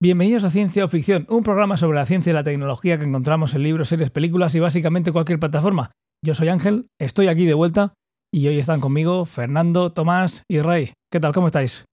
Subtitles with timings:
[0.00, 3.54] Bienvenidos a Ciencia o Ficción, un programa sobre la ciencia y la tecnología que encontramos
[3.54, 5.90] en libros, series, películas y básicamente cualquier plataforma.
[6.24, 7.92] Yo soy Ángel, estoy aquí de vuelta
[8.32, 10.94] y hoy están conmigo Fernando, Tomás y Rey.
[11.10, 11.32] ¿Qué tal?
[11.32, 11.84] ¿Cómo estáis?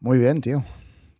[0.00, 0.64] Muy bien, tío.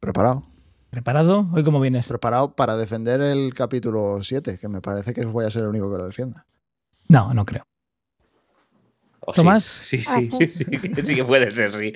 [0.01, 0.43] Preparado.
[0.91, 1.46] ¿Preparado?
[1.52, 2.09] ¿Hoy cómo vienes?
[2.09, 5.89] Preparado para defender el capítulo 7, que me parece que voy a ser el único
[5.91, 6.46] que lo defienda.
[7.09, 7.62] No, no creo.
[9.21, 9.62] ¿O ¿Tomás?
[9.64, 10.64] Sí, sí, ¿O sí, sí?
[10.64, 11.93] sí, sí, sí que puede ser, sí.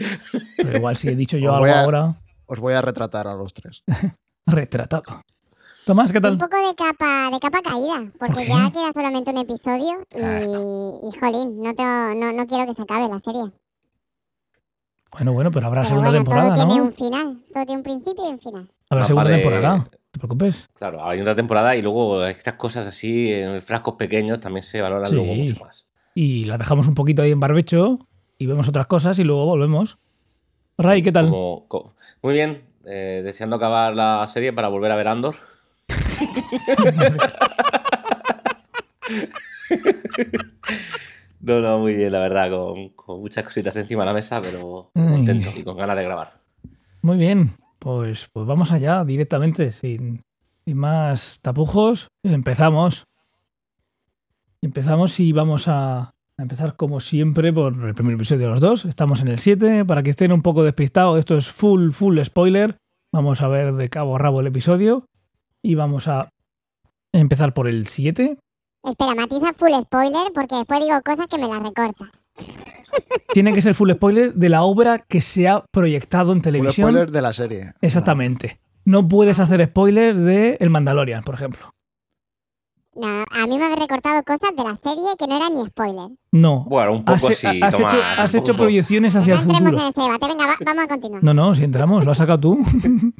[0.58, 2.14] Pero igual si he dicho yo algo a- ahora,
[2.46, 3.82] Os voy a retratar a los tres.
[4.46, 5.22] retratado.
[5.86, 6.38] Tomás, ¿qué Un tal?
[6.38, 11.60] poco de capa, de capa caída, porque ya queda solamente un episodio y, y jolín,
[11.60, 13.52] no, tengo- no, no quiero que se acabe la serie.
[15.12, 17.82] Bueno, bueno, pero habrá Pero segunda bueno, temporada, todo tiene un final, todo tiene un
[17.82, 18.70] principio y un final.
[18.90, 19.76] Habrá segunda vale- temporada.
[19.76, 20.68] No te preocupes.
[20.74, 25.06] Claro, hay otra temporada y luego estas cosas así, en frascos pequeños, también se valoran
[25.06, 25.14] Sí.
[25.14, 25.86] luego mucho más.
[26.14, 27.98] Y la dejamos un poquito ahí en barbecho
[28.38, 29.98] y vemos otras cosas y luego volvemos.
[30.78, 31.26] Ray, ¿qué tal?
[31.30, 35.36] Como- co- muy bien, eh, deseando acabar la serie para volver a ver Andor.
[41.40, 44.90] No, no, muy bien, la verdad, con, con muchas cositas encima de la mesa, pero
[44.94, 45.04] Ay.
[45.08, 46.40] contento y con ganas de grabar.
[47.02, 50.22] Muy bien, pues, pues vamos allá directamente, sin,
[50.64, 52.08] sin más tapujos.
[52.22, 53.04] Empezamos.
[54.62, 58.84] Empezamos y vamos a, a empezar como siempre por el primer episodio de los dos.
[58.84, 62.76] Estamos en el 7, para que estén un poco despistados, esto es full, full spoiler.
[63.12, 65.06] Vamos a ver de cabo a rabo el episodio
[65.62, 66.30] y vamos a
[67.12, 68.38] empezar por el 7.
[68.82, 72.24] Espera, matiza full spoiler porque después digo cosas que me las recortas.
[73.32, 76.88] Tiene que ser full spoiler de la obra que se ha proyectado en televisión.
[76.90, 77.72] spoiler de la serie.
[77.80, 78.60] Exactamente.
[78.84, 81.73] No puedes hacer spoilers de El Mandalorian, por ejemplo.
[82.96, 86.10] No, a mí me habéis recortado cosas de la serie que no eran ni spoiler.
[86.32, 86.64] No.
[86.68, 89.72] Bueno, un Has, poco sí, has hecho, un has hecho proyecciones hacia No el entremos
[89.82, 91.24] en ese debate, venga, va- vamos a continuar.
[91.24, 92.58] No, no, si entramos, lo has sacado tú.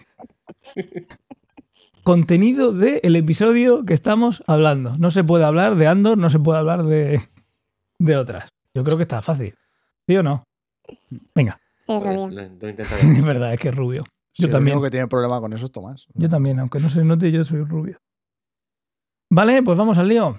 [2.02, 4.96] Contenido del episodio que estamos hablando.
[4.98, 7.20] No se puede hablar de Andor, no se puede hablar de,
[7.98, 8.50] de otras.
[8.74, 9.54] Yo creo que está fácil.
[10.06, 10.44] ¿Sí o no?
[11.34, 12.42] Venga, Soy Joder, rubio.
[12.44, 13.00] intentaré.
[13.12, 14.04] es verdad, es que es rubio.
[14.34, 14.76] Yo el también.
[14.76, 16.06] único que tiene problema con eso es Tomás.
[16.14, 17.98] Yo también, aunque no se note, yo soy rubio.
[19.36, 20.38] Vale, pues vamos al lío.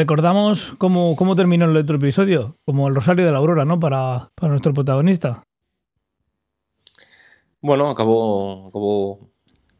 [0.00, 3.78] Recordamos cómo, cómo terminó el otro episodio, como el Rosario de la Aurora, ¿no?
[3.78, 5.44] Para, para nuestro protagonista.
[7.60, 9.30] Bueno, acabó, acabó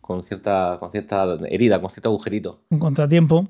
[0.03, 2.61] con cierta, con cierta herida, con cierto agujerito.
[2.69, 3.49] Un contratiempo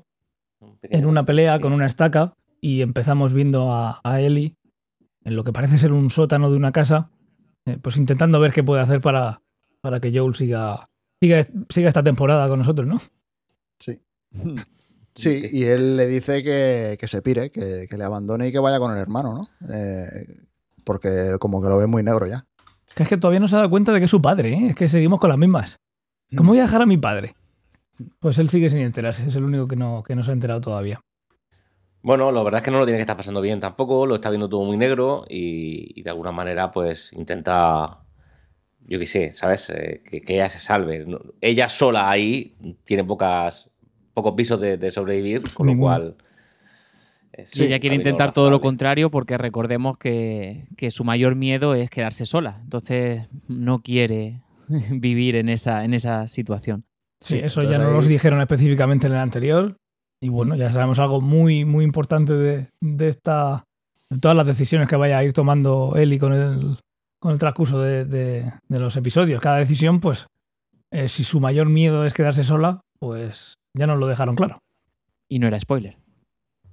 [0.61, 4.55] Un en una pelea con una estaca y empezamos viendo a, a Ellie
[5.25, 7.09] en lo que parece ser un sótano de una casa,
[7.65, 9.41] eh, pues intentando ver qué puede hacer para,
[9.81, 10.85] para que Joel siga,
[11.19, 13.01] siga, siga esta temporada con nosotros, ¿no?
[13.77, 13.99] Sí.
[15.13, 18.59] Sí, y él le dice que, que se pire, que, que le abandone y que
[18.59, 19.73] vaya con el hermano, ¿no?
[19.73, 20.41] Eh,
[20.83, 22.45] porque como que lo ve muy negro ya.
[22.95, 24.67] Que es que todavía no se ha dado cuenta de que es su padre, ¿eh?
[24.69, 25.79] es que seguimos con las mismas.
[26.35, 27.35] ¿Cómo voy a dejar a mi padre?
[28.19, 30.61] Pues él sigue sin enterarse, es el único que no, que no se ha enterado
[30.61, 30.99] todavía.
[32.03, 34.29] Bueno, la verdad es que no lo tiene que estar pasando bien tampoco, lo está
[34.29, 37.99] viendo todo muy negro y, y de alguna manera pues intenta,
[38.87, 39.69] yo qué sé, ¿sabes?
[39.69, 41.05] Eh, que, que ella se salve.
[41.41, 43.69] Ella sola ahí tiene pocas,
[44.13, 46.15] pocos pisos de, de sobrevivir, con lo cual...
[47.53, 51.89] Y ella quiere intentar todo lo contrario porque recordemos que, que su mayor miedo es
[51.89, 52.59] quedarse sola.
[52.63, 54.41] Entonces no quiere
[54.91, 56.83] vivir en esa, en esa situación.
[57.21, 59.77] Sí, Sí, eso ya no nos dijeron específicamente en el anterior.
[60.21, 63.63] Y bueno, ya sabemos algo muy, muy importante de, de esta.
[64.09, 66.77] de todas las decisiones que vaya a ir tomando Eli con el,
[67.19, 69.39] con el transcurso de, de- de los episodios.
[69.41, 70.27] Cada decisión, pues,
[70.91, 74.61] eh, si su mayor miedo es quedarse sola, pues ya nos lo dejaron claro.
[75.27, 75.97] Y no era spoiler.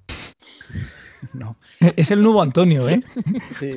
[1.35, 1.57] No.
[1.81, 3.03] Es el nuevo Antonio, ¿eh?
[3.59, 3.77] Sí.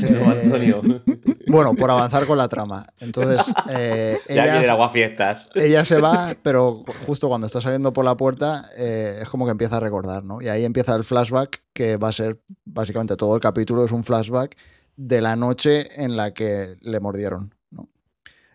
[0.00, 0.82] Pero, Eh, Antonio,
[1.46, 2.86] Bueno, por avanzar con la trama.
[2.98, 3.40] Entonces,
[3.70, 5.48] eh, ya viene el ella, aguafiestas.
[5.54, 9.50] ella se va, pero justo cuando está saliendo por la puerta eh, es como que
[9.52, 10.40] empieza a recordar, ¿no?
[10.40, 14.04] Y ahí empieza el flashback, que va a ser básicamente todo el capítulo, es un
[14.04, 14.56] flashback
[14.96, 17.54] de la noche en la que le mordieron.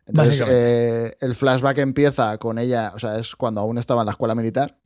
[0.05, 4.11] Entonces, eh, el flashback empieza con ella, o sea, es cuando aún estaba en la
[4.11, 4.77] escuela militar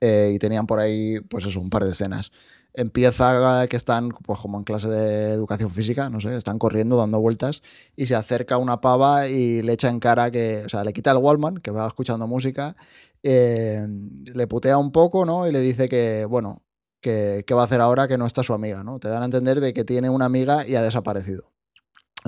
[0.00, 2.30] eh, y tenían por ahí, pues eso, un par de escenas.
[2.74, 7.18] Empieza que están, pues como en clase de educación física, no sé, están corriendo, dando
[7.18, 7.62] vueltas,
[7.96, 11.10] y se acerca una pava y le echa en cara que, o sea, le quita
[11.10, 12.76] el Wallman, que va escuchando música,
[13.22, 13.86] eh,
[14.34, 15.48] le putea un poco, ¿no?
[15.48, 16.62] Y le dice que, bueno,
[17.00, 18.98] que, va a hacer ahora que no está su amiga, ¿no?
[18.98, 21.47] Te dan a entender de que tiene una amiga y ha desaparecido.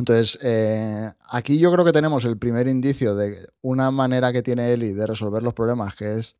[0.00, 4.72] Entonces, eh, aquí yo creo que tenemos el primer indicio de una manera que tiene
[4.72, 6.36] Eli de resolver los problemas, que es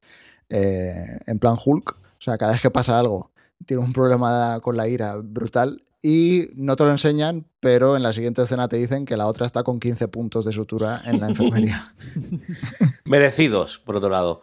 [0.49, 0.95] eh,
[1.27, 1.91] en plan Hulk.
[1.91, 3.31] O sea, cada vez que pasa algo,
[3.67, 8.15] tiene un problema con la ira brutal y no te lo enseñan, pero en la
[8.15, 11.29] siguiente escena te dicen que la otra está con 15 puntos de sutura en la
[11.29, 11.95] enfermería.
[13.05, 14.43] Merecidos, por otro lado.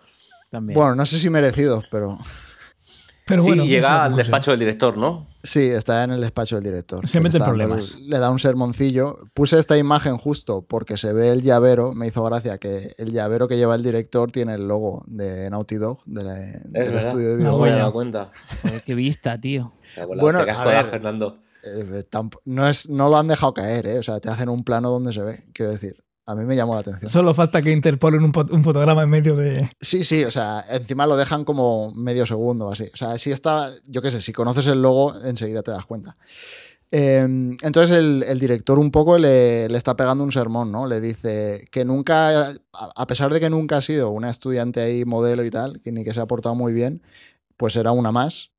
[0.52, 2.20] Bueno, no sé si merecidos, pero...
[3.26, 5.26] Pero sí, llega al despacho del director, ¿no?
[5.48, 7.08] Sí, está en el despacho del director.
[7.08, 7.98] Se mete problemas.
[8.02, 9.20] Le da un sermoncillo.
[9.34, 11.94] Puse esta imagen justo porque se ve el llavero.
[11.94, 15.76] Me hizo gracia que el llavero que lleva el director tiene el logo de Naughty
[15.76, 16.28] Dog, del
[16.96, 17.60] estudio de videojuegos.
[17.60, 18.32] No me he dado cuenta.
[18.86, 19.72] qué vista, tío.
[20.18, 21.40] Bueno, a ver, Fernando.
[21.64, 22.04] Eh,
[22.44, 24.00] no, es, no lo han dejado caer, ¿eh?
[24.00, 26.04] O sea, te hacen un plano donde se ve, quiero decir.
[26.28, 27.10] A mí me llamó la atención.
[27.10, 29.72] Solo falta que interpolen un, fotograma en medio de.
[29.80, 32.92] Sí, sí, o sea, encima lo dejan como medio segundo así.
[32.94, 36.18] O sea, si está, yo qué sé, si conoces el logo, enseguida te das cuenta.
[36.92, 40.86] Em, entonces el, director un poco le, le, está pegando un sermón, ¿no?
[40.86, 45.46] Le dice que nunca, a pesar de que nunca ha sido una estudiante ahí modelo
[45.46, 47.02] y tal, que ni que se ha portado muy bien,
[47.56, 48.52] pues era una más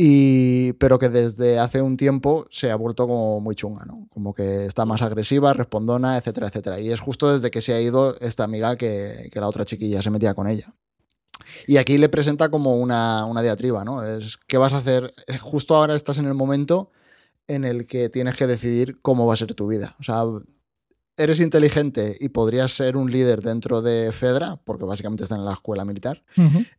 [0.00, 4.06] y, pero que desde hace un tiempo se ha vuelto como muy chunga, ¿no?
[4.10, 6.78] Como que está más agresiva, respondona, etcétera, etcétera.
[6.78, 10.10] Y es justo desde que se ha ido esta amiga que, la otra chiquilla se
[10.10, 10.72] metía con ella.
[11.66, 14.04] Y aquí le presenta como una, una diatriba, ¿no?
[14.04, 15.12] Es, ¿qué vas a hacer?
[15.40, 16.92] Justo ahora estás en el momento
[17.48, 19.96] en el que tienes que decidir cómo va a ser tu vida.
[19.98, 20.22] O sea,
[21.18, 25.52] eres inteligente y podrías ser un líder dentro de Fedra, porque básicamente está en la
[25.52, 26.22] escuela militar,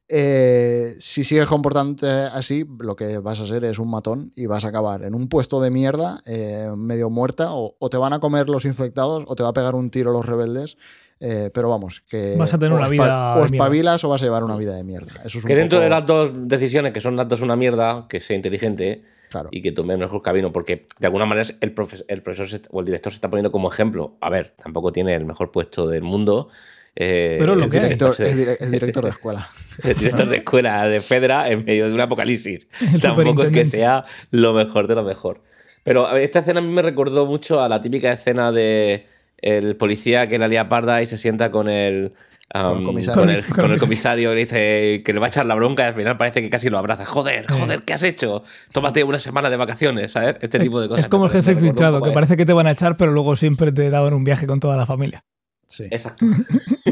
[0.08, 4.64] eh, si sigues comportándote así, lo que vas a ser es un matón y vas
[4.64, 8.50] a acabar en un puesto de mierda, eh, medio muerta, o, te van a comer
[8.50, 10.78] los infectados o te va a pegar un tiro los rebeldes.
[11.22, 14.46] Eh, pero vamos, que vas a tener una vida o espabilas o vas a llevar
[14.46, 15.12] una vida de mierda.
[15.26, 18.22] Eso es que dentro de las dos decisiones, que son las dos una mierda, que
[18.22, 19.04] sea inteligente,
[19.52, 21.74] y que tome el mejor camino, porque de alguna manera el,
[22.08, 24.18] el profesor o el director se está poniendo como ejemplo.
[24.22, 26.50] A ver, tampoco tiene el mejor puesto del mundo.
[26.96, 29.50] Eh, pero lo es, que director, es, director de escuela.
[29.84, 32.68] el director de escuela de Fedra en medio de un apocalipsis.
[33.02, 35.42] Tampoco es que sea lo mejor de lo mejor.
[35.84, 39.06] Pero esta escena a mí me recordó mucho a la típica escena de
[39.38, 42.14] el policía que la lía parda y se sienta con el
[42.52, 44.34] con, el comisario.
[44.34, 46.70] le dice que le va a echar la bronca y al final parece que casi
[46.70, 47.06] lo abraza.
[47.06, 48.44] Joder, joder, ¿qué has hecho?
[48.72, 50.38] Tómate una semana de vacaciones, ¿sabes?
[50.42, 51.06] Este tipo de cosas.
[51.06, 53.72] Es como el jefe filtrado, que parece que te van a echar, pero luego siempre
[53.72, 55.24] te daban un viaje con toda la familia.
[55.68, 55.84] Sí.
[55.92, 56.26] Exacto.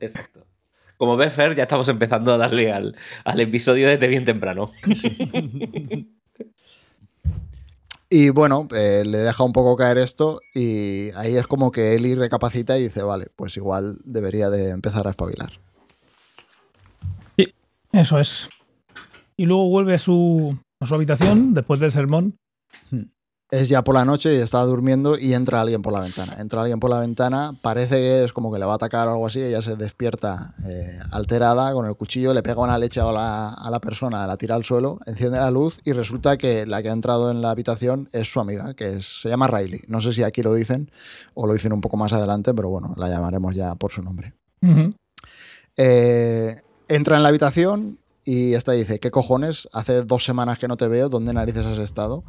[0.00, 0.46] Exacto.
[0.96, 4.72] Como ves, Fer, ya estamos empezando a darle al, al episodio desde bien temprano.
[8.08, 12.14] Y bueno, eh, le deja un poco caer esto y ahí es como que Eli
[12.14, 15.52] recapacita y dice, vale, pues igual debería de empezar a espabilar.
[17.36, 17.52] Sí,
[17.92, 18.48] eso es.
[19.36, 22.36] Y luego vuelve a su, a su habitación después del sermón
[23.50, 26.34] es ya por la noche y está durmiendo y entra alguien por la ventana.
[26.38, 29.12] Entra alguien por la ventana, parece que es como que le va a atacar o
[29.12, 33.12] algo así, ella se despierta eh, alterada con el cuchillo, le pega una leche a
[33.12, 36.82] la, a la, persona, la tira al suelo, enciende la luz y resulta que la
[36.82, 39.82] que ha entrado en la habitación es su amiga, que se llama Riley.
[39.86, 40.90] No sé si aquí lo dicen
[41.34, 44.34] o lo dicen un poco más adelante, pero bueno, la llamaremos ya por su nombre.
[45.76, 46.56] Eh,
[46.88, 49.68] entra en la habitación y esta dice, ¿qué cojones?
[49.72, 52.24] Hace dos semanas que no te veo, ¿dónde narices has estado?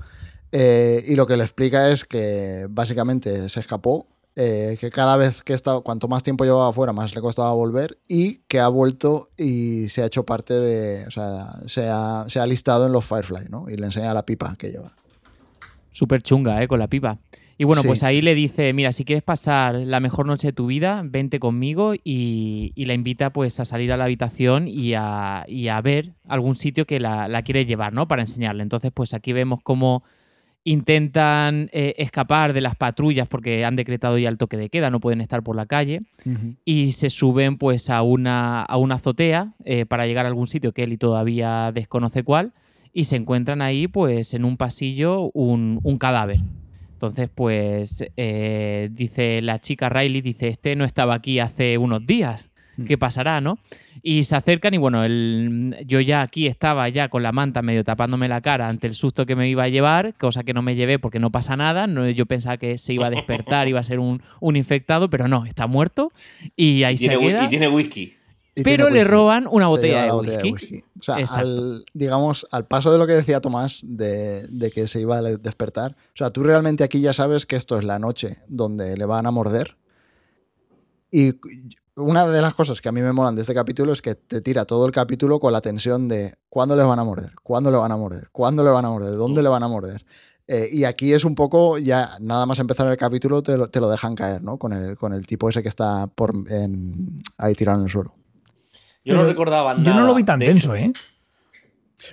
[0.51, 5.43] Eh, y lo que le explica es que básicamente se escapó, eh, que cada vez
[5.43, 9.29] que estaba, cuanto más tiempo llevaba afuera, más le costaba volver y que ha vuelto
[9.35, 13.03] y se ha hecho parte de, o sea, se ha, se ha listado en los
[13.03, 13.67] Firefly, ¿no?
[13.67, 14.95] Y le enseña la pipa que lleva.
[15.89, 16.67] Súper chunga, ¿eh?
[16.67, 17.17] Con la pipa.
[17.59, 20.67] Y bueno, pues ahí le dice, mira, si quieres pasar la mejor noche de tu
[20.67, 25.69] vida, vente conmigo y, la invita pues a salir a la habitación y a, y
[25.69, 28.07] a ver algún sitio que la, la, quiere llevar, ¿no?
[28.07, 28.61] Para enseñarle.
[28.61, 30.03] Entonces, pues aquí vemos cómo
[30.67, 34.99] intentan eh, escapar de las patrullas porque han decretado ya el toque de queda, no
[34.99, 36.01] pueden estar por la calle
[36.65, 40.73] y se suben pues a una, a una azotea eh, para llegar a algún sitio
[40.73, 42.51] que él todavía desconoce cuál
[42.91, 46.39] y se encuentran ahí pues en un pasillo un, cadáver.
[46.91, 52.49] Entonces pues eh, dice la chica Riley, dice, este no estaba aquí hace unos días,
[52.85, 53.57] ¿qué pasará, no?
[54.01, 57.83] Y se acercan y bueno, el, yo ya aquí estaba ya con la manta medio
[57.83, 60.75] tapándome la cara ante el susto que me iba a llevar, cosa que no me
[60.75, 61.87] llevé porque no pasa nada.
[61.87, 65.27] No, yo pensaba que se iba a despertar, iba a ser un, un infectado, pero
[65.27, 66.11] no, está muerto
[66.55, 67.43] y ahí Y se queda.
[67.45, 68.13] y tiene whisky.
[68.55, 70.17] Y pero le roban una botella, de, whisky.
[70.17, 70.83] botella de whisky.
[70.99, 74.99] O sea, al, digamos, al paso de lo que decía Tomás de, de que se
[74.99, 75.91] iba a despertar.
[75.91, 79.27] O sea, tú realmente aquí ya sabes que esto es la noche donde le van
[79.27, 79.77] a morder.
[81.11, 81.33] Y
[81.97, 84.41] una de las cosas que a mí me molan de este capítulo es que te
[84.41, 87.77] tira todo el capítulo con la tensión de cuándo le van a morder, cuándo le
[87.77, 90.05] van a morder, cuándo le van a morder, dónde le van a morder.
[90.47, 93.81] Eh, y aquí es un poco, ya nada más empezar el capítulo, te lo, te
[93.81, 94.57] lo dejan caer, ¿no?
[94.57, 98.13] Con el, con el tipo ese que está por, en- ahí tirado en el suelo.
[99.03, 99.99] Yo no recordaba Yo nada.
[100.01, 100.85] no lo vi tan tenso, hecho.
[100.85, 100.93] ¿eh?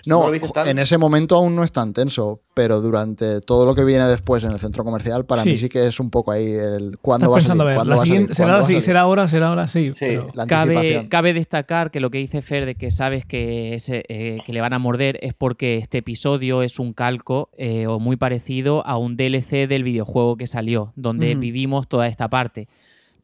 [0.07, 4.05] No, en ese momento aún no es tan tenso, pero durante todo lo que viene
[4.07, 5.50] después en el centro comercial, para Sí.
[5.50, 8.35] mí sí que es un poco ahí el cuándo va a salir, ver, la siguiente
[8.35, 9.93] será será ahora, será ahora, sí.
[9.93, 10.07] Sí.
[10.07, 14.05] pero- La Cabe, cabe destacar que lo que dice Fer de que sabes que, ese,
[14.09, 17.99] eh, que le van a morder es porque este episodio es un calco eh, o
[18.00, 22.69] muy parecido a un DLC del videojuego que salió, donde vivimos toda esta parte.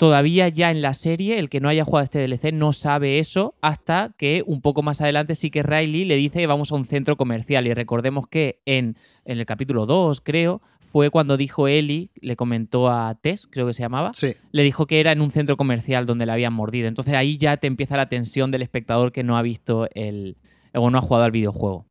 [0.00, 3.54] Todavía ya en la serie, el que no haya jugado este DLC no sabe eso
[3.60, 6.86] hasta que un poco más adelante sí que Riley le dice que vamos a un
[6.86, 7.66] centro comercial.
[7.66, 12.88] Y recordemos que en, en el capítulo 2, creo, fue cuando dijo Ellie, le comentó
[12.88, 16.06] a Tess, creo que se llamaba, Sí, le dijo que era en un centro comercial
[16.06, 16.88] donde le habían mordido.
[16.88, 20.38] Entonces ahí ya te empieza la tensión del espectador que no ha visto el
[20.72, 21.84] o no ha jugado al videojuego.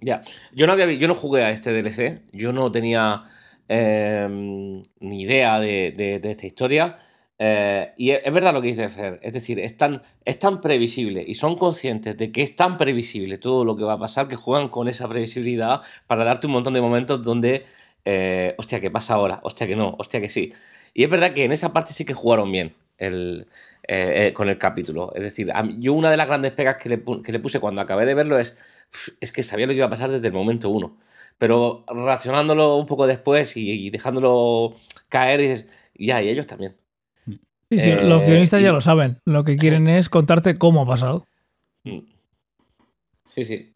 [0.00, 0.22] Ya.
[0.54, 2.22] Yo no, había, yo no jugué a este DLC.
[2.32, 3.24] Yo no tenía
[3.68, 4.28] eh,
[5.00, 6.98] ni idea de, de- esta historia.
[7.38, 9.18] Eh, y es, es verdad lo que dice Fer.
[9.22, 13.38] Es decir, es tan, es tan previsible y son conscientes de que es tan previsible
[13.38, 16.74] todo lo que va a pasar que juegan con esa previsibilidad para darte un montón
[16.74, 17.64] de momentos donde,
[18.04, 19.40] eh, hostia, ¿qué pasa ahora?
[19.42, 20.52] Hostia, que no, hostia, que sí.
[20.94, 23.46] Y es verdad que en esa parte sí que jugaron bien el,
[23.86, 25.12] eh, eh, con el capítulo.
[25.14, 27.80] Es decir, mí- yo una de las grandes pegas que le, que le puse cuando
[27.80, 28.56] acabé de verlo es,
[28.92, 30.96] "Uf, es que sabía lo que iba a pasar desde el momento uno.
[31.38, 34.74] Pero racionándolo un poco después y, y dejándolo
[35.08, 36.76] caer, dices, ya, y ellos también.
[37.26, 39.18] Sí, sí, Eh, los guionistas ya y- lo saben.
[39.24, 41.26] Lo que quieren es contarte cómo ha pasado.
[41.82, 41.98] Mm.
[43.34, 43.74] Sí, sí.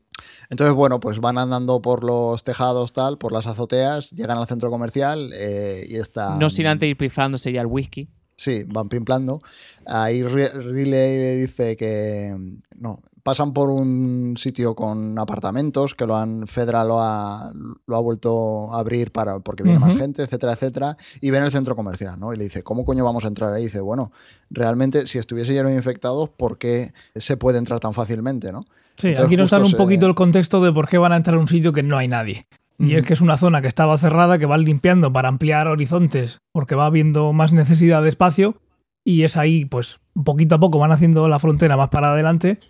[0.50, 4.70] entonces bueno, pues van andando por los tejados, tal, por las azoteas, llegan al centro
[4.70, 6.36] comercial eh, y está...
[6.38, 8.08] No sin antes ir piflándose ya el whisky.
[8.40, 9.42] Sí, van pimplando.
[9.84, 12.32] Ahí Ri- Riley le dice que
[12.78, 17.52] no, pasan por un sitio con apartamentos que lo han Fedra lo ha,
[17.86, 21.50] lo ha vuelto a abrir para porque viene más gente, etcétera, etcétera, y ven el
[21.50, 22.32] centro comercial, ¿no?
[22.32, 24.12] Y le dice, "¿Cómo coño vamos a entrar ahí?" Y dice, "Bueno,
[24.50, 28.60] realmente si estuviese lleno de infectados, ¿por qué se puede entrar tan fácilmente, no?"
[28.96, 31.16] Sí, Entonces, aquí nos dan un se- poquito el contexto de por qué van a
[31.16, 32.46] entrar a un sitio que no hay nadie.
[32.78, 36.38] Y es que es una zona que estaba cerrada, que van limpiando para ampliar horizontes,
[36.52, 38.60] porque va habiendo más necesidad de espacio.
[39.04, 42.60] Y es ahí, pues, poquito a poco van haciendo la frontera más para adelante,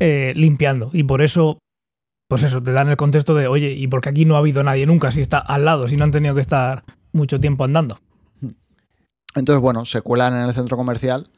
[0.00, 0.90] eh, limpiando.
[0.92, 1.58] Y por eso,
[2.28, 4.64] pues eso, te dan el contexto de, oye, ¿y por qué aquí no ha habido
[4.64, 5.12] nadie nunca?
[5.12, 8.00] Si está al lado, si no han tenido que estar mucho tiempo andando.
[9.34, 11.28] Entonces, bueno, se cuelan en el centro comercial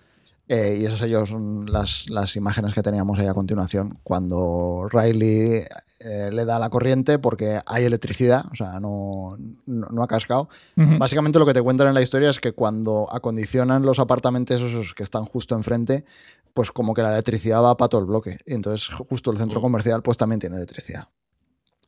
[0.48, 3.98] eh, y esas ellos son las, las imágenes que teníamos ahí a continuación.
[4.02, 5.62] Cuando Riley
[6.00, 9.36] eh, le da la corriente porque hay electricidad, o sea, no,
[9.66, 10.48] no, no ha cascado.
[10.76, 14.92] Básicamente lo que te cuentan en la historia es que cuando acondicionan los apartamentos esos
[14.94, 16.04] que están justo enfrente,
[16.52, 18.38] pues como que la electricidad va para todo el bloque.
[18.46, 19.62] Y entonces justo el centro Mm.
[19.62, 21.08] comercial pues también tiene electricidad.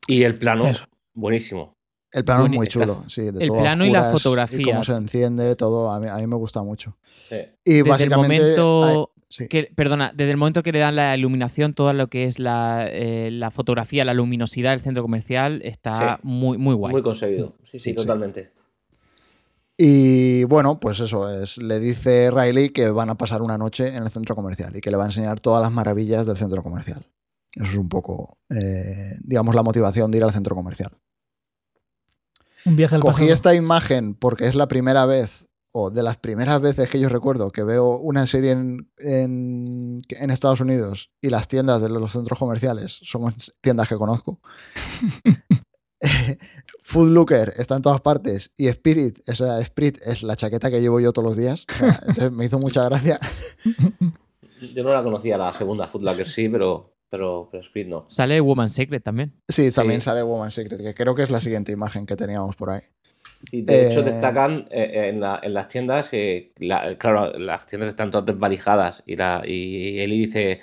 [0.09, 0.87] Y el plano, Eso.
[1.15, 1.76] buenísimo.
[2.13, 3.23] El plano es muy está- chulo, sí.
[3.23, 4.61] De el todo plano y la fotografía.
[4.61, 6.97] Y cómo se enciende, todo, a mí, a mí me gusta mucho.
[7.29, 7.37] Sí.
[7.65, 8.39] Y Desde el básicamente...
[8.61, 9.49] momento ay, sí.
[9.49, 12.87] que, perdona, desde el momento que le dan la iluminación, todo lo que es la,
[12.89, 16.21] eh, la fotografía, la luminosidad del centro comercial está Sí.
[16.23, 16.93] muy, muy guay.
[16.93, 17.55] Muy conseguido.
[17.65, 17.95] Sí, sí, Sí.
[17.95, 18.53] totalmente.
[19.79, 21.59] Y bueno, pues eso es.
[21.59, 24.91] Le dice Riley que van a pasar una noche en el centro comercial y que
[24.91, 27.05] le va a enseñar todas las maravillas del centro comercial.
[27.53, 30.93] Eso es un poco, eh, digamos, la motivación de ir al centro comercial.
[32.67, 33.33] Un viaje al Cogí pasado.
[33.33, 37.51] esta imagen porque es la primera vez, o de las primeras veces que yo recuerdo
[37.51, 42.39] que veo una serie en, en, en Estados Unidos y las tiendas de los centros
[42.39, 44.41] comerciales son tiendas que conozco.
[46.83, 50.81] Food Looker está en todas partes y Spirit, o sea, Spirit es la chaqueta que
[50.81, 51.65] llevo yo todos los días.
[51.69, 53.19] O sea, entonces me hizo mucha gracia.
[54.75, 58.07] Yo no la conocía la segunda Footlocker, sí, pero, pero, pero Speed no.
[58.09, 59.33] Sale Woman Secret también.
[59.49, 60.05] Sí, también Sí.
[60.07, 62.81] sale Woman Secret, que creo que es la siguiente imagen que teníamos por ahí.
[63.51, 67.67] Sí, de hecho, Eh, destacan eh, en, la- en las tiendas, eh, la- claro, las
[67.67, 70.61] tiendas están todas desvalijadas y, la, y Eli dice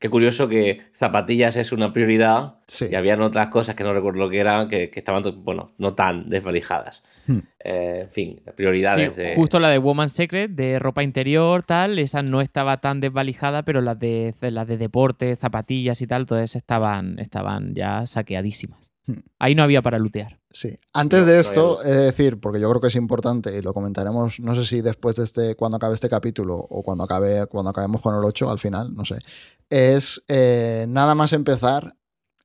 [0.00, 2.86] Qué curioso que zapatillas es una prioridad Sí.
[2.90, 5.94] y habían otras cosas que no recuerdo lo que eran, que, que estaban, bueno, no
[5.94, 7.02] tan desvalijadas.
[7.26, 7.40] Hmm.
[7.62, 9.16] Eh, en fin, Sí, prioridades.
[9.16, 13.62] de- justo la de Woman's Secret, de ropa interior, tal, esa no estaba tan desvalijada,
[13.62, 18.89] pero las de, las de deporte, zapatillas y tal, todas estaban, estaban ya saqueadísimas.
[19.38, 20.38] Ahí no había para lootear.
[20.50, 20.78] Sí.
[20.92, 23.72] Antes No, de esto, he de decir, porque yo creo que es importante y lo
[23.72, 27.70] comentaremos, no sé si después de este, cuando acabe este capítulo o cuando acabe, cuando
[27.70, 29.16] acabemos con el 8 al final, no sé.
[29.68, 31.94] Es eh, nada más empezar,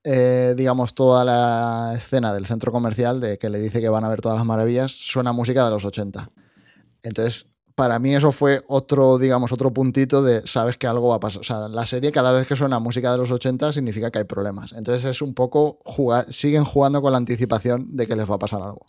[0.03, 4.09] eh, digamos, toda la escena del centro comercial de que le dice que van a
[4.09, 6.29] ver todas las maravillas, suena música de los 80.
[7.01, 11.19] Entonces, para mí eso fue otro, digamos, otro puntito de sabes que algo va a
[11.19, 11.41] pasar.
[11.41, 14.23] O sea, la serie cada vez que suena música de los 80 significa que hay
[14.25, 14.71] problemas.
[14.73, 18.39] Entonces es un poco jugar, siguen jugando con la anticipación de que les va a
[18.39, 18.85] pasar algo.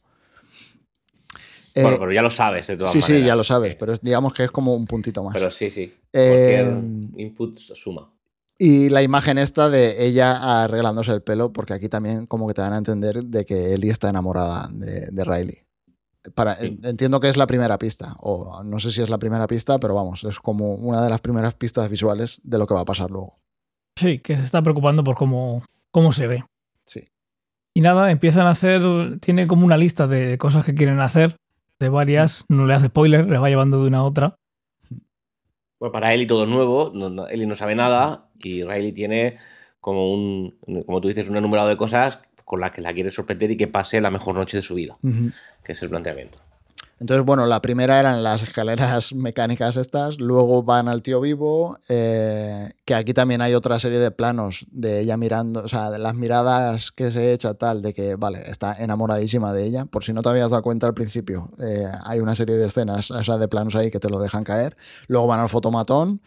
[1.74, 3.20] Eh, Bueno, pero ya lo sabes de todas sí, maneras.
[3.22, 3.76] sí, ya lo sabes, Sí.
[3.78, 5.34] pero es- digamos que es como un puntito más.
[5.34, 5.92] Pero sí, sí.
[6.12, 8.10] Eh, Cualquier input suma.
[8.58, 12.62] Y la imagen esta de ella arreglándose el pelo, porque aquí también como que te
[12.62, 15.58] dan a entender de que Ellie está enamorada de, de Riley.
[16.34, 16.78] Para, Sí.
[16.82, 19.94] Entiendo que es la primera pista, o no sé si es la primera pista, pero
[19.94, 23.10] vamos, es como una de las primeras pistas visuales de lo que va a pasar
[23.10, 23.38] luego.
[23.98, 26.44] Sí, que se está preocupando por cómo, cómo se ve.
[26.84, 27.04] Sí.
[27.74, 28.82] Y nada, empiezan a hacer,
[29.20, 31.36] tiene como una lista de cosas que quieren hacer,
[31.78, 34.36] de varias, no le hace spoiler, le va llevando de una a otra.
[35.78, 39.36] Bueno, para Ellie todo es nuevo, no, no- Ellie no sabe nada y Riley tiene
[39.80, 43.50] como un, como tú dices, un enumerado de cosas con las que la quiere sorprender
[43.50, 44.96] y que pase la mejor noche de su vida,
[45.64, 46.38] que es el planteamiento.
[46.98, 52.72] Entonces, bueno, la primera eran las escaleras mecánicas estas, luego van al tío vivo, eh,
[52.86, 56.14] que aquí también hay otra serie de planos de ella mirando, o sea, de las
[56.14, 60.22] miradas que se echa tal, de que, vale, está enamoradísima de ella, por si no
[60.22, 63.48] te habías dado cuenta al principio, eh, hay una serie de escenas, o sea, de
[63.48, 64.76] planos ahí que te lo dejan caer,
[65.08, 66.22] luego van al fotomatón,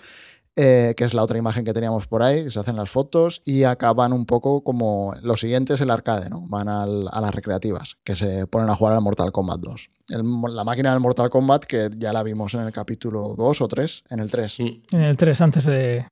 [0.55, 3.41] eh, que es la otra imagen que teníamos por ahí, que se hacen las fotos
[3.45, 6.43] y acaban un poco como lo siguiente es el arcade, ¿no?
[6.47, 9.89] Van al- a las recreativas, que se ponen a jugar al Mortal Kombat 2.
[10.09, 10.23] El-
[10.55, 14.03] la máquina del Mortal Kombat que ya la vimos en el capítulo 2 o 3,
[14.09, 14.59] en el 3.
[14.59, 14.95] Mm.
[14.95, 16.05] En el 3, antes de,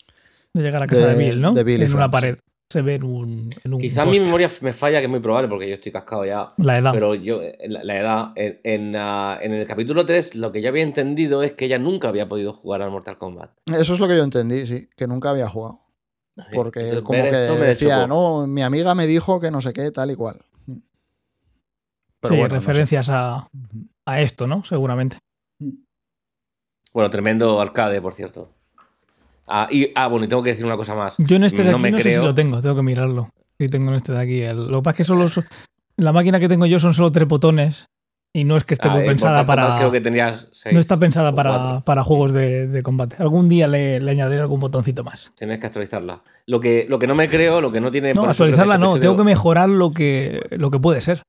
[0.54, 1.54] de llegar a casa de, De- Bill, ¿no?
[1.54, 2.38] de Bill en una pared.
[2.70, 5.48] Se ve en un, en un Quizá mi memoria me falla, que es muy probable
[5.48, 6.54] porque yo estoy cascado ya.
[6.58, 6.92] La edad.
[6.92, 10.68] Pero yo, la, la edad, en, en, ah, en el capítulo 3, lo que yo
[10.68, 13.52] había entendido es que ella nunca había podido jugar al Mortal Kombat.
[13.68, 15.80] Eso es lo que yo entendí, sí, que nunca había jugado.
[16.54, 18.08] Porque Entonces, como que decía, chocó.
[18.08, 20.42] no, mi amiga me dijo que no sé qué, tal y cual.
[22.20, 22.68] Pero sí, bueno, no sé.
[22.68, 23.48] referencias a,
[24.06, 24.64] a esto, ¿no?
[24.66, 25.18] Seguramente.
[26.94, 28.57] Bueno, tremendo arcade, por cierto.
[29.48, 31.16] Ah, y, ah, bueno, y tengo que decir una cosa más.
[31.20, 32.82] Yo en este de No aquí me no sé si creo- lo tengo, tengo que
[32.84, 33.30] mirarlo.
[33.60, 34.42] Sí, tengo en este de aquí.
[34.42, 35.44] El- lo que pasa es que solo so-
[35.96, 37.88] la máquina que tengo yo son solo tres botones
[38.34, 39.76] y no es que esté Ah, muy en pensada para.
[39.78, 43.16] Creo que tenías seis No está pensada para, para juegos de, de combate.
[43.20, 45.32] Algún día le, le añadiré algún botoncito más.
[45.36, 46.22] Tienes que actualizarla.
[46.46, 48.14] Lo que, lo que no me creo, lo que no tiene.
[48.14, 51.24] No, que actualizarla no, tengo que mejorar lo que, lo que puede ser.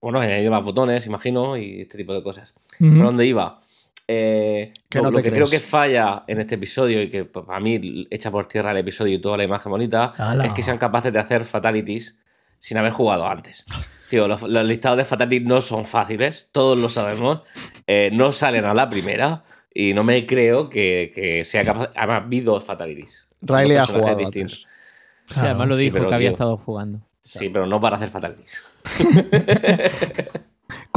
[0.00, 2.54] Bueno, añadir más botones, imagino, y este tipo de cosas.
[2.78, 3.62] ¿Por dónde iba?
[4.10, 5.62] Eh, Que no lo te que creo crees.
[5.62, 9.14] que falla en este episodio y que pues, a mí echa por tierra el episodio
[9.14, 10.46] y toda la imagen bonita Ala.
[10.46, 12.16] es que sean capaces de hacer fatalities
[12.58, 13.66] sin haber jugado antes.
[14.08, 17.42] Tío, los, los listados de fatalities no son fáciles, todos lo sabemos.
[17.86, 19.44] eh, no salen a la primera
[19.74, 21.90] y no me creo que, que sea capaz.
[21.94, 23.26] Además, vi dos fatalities.
[23.42, 24.64] Riley Dos ha jugado distintos.
[24.64, 25.30] antes.
[25.30, 27.00] O sea, además lo sí, dijo pero que había digo- estado jugando.
[27.20, 28.56] Sí, pero no para hacer fatalities.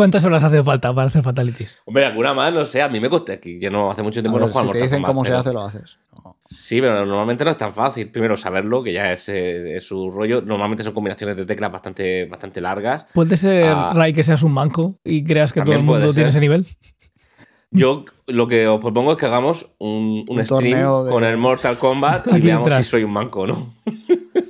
[0.01, 1.77] ¿Cuántas horas hace falta para hacer fatalities?
[1.85, 3.59] Hombre, alguna más, no sé, a mí me costó aquí.
[3.59, 5.11] Yo no hace mucho A tiempo no ver, juego si al te Mortal dicen Kombat,
[5.13, 5.97] cómo se hace, lo haces.
[6.23, 6.35] No.
[6.41, 8.09] Sí, pero normalmente no es tan fácil.
[8.09, 10.41] Primero saberlo, que ya es, es su rollo.
[10.41, 13.05] Normalmente son combinaciones de teclas bastante, bastante largas.
[13.13, 13.91] ¿Puede ser, Ah.
[13.93, 16.65] Ray, que seas un manco y creas que todo el mundo tiene ese nivel?
[17.71, 21.37] Yo lo que os propongo es que hagamos un, un Un stream de- con el
[21.37, 22.85] Mortal Kombat y Aquí veamos detrás.
[22.85, 23.73] si soy un manco o no.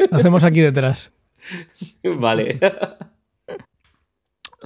[0.10, 1.12] Lo hacemos aquí detrás.
[2.04, 2.58] vale.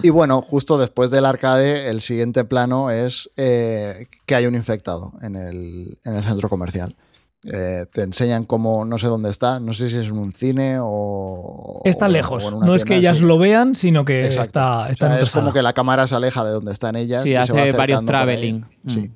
[0.03, 5.13] Y bueno, justo después del arcade, el siguiente plano es eh, que hay un infectado
[5.21, 6.95] en el, en el centro comercial.
[7.47, 10.77] Eh, te enseñan cómo, no sé dónde está, no sé si es en un cine
[10.81, 11.81] o...
[11.85, 12.43] Está o- lejos.
[12.45, 13.23] o No es que ellas sí.
[13.23, 14.41] lo vean, sino que Exacto.
[14.49, 16.71] está, O está sea, en otra es como que la cámara se aleja de donde
[16.73, 17.21] están ellas.
[17.21, 18.65] Sí, y se va hace varios traveling.
[18.87, 18.99] Sí.
[18.99, 19.11] Mm.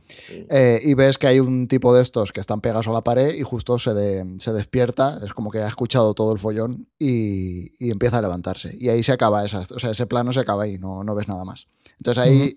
[0.50, 3.34] Eh, y ves que hay un tipo de estos que están pegados a la pared
[3.34, 7.72] y justo se, de- se despierta, es como que ha escuchado todo el follón y,
[7.84, 8.76] y empieza a levantarse.
[8.80, 11.28] Y ahí se acaba esa, o sea, ese plano se acaba ahí, no, no ves
[11.28, 11.66] nada más.
[11.98, 12.54] Entonces ahí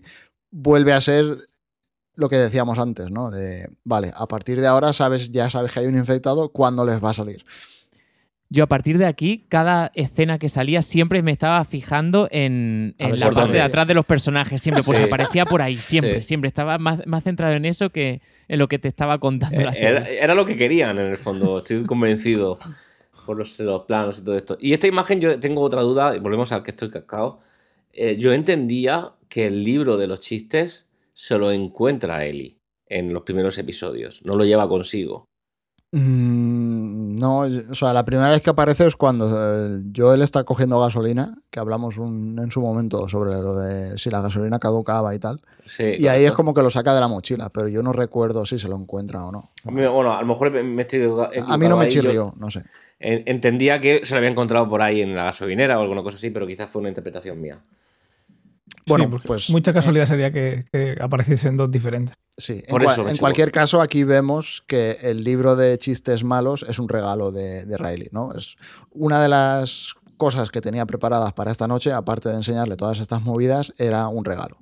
[0.50, 1.34] vuelve a ser
[2.14, 3.30] lo que decíamos antes, ¿no?
[3.30, 7.02] De, vale, a partir de ahora sabes, ya sabes que hay un infectado, ¿cuándo les
[7.02, 7.44] va a salir?
[8.52, 13.30] yo a partir de aquí, cada escena que salía, siempre me estaba fijando en, la
[13.30, 14.60] parte de atrás de los personajes.
[14.60, 16.48] Siempre, pues aparecía por ahí, siempre, siempre.
[16.48, 20.22] Estaba más, centrado en eso que en lo que te estaba contando la serie.
[20.22, 21.60] Era, lo que querían, en el fondo.
[21.60, 22.58] Estoy convencido
[23.24, 24.58] por los, planos y todo esto.
[24.60, 27.40] Y esta imagen, yo tengo otra duda, y volvemos al que estoy cascado.
[27.94, 33.22] Eh, yo entendía que el libro de los chistes se lo encuentra Eli en los
[33.22, 35.26] primeros episodios, no lo lleva consigo.
[35.94, 40.80] Mm, no, o sea, la primera vez que aparece es cuando eh, Joel está cogiendo
[40.80, 45.38] gasolina, que hablamos en su momento sobre lo de si la gasolina caducaba y tal.
[45.78, 48.58] y ahí es como que lo saca de la mochila, pero yo no recuerdo si
[48.58, 49.50] se lo encuentra o no.
[49.64, 51.02] bueno, a lo mejor me estoy
[51.46, 52.64] A mí no me chirrió, no sé.
[52.98, 56.30] Entendía que se lo había encontrado por ahí en la gasolinera o alguna cosa así,
[56.30, 57.60] pero quizás fue una interpretación mía.
[58.86, 59.50] Bueno, pues.
[59.50, 62.16] Mucha casualidad sería que, que apareciesen dos diferentes.
[62.36, 67.30] Sí, en, cualquier caso, aquí vemos que el libro de chistes malos es un regalo
[67.30, 68.32] de, Riley, ¿no?
[68.32, 68.56] Es
[68.90, 73.22] una de las cosas que tenía preparadas para esta noche, aparte de enseñarle todas estas
[73.22, 74.56] movidas, era un regalo.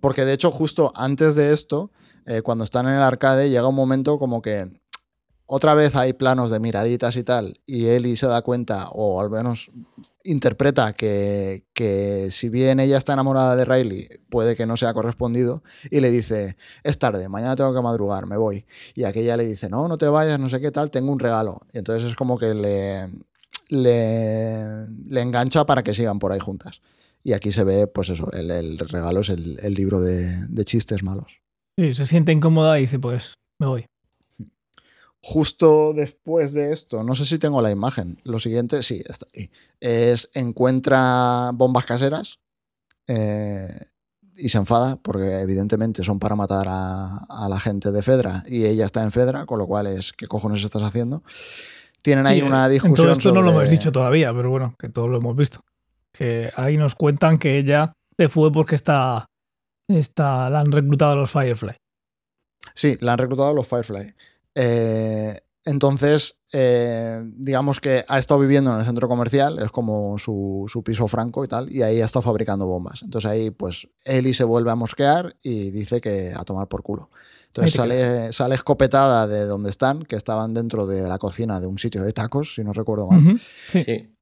[0.00, 1.92] Porque de hecho, justo antes de esto,
[2.26, 4.68] eh, cuando están en el arcade, llega un momento como que
[5.46, 9.30] otra vez hay planos de miraditas y tal, y Ellie se da cuenta, o al
[9.30, 9.70] menos
[10.24, 15.62] interpreta que, que, si bien ella está enamorada de Riley, puede que no sea correspondido,
[15.90, 18.64] y le dice, es tarde, mañana tengo que madrugar, me voy.
[18.94, 21.60] Y aquella le dice, no, no te vayas, no sé qué tal, tengo un regalo.
[21.72, 23.10] Y entonces es como que le,
[23.68, 26.80] le, engancha para que sigan por ahí juntas.
[27.22, 31.02] Y aquí se ve, pues eso, el, regalo es el, el libro de, de chistes
[31.02, 31.40] malos.
[31.78, 33.86] Sí, se siente incómoda y dice, pues me voy.
[35.26, 39.50] Justo después de esto, no sé si tengo la imagen, lo siguiente, sí, está ahí,
[39.80, 42.40] es encuentra bombas caseras
[43.06, 43.86] eh,
[44.36, 48.84] y se enfada porque evidentemente son para matar a, la gente de Fedra y ella
[48.84, 51.22] está en Fedra, con lo cual es, ¿qué cojones estás haciendo?
[52.02, 52.94] Tienen ahí una discusión.
[52.94, 55.60] todo esto no lo hemos dicho todavía, pero bueno, que todos lo hemos visto.
[56.12, 59.24] Que ahí nos cuentan que ella se fue porque está,
[59.88, 61.76] está, la han reclutado a los Firefly.
[62.74, 64.14] Sí, la han reclutado a los Firefly.
[64.54, 70.82] Eh, entonces, eh, digamos que ha estado viviendo en el centro comercial, es como su,
[70.84, 73.02] piso franco y tal, y ahí ha estado fabricando bombas.
[73.02, 77.10] Entonces ahí, pues, Eli se vuelve a mosquear y dice que a tomar por culo.
[77.46, 81.78] Entonces sale, sale, escopetada de donde están, que estaban dentro de la cocina de un
[81.78, 83.40] sitio de tacos, si no recuerdo mal.
[83.68, 84.13] sí.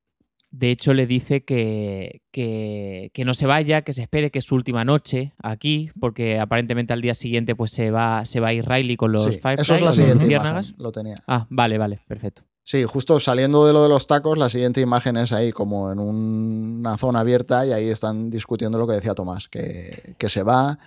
[0.52, 4.54] De hecho, le dice que, que, no se vaya, que se espere, que es su
[4.54, 8.68] última noche aquí, porque aparentemente al día siguiente pues se va, se va a ir
[8.68, 11.16] Riley con los sí, Firefly, Eso es la siguiente imagen, lo tenía.
[11.26, 12.42] Ah, vale, vale, perfecto.
[12.64, 15.98] Sí, justo saliendo de lo de los tacos, la siguiente imagen es ahí como en
[15.98, 20.78] una zona abierta y ahí están discutiendo lo que decía Tomás, que, que se va,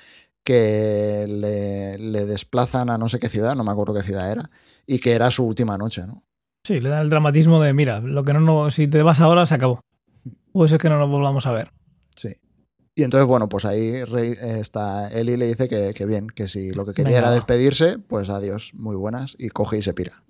[0.43, 4.49] que le, le, desplazan a no sé qué ciudad, no me acuerdo qué ciudad era,
[4.85, 6.23] y que era su última noche, ¿no?
[6.65, 9.45] Sí, le dan el dramatismo de, mira, lo que no, no si te vas ahora
[9.45, 9.81] se acabó.
[10.51, 11.71] Puede ser que no nos volvamos a ver.
[12.15, 12.29] Sí.
[12.95, 14.01] Y entonces, bueno, pues ahí
[14.41, 18.71] está Eli le dice que, bien, que si lo que quería era despedirse, pues adiós,
[18.73, 20.23] muy buenas, y coge y se pira.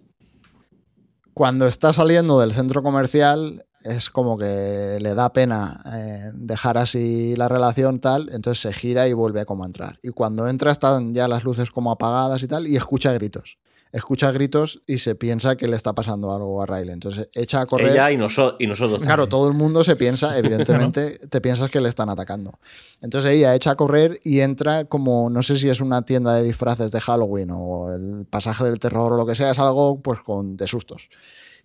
[1.33, 7.37] Cuando está saliendo del centro comercial, es como que le da pena eh, dejar así
[7.37, 9.99] la relación tal, entonces se gira y vuelve a como a entrar.
[10.03, 13.57] Y cuando entra están ya las luces como apagadas y tal, y escucha gritos
[13.91, 16.91] escucha gritos y se piensa que le está pasando algo a Riley.
[16.91, 17.91] Entonces echa a correr.
[17.91, 18.99] Ella y, y nosotros.
[19.01, 22.59] Claro, todo el mundo se piensa, evidentemente, te piensas que le están atacando.
[23.01, 26.43] Entonces ella echa a correr y entra como, no sé si es una tienda de
[26.43, 30.19] disfraces de Halloween o el pasaje del terror o lo que sea, es algo pues
[30.19, 31.09] con, de sustos.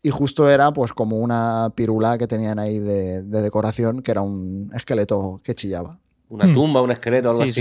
[0.02, 4.70] Y justo era pues como una pirula que tenían ahí de decoración, que era un
[4.74, 5.98] esqueleto que chillaba.
[6.30, 6.54] Una hmm.
[6.54, 7.60] tumba, un esqueleto, algo así.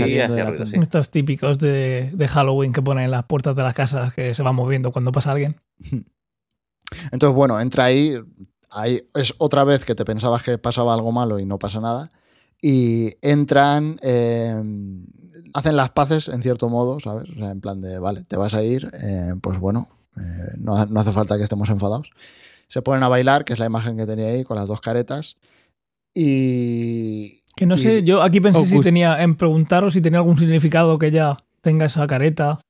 [0.80, 4.54] Estos típicos de, Halloween que ponen en las puertas de las casas que se van
[4.54, 5.56] moviendo cuando pasa alguien.
[7.12, 8.14] Entonces, bueno, entra ahí,
[8.70, 9.00] ahí.
[9.14, 12.12] Es otra vez que te pensabas que pasaba algo malo y no pasa nada.
[12.62, 14.62] Y entran, eh,
[15.52, 17.28] hacen las paces en cierto modo, ¿sabes?
[17.28, 20.86] O sea, en plan de, vale, te vas a ir, eh, pues bueno, eh, no,
[20.86, 22.10] no hace falta que estemos enfadados.
[22.68, 25.38] Se ponen a bailar, que es la imagen que tenía ahí con las dos caretas.
[26.14, 30.98] Y, que no sé, yo aquí pensé si tenía en preguntaros si tenía algún significado
[30.98, 32.60] que ella tenga esa careta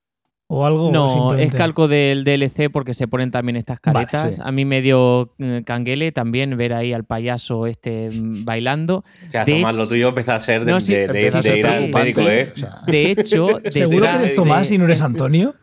[0.53, 0.91] o algo.
[0.91, 4.39] No, es calco del DLC porque se ponen también estas caretas.
[4.41, 9.05] A mí me dio eh, canguele también ver ahí al payaso este mm, bailando.
[9.27, 12.51] O sea, Tomás, lo tuyo empezó a ser de, ir al médico, ¿eh?
[12.85, 13.61] De hecho...
[13.69, 15.53] ¿Seguro que eres Tomás y no eres Antonio?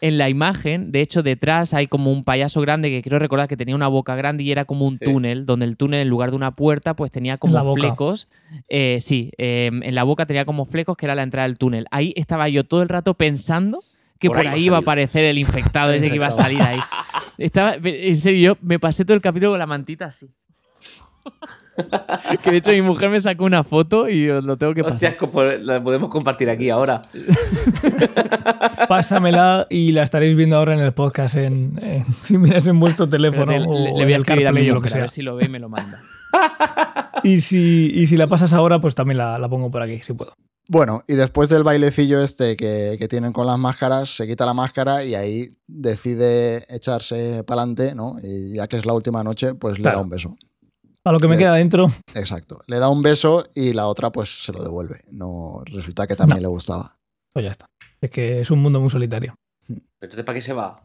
[0.00, 3.56] En la imagen, de hecho, detrás hay como un payaso grande que quiero recordar que
[3.56, 6.36] tenía una boca grande y era como un túnel, donde el túnel en lugar de
[6.36, 8.28] una puerta, pues tenía como flecos.
[8.68, 11.86] Eh, sí, em, en la boca tenía como flecos que era la entrada del túnel.
[11.90, 13.82] Ahí estaba yo todo el rato pensando
[14.18, 16.80] que por, ahí, iba a aparecer el infectado ese que iba a salir ahí.
[17.38, 20.28] Estaba, en serio, yo me pasé todo el capítulo con la mantita así.
[22.42, 24.94] que de hecho mi mujer me sacó una foto y os lo tengo que pasar.
[24.96, 27.02] Hostia, como la podemos compartir aquí ahora.
[28.88, 33.08] Pásamela y la estaréis viendo ahora en el podcast en, en- si miras en vuestro
[33.08, 35.00] teléfono o le, voy a el escribir a mi lo que mujer, a sea.
[35.02, 36.00] ver si lo ve y me lo manda.
[37.22, 40.12] Y si, y si la pasas ahora, pues también la, la pongo por aquí, si
[40.12, 40.34] puedo.
[40.68, 44.54] Bueno, y después del bailecillo este que, que tienen con las máscaras, se quita la
[44.54, 48.16] máscara y ahí decide echarse para adelante, ¿no?
[48.22, 50.36] Y ya que es la última noche, pues le da un beso.
[51.04, 52.60] A lo que me queda dentro, Exacto.
[52.66, 55.02] Le da un beso y la otra pues se lo devuelve.
[55.10, 56.96] No resulta que también le gustaba.
[57.32, 57.66] pues ya está.
[58.00, 59.34] Es que es un mundo muy solitario.
[60.00, 60.82] Entonces, ¿para qué se va?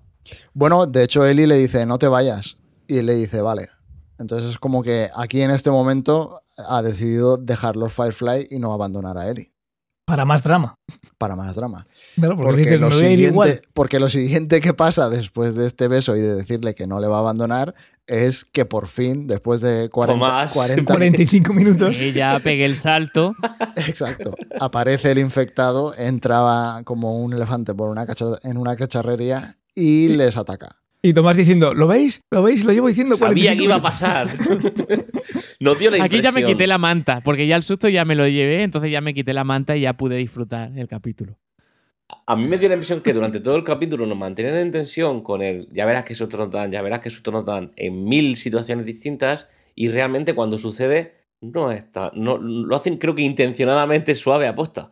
[0.53, 2.57] Bueno, de hecho Eli le dice, no te vayas.
[2.87, 3.69] Y él le dice, vale.
[4.17, 8.73] Entonces es como que aquí en este momento ha decidido dejar los Firefly y no
[8.73, 9.53] abandonar a Eli.
[10.05, 10.75] Para más drama.
[11.17, 11.85] Para más drama.
[12.15, 13.47] Claro, porque, Porque, dices, lo me voy a ir igual.
[13.49, 16.99] siguiente, porque lo siguiente que pasa después de este beso y de decirle que no
[16.99, 17.75] le va a abandonar
[18.09, 20.51] es que por fin, después de 40, Tomás.
[20.51, 22.01] 40 45 minutos.
[22.01, 23.35] Y ya pegué el salto.
[23.77, 24.35] Exacto.
[24.59, 28.05] Aparece el infectado, entraba como un elefante por una
[28.43, 30.75] en una cacharrería y les ataca.
[31.01, 32.19] Y Tomás diciendo, ¿lo veis?
[32.29, 32.65] ¿Lo veis?
[32.65, 33.99] Lo llevo diciendo Sabía 45 que iba a minutos".
[33.99, 35.05] pasar.
[35.61, 36.51] Nos dio la Aquí ya me impresión.
[36.51, 39.33] quité la manta, porque ya el susto ya me lo llevé, entonces ya me quité
[39.33, 41.37] la manta y ya pude disfrutar el capítulo.
[42.25, 45.21] A mí me dio la impresión que durante todo el capítulo nos mantenían en tensión
[45.21, 48.03] con el ya verás qué susto nos dan, ya verás qué susto nos dan en
[48.03, 54.15] mil situaciones distintas y realmente cuando sucede no está, no, lo hacen creo que intencionadamente
[54.15, 54.91] suave aposta.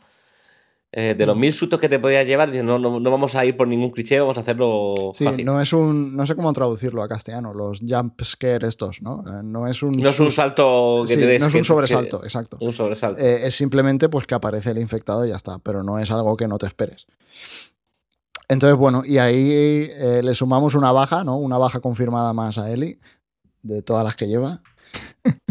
[0.99, 1.39] Eh, de los Mm.
[1.39, 3.91] mil sustos que te podías llevar, dicen, no, no, no vamos a ir por ningún
[3.91, 5.45] cliché, vamos a hacerlo Sí, fácil.
[5.45, 6.15] No, no es un.
[6.15, 9.23] No sé cómo traducirlo a castellano, los jump scare estos, ¿no?
[9.27, 10.03] Eh, No es un.
[10.03, 11.39] es un salto que sí, te des.
[11.39, 12.57] no es un sobresalto, que- exacto.
[12.61, 13.21] un sobresalto.
[13.21, 16.35] Eh, es simplemente pues que aparece el infectado y ya está, pero no es algo
[16.35, 17.05] que no te esperes.
[18.49, 19.89] Entonces, bueno, y ahí
[20.23, 21.37] le sumamos una baja, ¿no?
[21.37, 22.99] Una baja confirmada más a Eli,
[23.61, 24.61] de todas las que lleva.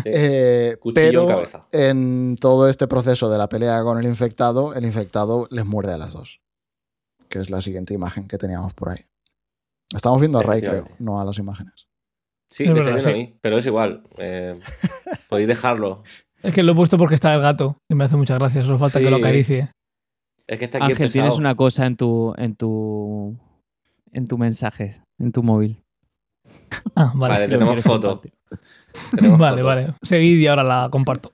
[0.04, 1.66] Eh, Cuchillo en pero cabeza.
[1.72, 5.98] en todo este proceso de la pelea con el infectado, el infectado les muerde a
[5.98, 6.40] las dos.
[7.28, 9.04] Que es la siguiente imagen que teníamos por ahí.
[9.94, 11.88] Estamos viendo a Ray, creo, no a las imágenes.
[12.52, 13.10] Sí, es me verdad, sí.
[13.10, 14.04] a mí, pero es igual.
[14.18, 14.54] eh,
[15.28, 16.04] podéis dejarlo.
[16.42, 18.62] Es que lo he puesto porque está el gato y me hace mucha gracia.
[18.62, 19.72] Solo falta que lo acaricie.
[20.46, 23.36] Es que está aquí el Ángel, tienes una cosa en tu, en tu,
[24.12, 25.82] en tu mensaje, en tu móvil.
[26.94, 27.34] Ah, vale.
[27.34, 27.50] Vale, sí.
[27.50, 28.08] tenemos foto.
[28.08, 28.32] compartir.
[29.16, 29.66] Tenemos vale, foto.
[29.66, 29.94] vale.
[30.02, 31.32] Seguid y ahora la comparto.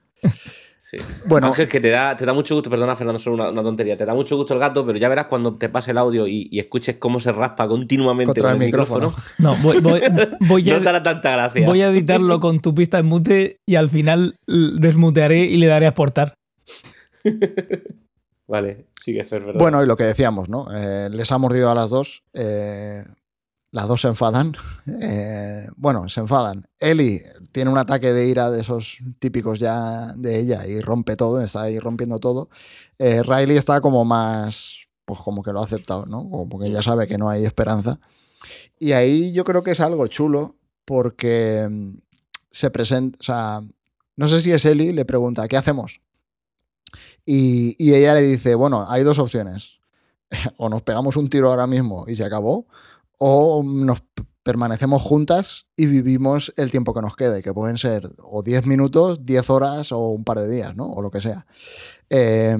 [0.79, 0.99] Sí.
[1.27, 3.97] Bueno, Ángel, que te da, te da mucho gusto, perdona Fernando, solo una, una tontería,
[3.97, 6.49] te da mucho gusto el gato, pero ya verás cuando te pase el audio y,
[6.51, 9.07] y escuches cómo se raspa continuamente Contra con el el micrófono.
[9.09, 10.03] micrófono, No, voy, voy,
[10.41, 11.67] voy no a, te tanta gracia.
[11.67, 15.87] voy a editarlo con tu pista en mute y al final desmutearé y le daré
[15.87, 16.35] a exportar.
[18.47, 19.59] Vale, sigue Fer, perdón.
[19.59, 20.67] Bueno, y lo que decíamos, ¿no?
[20.75, 22.23] Eh, les ha mordido a las dos.
[22.35, 23.03] eh,
[23.73, 24.55] las dos se enfadan.
[25.03, 26.69] eh, bueno, se enfadan.
[26.79, 31.41] Eli tiene un ataque de ira de esos típicos ya de ella y rompe todo,
[31.41, 32.49] está ahí rompiendo todo.
[32.99, 36.29] Eh, Riley está como más, pues como que lo ha aceptado, ¿no?
[36.31, 37.99] Como que ya sabe que no hay esperanza.
[38.79, 41.95] Y ahí yo creo que es algo chulo porque mm,
[42.51, 43.61] se presenta, o sea,
[44.17, 46.01] no sé si es Eli, le pregunta, ¿qué hacemos?
[47.25, 49.79] Y, y ella le dice, bueno, hay dos opciones.
[50.57, 52.67] O nos pegamos un tiro ahora mismo y se acabó,
[53.25, 54.03] o nos
[54.43, 59.25] permanecemos juntas y vivimos el tiempo que nos quede, que pueden ser o 10 minutos,
[59.25, 60.87] 10 horas o un par de días, ¿no?
[60.91, 61.47] O lo que sea.
[62.11, 62.59] Eh,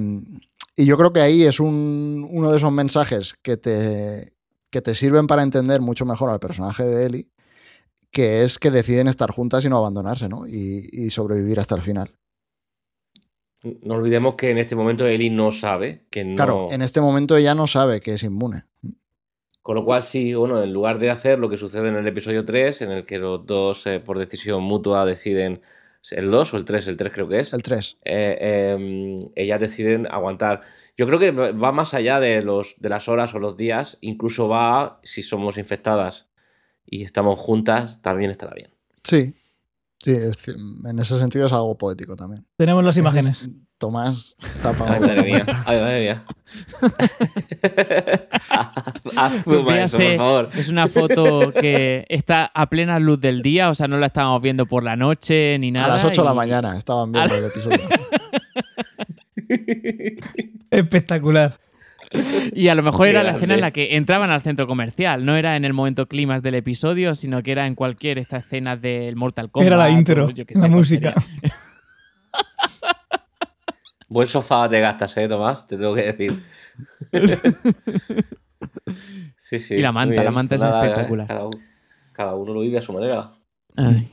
[0.77, 4.33] y yo creo que ahí es un- uno de esos mensajes que te,
[4.69, 7.29] que te sirven para entender mucho mejor al personaje de Ellie,
[8.09, 10.47] que es que deciden estar juntas y no abandonarse, ¿no?
[10.47, 12.15] Y, y sobrevivir hasta el final.
[13.81, 16.35] No olvidemos que en este momento Eli no sabe que no.
[16.35, 18.63] Claro, en este momento ella no sabe que es inmune.
[19.63, 22.43] Con lo cual, sí, bueno, en lugar de hacer lo que sucede en el episodio
[22.43, 25.61] 3, en el que los dos, eh, por decisión mutua, deciden
[26.11, 27.97] el 2 o el 3, el 3 creo que es, El 3.
[28.03, 30.61] eh, eh, ellas deciden aguantar.
[30.97, 34.49] Yo creo que va más allá de, los, de las horas o los días, incluso
[34.49, 36.27] va, si somos infectadas
[36.85, 38.71] y estamos juntas, también estará bien.
[39.03, 39.33] Sí.
[39.99, 42.45] Sí, es en ese sentido es algo poético también.
[42.57, 43.47] Tenemos las imágenes.
[43.83, 45.45] Tomás tapa Ay, madre mía.
[45.65, 46.23] Ay, madre mía.
[49.17, 50.49] Haz zoom a eso, por Véase, favor.
[50.55, 54.41] Es una foto que está a plena luz del día, o sea, no la estamos
[54.41, 55.87] viendo por la noche ni nada.
[55.87, 57.77] A las 8 de la mañana estaban viendo el episodio.
[60.71, 61.59] Espectacular.
[62.53, 65.35] Y a lo mejor era la escena en la que entraban al centro comercial, no
[65.35, 69.17] era en el momento clímax del episodio, sino que era en cualquier esta escena del
[69.17, 69.67] Mortal Kombat.
[69.67, 71.13] Era la o intro, yo la sé música.
[74.13, 75.65] Buen sofá te gastas, ¿eh, Tomás?
[75.65, 76.43] Te tengo que decir.
[79.39, 79.73] sí, sí.
[79.73, 81.27] Y la manta, la manta es Nada, espectacular.
[81.27, 81.59] cada uno.
[82.11, 83.33] Cada uno lo vive a su manera.
[83.75, 84.11] Ay.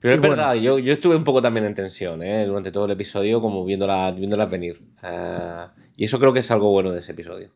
[0.00, 0.36] Pero es bueno.
[0.36, 2.46] verdad, yo, yo estuve un poco también en tensión ¿eh?
[2.46, 4.80] durante todo el episodio, como viéndolas, viéndolas venir.
[5.02, 5.66] Eh,
[5.96, 7.50] y eso creo que es algo bueno de ese episodio.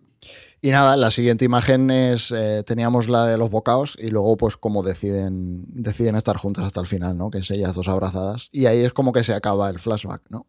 [0.60, 4.58] Y nada, la siguiente imagen es, eh, teníamos la de los bocaos y luego pues
[4.58, 7.30] como deciden, deciden estar juntas hasta el final, ¿no?
[7.30, 8.50] Que es ellas dos abrazadas.
[8.52, 10.44] Y ahí es como que se acaba el flashback, ¿no?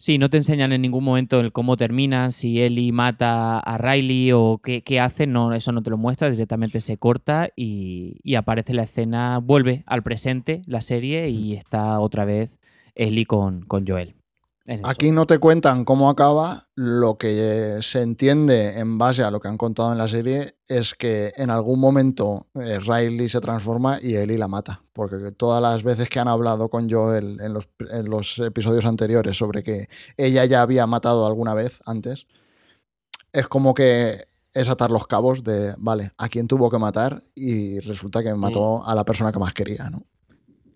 [0.00, 4.32] Sí, no te enseñan en ningún momento el cómo terminan, si Ellie mata a Riley
[4.32, 8.36] o qué, qué hacen, no, eso no te lo muestra, directamente se corta y, y
[8.36, 12.58] aparece la escena, vuelve al presente la serie y está otra vez
[12.94, 14.14] Ellie con, con Joel.
[14.84, 19.48] Aquí no te cuentan cómo acaba, lo que se entiende en base a lo que
[19.48, 24.14] han contado en la serie es que en algún momento eh, Riley se transforma y
[24.14, 28.08] Ellie la mata, porque todas las veces que han hablado con Joel en los, en
[28.10, 32.26] los episodios anteriores sobre que ella ya había matado alguna vez antes,
[33.32, 34.18] es como que
[34.52, 38.84] es atar los cabos de, vale, a quién tuvo que matar y resulta que mató
[38.86, 40.04] a la persona que más quería, ¿no?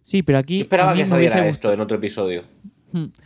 [0.03, 2.43] Sí, pero aquí Yo esperaba a mí que saliera gustado- esto en otro episodio.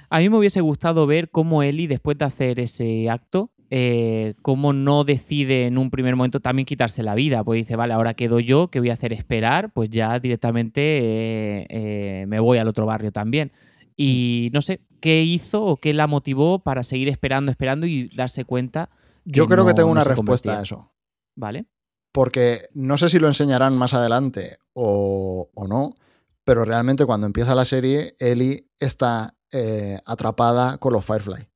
[0.09, 4.73] A mí me hubiese gustado ver cómo Ellie, después de hacer ese acto, eh, cómo
[4.73, 7.45] no decide en un primer momento también quitarse la vida.
[7.45, 9.13] Pues dice, vale, ahora quedo yo, ¿qué voy a hacer?
[9.13, 13.53] Esperar, pues ya directamente eh, eh, me voy al otro barrio también.
[13.97, 18.45] Y no sé, ¿qué hizo o qué la motivó para seguir esperando, esperando y darse
[18.45, 18.91] cuenta?
[19.25, 20.93] Yo creo que tengo una respuesta a eso.
[21.37, 21.67] ¿Vale?
[22.19, 25.95] porque no sé si lo enseñarán más adelante o, o no,
[26.43, 31.49] pero realmente cuando empieza la serie, Ellie está eh, atrapada con los Firefly.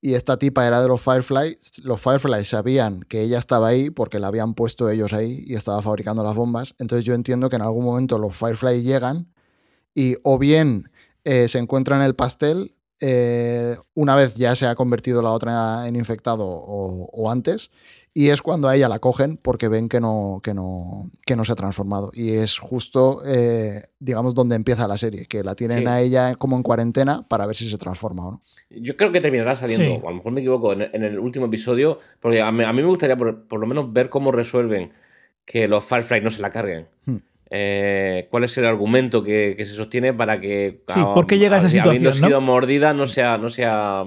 [0.00, 1.58] Y esta tipa era de los Firefly.
[1.84, 5.80] Los Firefly sabían que ella estaba ahí porque la habían puesto ellos ahí y estaba
[5.80, 6.74] fabricando las bombas.
[6.78, 9.32] Entonces yo entiendo que en algún momento los Firefly llegan
[9.94, 10.90] y o bien
[11.24, 12.74] eh, se encuentran el pastel
[13.04, 17.70] eh, una vez ya se ha convertido la otra en infectado o, o antes.
[18.14, 21.44] Y es cuando a ella la cogen porque ven que no, que no, que no
[21.44, 22.10] se ha transformado.
[22.14, 25.86] Y es justo, eh, digamos, donde empieza la serie, que la tienen Sí.
[25.86, 28.42] a ella como en cuarentena para ver si se transforma o no.
[28.68, 30.00] Yo creo que terminará saliendo, Sí.
[30.02, 32.72] o a lo mejor me equivoco, en, en el último episodio, porque a mí, a
[32.72, 34.92] mí me gustaría por, por lo menos ver cómo resuelven
[35.46, 36.88] que los Firefly no se la carguen.
[37.06, 37.16] Hmm.
[37.54, 41.56] Eh, ¿Cuál es el argumento que, que se sostiene para que Sí, ¿por qué llega
[41.56, 42.26] a esa habiendo situación, no?
[42.28, 44.04] sido mordida no sea, no sea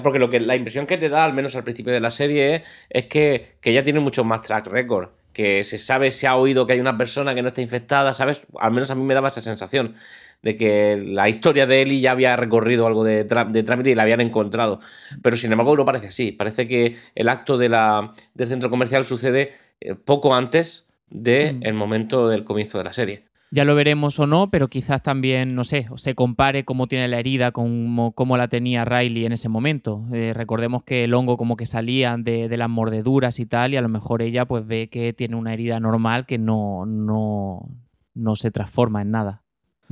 [0.00, 2.54] Porque lo que, la impresión que te da, al menos al principio de la serie,
[2.56, 5.10] es, es que, que ella tiene mucho más track record.
[5.32, 8.42] Que se sabe, se ha oído que hay una persona que no está infectada, ¿sabes?
[8.60, 9.96] Al menos a mí me daba esa sensación
[10.42, 14.02] de que la historia de Ellie ya había recorrido algo de, de trámite y la
[14.02, 14.80] habían encontrado.
[15.22, 16.32] Pero sin embargo no parece así.
[16.32, 21.76] Parece que el acto de la, del centro comercial sucede eh, poco antes del Mm.
[21.76, 23.24] momento del comienzo de la serie.
[23.54, 27.18] Ya lo veremos o no, pero quizás también, no sé, se compare cómo tiene la
[27.18, 30.06] herida con cómo- la tenía Riley en ese momento.
[30.10, 33.76] Eh, recordemos que el hongo como que salía de, de las mordeduras y tal, y
[33.76, 37.68] a lo mejor ella pues ve que tiene una herida normal que no, no,
[38.14, 39.42] no se transforma en nada.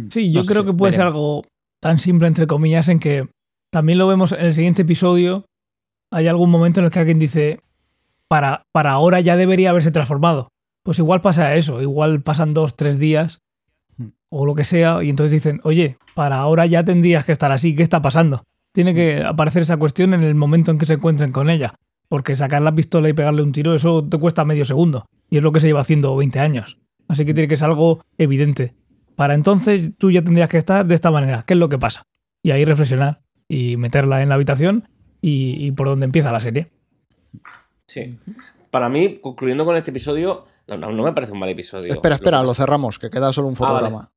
[0.08, 1.42] Sí, yo No sé, creo que puede ser algo
[1.80, 3.28] tan simple, entre comillas, en que
[3.70, 5.44] también lo vemos en el siguiente episodio.
[6.10, 7.60] Hay algún momento en el que alguien dice,
[8.26, 10.48] para, para ahora ya debería haberse transformado.
[10.82, 13.38] Pues igual pasa eso, igual pasan dos, tres días.
[14.28, 17.74] O lo que sea, y entonces dicen, oye, para ahora ya tendrías que estar así,
[17.74, 18.44] ¿qué está pasando?
[18.72, 21.74] Tiene que aparecer esa cuestión en el momento en que se encuentren con ella.
[22.08, 25.06] Porque sacar la pistola y pegarle un tiro, eso te cuesta medio segundo.
[25.28, 26.78] Y es lo que se lleva haciendo 20 años.
[27.08, 28.74] Así que tiene que ser algo evidente.
[29.16, 31.44] Para entonces tú ya tendrías que estar de esta manera.
[31.46, 32.04] ¿Qué es lo que pasa?
[32.42, 34.88] Y ahí reflexionar y meterla en la habitación
[35.20, 36.70] y, por donde empieza la serie.
[37.86, 38.16] Sí.
[38.70, 41.92] Para mí, concluyendo con este episodio, no, me parece un mal episodio.
[41.92, 43.72] Espera, espera, lo cerramos, que queda solo un Ah, vale.
[43.88, 44.10] fotograma.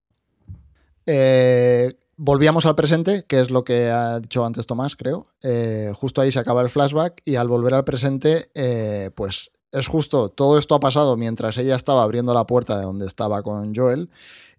[1.06, 5.28] Eh, volvíamos al presente, que es lo que ha dicho antes Tomás, creo.
[5.44, 9.88] Eh, justo ahí se acaba el flashback y al volver al presente, eh, pues es
[9.88, 13.74] justo, todo esto ha pasado mientras ella estaba abriendo la puerta de donde estaba con
[13.76, 14.10] Joel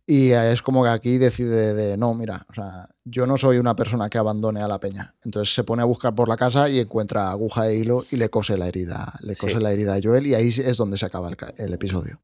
[0.07, 3.75] y es como que aquí decide de, no, mira, o sea, yo no soy una
[3.75, 5.15] persona que abandone a la peña.
[5.25, 8.29] Entonces se pone a buscar por la casa y encuentra aguja e hilo y le
[8.29, 9.63] cose la herida, le cose Sí.
[9.63, 12.21] la herida a Joel y ahí es donde se acaba el, episodio.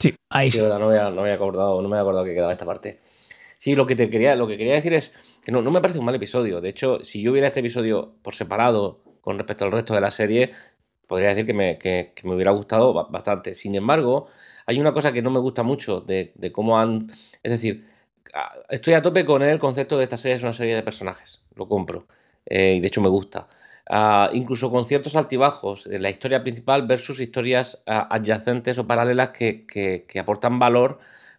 [0.00, 0.62] Sí, ahí Sí, sí.
[0.62, 2.66] verdad, no me había, no me había acordado, no me había acordado que quedaba esta
[2.66, 3.00] parte.
[3.58, 5.12] Sí, lo que te quería, lo que quería decir es
[5.44, 6.60] que no, no me parece un mal episodio.
[6.60, 10.12] De hecho, si yo viera este episodio por separado con respecto al resto de la
[10.12, 10.52] serie,
[11.08, 13.54] podría decir que me, que- que me hubiera gustado ba- bastante.
[13.56, 14.28] Sin embargo,
[14.68, 17.10] hay una cosa que no me gusta mucho de, cómo han.
[17.42, 17.86] Es decir,
[18.68, 21.40] estoy a tope con el concepto de esta serie es una serie de personajes.
[21.56, 22.06] Lo compro.
[22.46, 23.48] Eh, y de hecho me gusta.
[23.90, 29.30] Ah, incluso con ciertos altibajos en la historia principal versus historias ah, adyacentes o paralelas
[29.30, 30.98] que, que- que aportan valor,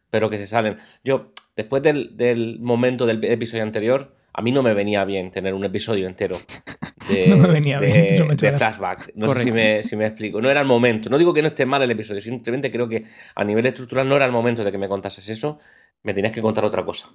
[0.09, 0.77] pero que se salen.
[1.03, 5.53] Yo, después del, del momento del episodio anterior, a mí no me venía bien tener
[5.53, 6.37] un episodio entero
[7.09, 9.11] de, No me venía de- bien, eso me de flashback.
[9.15, 10.39] No sé si me, si me explico.
[10.41, 11.09] No era el momento.
[11.09, 13.03] No digo que no esté mal el episodio, simplemente creo que
[13.35, 15.59] a nivel estructural no era el momento de que me contases eso.
[16.03, 17.09] Me tenías que contar otra cosa.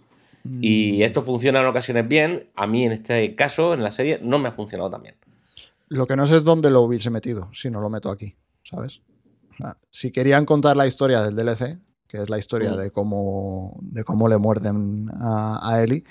[0.61, 2.51] Y esto funciona en ocasiones bien.
[2.55, 5.15] A mí, en este caso, en la serie, no me ha funcionado tan bien.
[5.89, 9.01] Lo que no sé es dónde lo hubiese metido, si no lo meto aquí, ¿sabes?
[9.53, 12.77] O sea, si querían contar la historia del DLC, que es la historia Mm.
[12.77, 16.05] de cómo, de cómo le muerden a, a Ellie,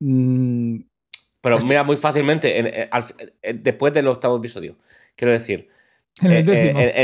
[0.00, 0.76] mm,
[1.42, 4.76] Pero mira, muy fácilmente, en- en- al fi- eh, después del octavo episodio.
[5.16, 5.68] Quiero decir,
[6.22, 6.38] En eh,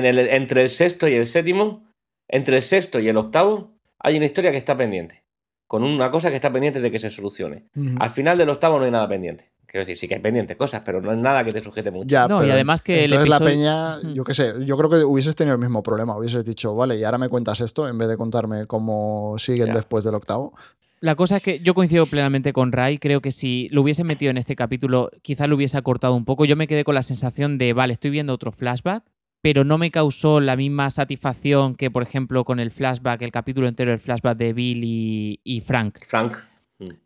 [0.05, 1.86] el eh, el- entre el sexto y el séptimo,
[2.28, 5.22] entre el sexto y el octavo, hay una historia que está pendiente.
[5.66, 7.64] Con una cosa que está pendiente de que se solucione.
[8.01, 9.51] Al final del octavo no hay nada pendiente.
[9.77, 12.09] Quiero decir, sí que hay pendientes cosas, pero no hay nada que te sujete mucho.
[12.09, 14.14] Ya, No, y además que el entonces la episodio- peña, Ujú.
[14.14, 16.16] yo qué sé, yo creo que hubieses tenido el mismo problema.
[16.16, 19.74] Hubieses dicho, vale, y ahora me cuentas esto en vez de contarme cómo siguen Ya.
[19.74, 20.55] después del octavo.
[21.01, 22.97] La cosa es que yo coincido plenamente con Ray.
[22.97, 26.47] Creo que si lo hubiese metido en este capítulo, quizás lo hubiese acortado un poco.
[26.47, 29.05] Yo me quedé con la sensación de, vale, estoy viendo otro flashback,
[29.43, 33.68] pero no me causó la misma satisfacción que, por ejemplo, con el flashback, el capítulo
[33.68, 35.99] entero del flashback de Bill y, y Frank.
[36.07, 36.39] Frank.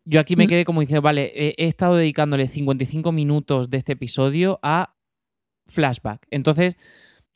[0.05, 0.49] Yo aquí me Mm.
[0.49, 4.95] quedé como diciendo, vale, he, estado dedicándole 55 minutos de este episodio a
[5.67, 6.27] flashback.
[6.29, 6.75] Entonces,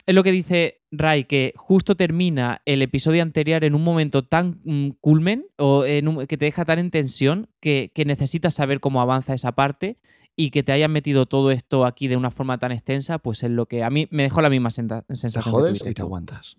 [0.05, 4.59] es lo que dice Ray, que justo termina el episodio anterior en un momento tan
[4.63, 8.79] mm, culmen o en un- que te deja tan en tensión que, que necesitas saber
[8.79, 9.97] cómo avanza esa parte
[10.35, 13.49] y que te hayan metido todo esto aquí de una forma tan extensa, pues es
[13.51, 15.43] lo que a mí me dejó la misma Te sensación.
[15.43, 16.57] que jodes y te aguantas.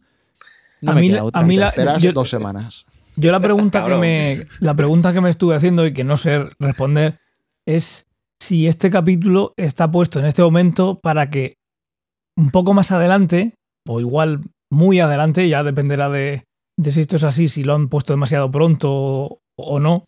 [0.80, 1.40] No A me mí queda la- otra.
[1.42, 2.86] a mí Y te la- esperas yo- dos semanas.
[3.16, 6.44] Yo la pregunta que me la pregunta que me estuve haciendo y que no sé
[6.58, 7.18] responder
[7.66, 8.06] es
[8.40, 11.56] si este capítulo está puesto en este momento para que
[12.36, 13.54] un poco más adelante
[13.88, 14.40] o igual
[14.70, 16.44] muy adelante ya dependerá de,
[16.76, 20.06] de si esto es así, si lo han puesto demasiado pronto o, o no,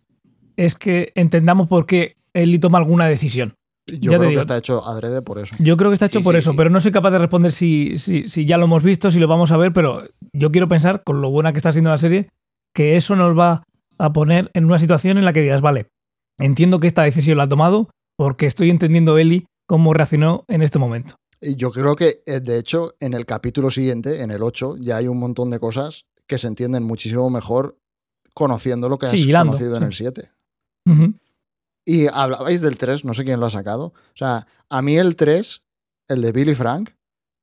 [0.56, 3.54] es que entendamos por qué Eli toma alguna decisión.
[3.86, 5.56] Yo Ya creo que está hecho adrede por eso.
[5.58, 6.56] Yo creo que está hecho Sí, por sí, eso, sí.
[6.58, 9.26] pero no soy capaz de responder si, si, si ya lo hemos visto, si lo
[9.28, 10.02] vamos a ver, pero
[10.34, 12.28] yo quiero pensar, con lo buena que está siendo la serie,
[12.78, 13.64] que eso nos va
[13.98, 15.88] a poner en una situación en la que digas, vale,
[16.38, 20.78] entiendo que esta decisión la ha tomado porque estoy entendiendo Eli cómo reaccionó en este
[20.78, 21.16] momento.
[21.40, 24.98] Y yo creo que, eh, de hecho, en el capítulo siguiente, en el 8, ya
[24.98, 27.76] hay un montón de cosas que se entienden muchísimo mejor
[28.32, 30.30] conociendo lo que has Sí, hilando, conocido en el 7.
[30.86, 31.14] Ujú.
[31.84, 33.86] Y hablabais del 3, no sé quién lo ha sacado.
[33.86, 35.62] O sea, a mí el 3,
[36.06, 36.90] el de Billy Frank,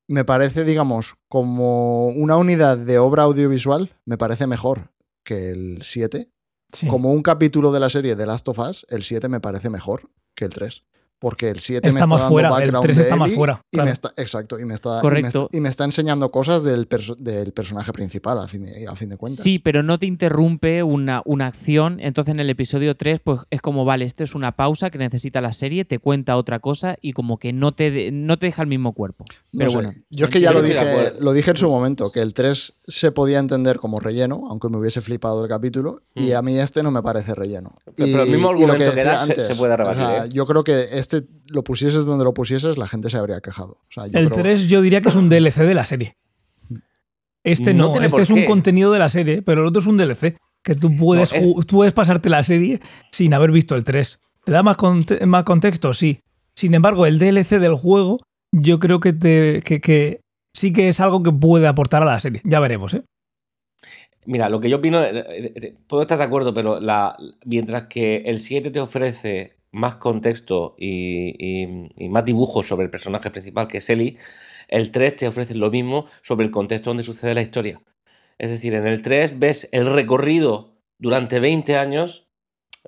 [0.07, 4.94] me parece, digamos, como una unidad de obra audiovisual, me parece mejor
[5.26, 6.30] que el 7.
[6.71, 6.88] Sí.
[6.88, 10.09] Como un capítulo de la serie The Last of Us, el 7 me parece mejor
[10.36, 10.84] que el 3.
[11.20, 13.28] Porque el 7 me Está está más dando fuera, el background 3 de está más
[13.30, 13.86] Ellie fuera, Y claro.
[13.88, 15.28] me está, exacto, y me está, y me Correcto.
[15.45, 18.95] está- Y me, está enseñando cosas del, perso- del personaje principal, a fin de, a
[18.95, 19.43] fin de cuentas.
[19.43, 21.99] Sí, pero no te interrumpe una, una acción.
[22.01, 25.39] Entonces en el episodio 3, pues es como, vale, esto es una pausa que necesita
[25.41, 28.61] la serie, te cuenta otra cosa y como que no te, de- no te deja
[28.61, 29.26] el mismo cuerpo.
[29.53, 29.76] No Pero sé.
[29.78, 32.74] bueno, Yo es que ya lo dije, lo dije en su momento, que el 3
[32.88, 36.36] se podía entender como relleno, aunque me hubiese flipado el capítulo, y Mm.
[36.36, 37.74] a mí este no me parece relleno.
[37.95, 40.26] Pero- Y- pero el mismo argumento que decía das se- se puede rebatir, o sea,
[40.26, 40.30] ¿eh?
[40.32, 43.73] Yo creo que este lo pusieses donde lo pusieses, la gente se habría quejado.
[43.73, 46.15] O sea, yo El creo- 3 yo diría que es un DLC de la serie.
[47.43, 50.37] Este No este es un contenido de la serie, pero el otro es un DLC,
[50.63, 52.79] que tú puedes, No, es- ju- tú puedes pasarte la serie
[53.11, 54.19] sin haber visto el 3.
[54.43, 55.93] ¿Te da más, conte- más contexto?
[55.93, 56.19] Sí.
[56.55, 58.19] Sin embargo, el DLC del juego
[58.51, 60.21] yo creo que, te, que, que
[60.53, 62.41] sí que es algo que puede aportar a la serie.
[62.45, 63.03] Ya veremos, ¿eh?
[64.25, 67.87] Mira, lo que yo opino, eh, eh, eh, puedo estar de acuerdo, pero la, mientras
[67.87, 71.67] que el 7 te ofrece más contexto y,
[72.09, 74.17] más dibujos sobre el personaje principal que es Ellie,
[74.69, 77.82] el 3 te ofrece lo mismo sobre el contexto donde sucede la historia.
[78.38, 82.28] Es decir, en el 3 ves el recorrido durante 20 años,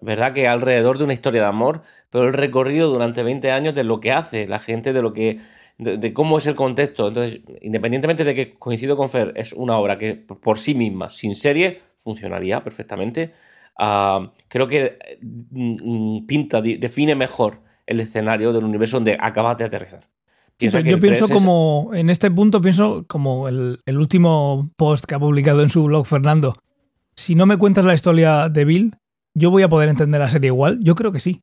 [0.02, 0.34] ¿verdad?
[0.34, 4.00] Que alrededor de una historia de amor, pero el recorrido durante 20 años de lo
[4.00, 5.40] que hace la gente, de lo que
[5.78, 7.10] de, de cómo es el contexto.
[7.10, 11.36] Entonces, independientemente de que coincido con Fer, es una obra que por sí misma, sin
[11.36, 13.34] serie, funcionaría perfectamente.
[13.78, 19.66] Ah, creo que mm, mm, pinta, define mejor el escenario del universo donde acabas de
[19.66, 20.08] aterrizar.
[20.60, 24.72] Sí, pero yo pienso 3 es- como, en este punto pienso como el, el último
[24.76, 26.56] post que ha publicado en su blog Fernando.
[27.16, 28.96] Si no me cuentas la historia de Bill,
[29.36, 30.80] yo voy a poder entender la serie igual.
[30.82, 31.42] Yo creo que sí.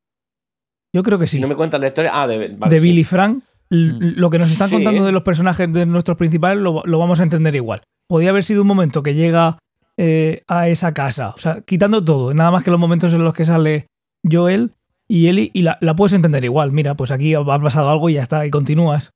[0.93, 1.37] Yo creo que sí.
[1.37, 2.11] Si no me cuentas la historia.
[2.15, 2.87] Ah, de, vale, de sí.
[2.87, 4.13] Bill y Frank, Mm.
[4.17, 4.75] lo que nos están Sí.
[4.75, 7.81] contando de los personajes de nuestros principales lo, lo vamos a entender igual.
[8.07, 9.59] Podía haber sido un momento que llega
[9.97, 13.35] eh, a esa casa, o sea, quitando todo, nada más que los momentos en los
[13.35, 13.87] que sale
[14.29, 14.73] Joel
[15.07, 16.73] y Ellie, y la, la puedes entender igual.
[16.73, 19.11] Mira, pues aquí ha pasado algo y ya está, y continúas.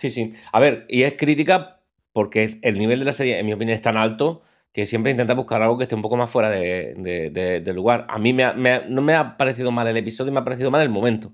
[0.00, 0.32] Sí, sí.
[0.52, 1.80] A ver, y es crítica
[2.12, 5.34] porque el nivel de la serie, en mi opinión, es tan alto que siempre intenta
[5.34, 8.06] buscar algo que esté un poco más fuera de, de- de- del lugar.
[8.08, 10.44] A mí me ha- me ha- no me ha parecido mal el episodio, me ha
[10.44, 11.32] parecido mal el momento.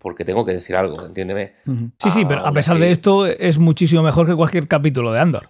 [0.00, 1.54] porque tengo que decir algo, entiéndeme.
[1.98, 5.48] Sí, sí, pero a pesar de esto es muchísimo mejor que cualquier capítulo de Andor.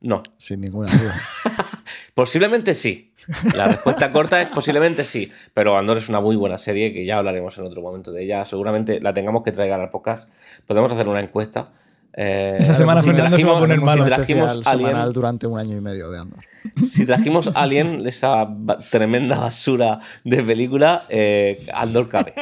[0.00, 0.22] No.
[0.36, 1.20] Sin ninguna duda.
[2.14, 3.12] posiblemente sí.
[3.54, 5.30] La respuesta corta es posiblemente sí.
[5.54, 8.44] Pero Andor es una muy buena serie que ya hablaremos en otro momento de ella.
[8.44, 10.28] Seguramente la tengamos que traer al podcast.
[10.66, 11.70] Podemos hacer una encuesta.
[12.18, 14.04] Eh, Esa semana Fernando se va a poner malo.
[14.04, 16.44] Si trajimos Alien, durante un año y medio de Andor.
[16.90, 18.48] Si trajimos Alien, esa
[18.90, 22.34] tremenda basura de película, eh, Andor cabe.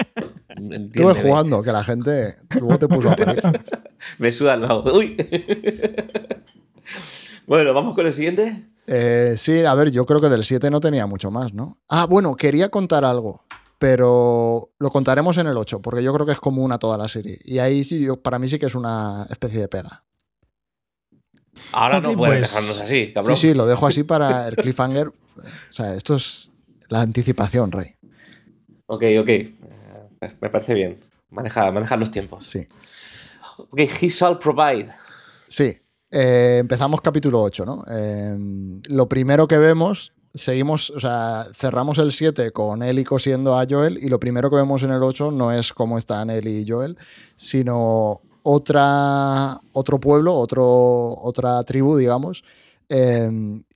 [0.48, 3.42] Estuve jugando, que la gente luego te puso a pedir.
[4.18, 4.84] Me suda el lado.
[4.94, 5.16] Uy.
[7.46, 8.68] Bueno, ¿vamos con el siguiente?
[8.86, 11.78] Eh, sí, a ver, yo creo que del 7 no tenía mucho más, ¿no?
[11.88, 13.44] Ah, bueno, quería contar algo,
[13.78, 17.08] pero lo contaremos en el 8, porque yo creo que es común a toda la
[17.08, 17.38] serie.
[17.44, 20.04] Y ahí sí, yo, para mí sí que es una especie de pega.
[21.72, 23.36] Ahora no puedes pues dejarnos así, cabrón.
[23.36, 25.08] Sí, sí, lo dejo así para el cliffhanger.
[25.08, 26.50] O sea, esto es
[26.88, 27.94] la anticipación, Rey.
[28.86, 29.30] Ok, ok.
[30.40, 31.00] Me parece bien.
[31.30, 32.48] Manejar, manejar los tiempos.
[32.48, 32.66] Sí.
[33.56, 34.92] Ok, he shall provide.
[35.48, 35.78] Sí.
[36.16, 37.84] Eh, empezamos capítulo 8, ¿no?
[37.90, 38.36] Eh,
[38.88, 43.98] lo primero que vemos, seguimos, o sea, cerramos el 7 con Ellie cosiendo a Joel
[44.00, 46.96] y lo primero que vemos en el 8 no es cómo están Ellie y Joel,
[47.34, 50.64] sino otra, otro pueblo, otro,
[51.20, 52.44] otra tribu, digamos.
[52.88, 53.28] Eh,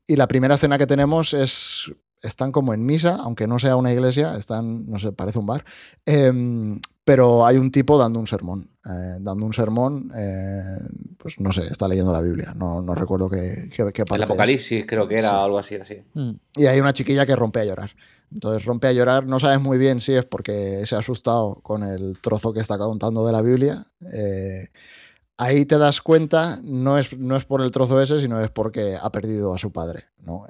[0.06, 1.90] y la primera escena que tenemos es
[2.22, 5.64] están como en misa, aunque no sea una iglesia, están, no sé, parece un bar,
[6.06, 10.60] em, pero hay un tipo dando un sermón, eh, dando un sermón, eh,
[11.16, 15.08] pues no sé, está leyendo la Biblia, no, no recuerdo qué, qué, El Apocalipsis creo
[15.08, 16.02] que era algo así, así.
[16.12, 16.32] Mm.
[16.56, 17.92] Y hay una chiquilla que rompe a llorar.
[18.30, 21.82] Entonces rompe a llorar, no sabes muy bien si es porque se ha asustado con
[21.82, 23.86] el trozo que está contando de la Biblia.
[24.12, 24.68] Eh,
[25.38, 28.98] ahí te das cuenta, no es, no es por el trozo ese, sino es porque
[29.00, 30.06] ha perdido a su padre.
[30.24, 30.46] ¿no?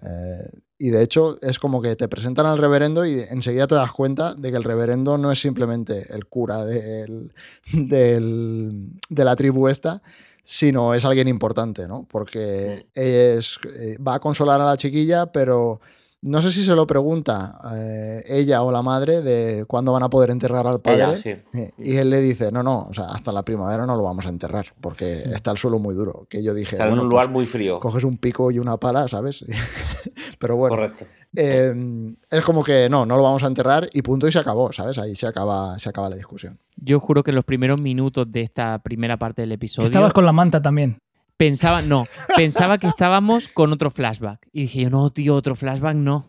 [0.79, 4.35] Y de hecho es como que te presentan al reverendo y enseguida te das cuenta
[4.35, 7.33] de que el reverendo no es simplemente el cura del,
[7.73, 10.03] de la tribu esta,
[10.43, 12.07] sino es alguien importante, ¿no?
[12.11, 15.81] Porque es, eh, va a consolar a la chiquilla, pero
[16.23, 20.11] no sé si se lo pregunta eh, ella o la madre de cuándo van a
[20.11, 21.45] poder enterrar al padre.
[21.53, 24.27] Eh, y él le dice, no, no, o sea, hasta la primavera no lo vamos
[24.27, 26.27] a enterrar porque está el suelo muy duro.
[26.29, 27.79] Que yo dije, en un lugar pues muy frío.
[27.79, 29.45] Coges un pico y una pala, ¿sabes?
[30.39, 30.75] Pero bueno.
[30.75, 31.07] Correcto.
[31.37, 34.73] Em, es como que no, no lo vamos a enterrar y punto y se acabó,
[34.73, 34.99] ¿sabes?
[34.99, 36.59] Ahí se acaba, se acaba la discusión.
[36.77, 39.85] Yo juro que en los primeros minutos de esta primera parte del episodio...
[39.85, 40.99] Estabas con la manta también
[41.39, 44.47] pensaba, no, pensaba que estábamos con otro flashback.
[44.53, 46.27] Y dije yo, no, tío, otro flashback no.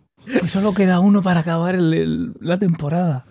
[0.48, 3.26] Solo queda uno para acabar la temporada.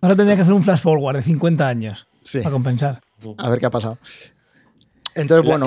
[0.00, 2.38] Ahora tendría que hacer un flash forward de 50 años sí.
[2.38, 3.00] para compensar.
[3.38, 3.98] A ver qué ha pasado.
[5.14, 5.66] Entonces, bueno,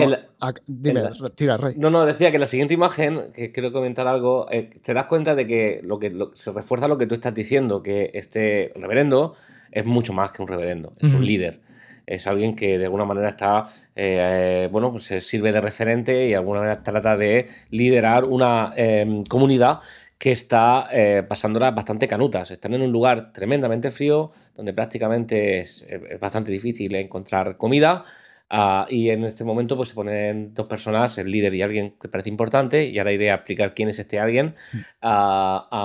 [0.65, 1.03] dime,
[1.35, 1.75] tira, Rey.
[1.77, 5.35] No, no, decía que la siguiente imagen, que quiero comentar algo, eh, te das cuenta
[5.35, 9.35] de que, lo que se refuerza lo que tú estás diciendo, que este reverendo
[9.71, 11.61] es mucho más que un reverendo, es un líder
[12.05, 16.29] es alguien que de alguna manera está, eh, bueno, pues se sirve de referente y
[16.29, 19.79] de alguna manera trata de liderar una em, comunidad
[20.17, 22.51] que está eh, pasándolas bastante canutas.
[22.51, 25.85] Están en un lugar tremendamente frío, donde prácticamente es,
[26.19, 28.05] bastante difícil encontrar comida.
[28.49, 32.07] Ah, y en este momento pues, se ponen dos personas, el líder y alguien que
[32.07, 34.77] parece importante, y ahora iré a explicar quién es este alguien, mm.
[35.01, 35.83] a,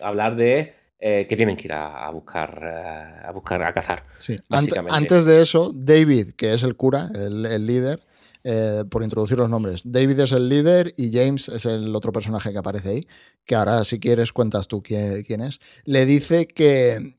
[0.00, 0.74] hablar de
[1.04, 4.04] eh, que tienen que ir a, buscar, eh, a buscar, a cazar.
[4.18, 4.38] Sí.
[4.88, 8.06] Antes de eso, David, que es el cura, el, líder,
[8.44, 9.82] eh, por introducir los nombres.
[9.84, 13.08] David es el líder y James es el otro personaje que aparece ahí,
[13.44, 15.58] que ahora si quieres cuentas tú quién, quién es.
[15.84, 17.16] Le dice que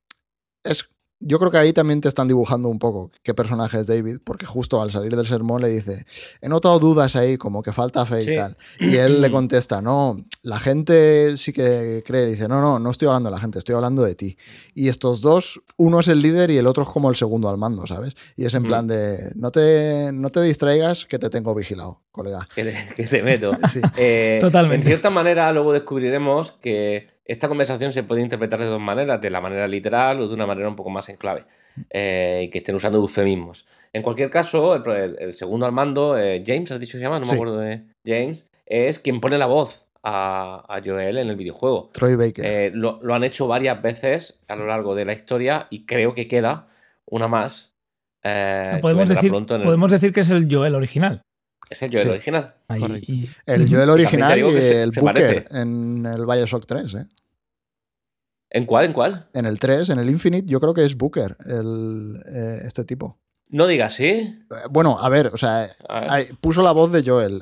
[0.63, 0.89] es
[1.25, 4.45] yo creo que ahí también te están dibujando un poco qué personaje es David, porque
[4.45, 6.05] justo al salir del sermón le dice,
[6.41, 8.57] he notado dudas ahí, como que falta fe y tal.
[8.79, 13.07] Y él le contesta, no, la gente sí que cree, dice, no, no, no estoy
[13.07, 14.37] hablando de la gente, estoy hablando de ti.
[14.73, 17.57] Y estos dos, uno es el líder y el otro es como el segundo al
[17.57, 18.15] mando, ¿sabes?
[18.35, 22.47] Y es en plan de, no te, no te distraigas que te tengo vigilado, colega.
[22.53, 23.57] Que te, meto.
[23.97, 24.83] Eh, Totalmente.
[24.85, 29.29] En cierta manera, luego descubriremos que esta conversación se puede interpretar de dos maneras, de
[29.29, 31.45] la manera literal o de una manera un poco más en clave,
[31.89, 33.65] eh, y que estén usando eufemismos.
[33.93, 37.19] En cualquier caso, el, segundo al mando, eh, James, ¿has dicho que se llama?
[37.19, 41.91] No me acuerdo de James, es quien pone la voz a, Joel en el videojuego.
[41.93, 42.45] Troy Baker.
[42.45, 46.27] Eh, lo, han hecho varias veces a lo largo de la historia y creo que
[46.27, 46.67] queda
[47.05, 47.73] una más.
[48.21, 51.21] podemos, decir, podemos decir que es el Joel original.
[51.69, 52.53] Es el Joel original.
[53.45, 57.07] El Joel original y el Booker en el Bioshock 3, ¿eh?
[58.49, 58.85] ¿En cuál?
[58.85, 59.27] ¿En cuál?
[59.33, 63.17] En el 3, en el Infinite, yo creo que es Booker, el, eh, este tipo.
[63.49, 64.05] No digas, ¿sí?
[64.05, 65.67] Eh, bueno, a ver, o sea,
[66.39, 67.41] puso la voz de Joel.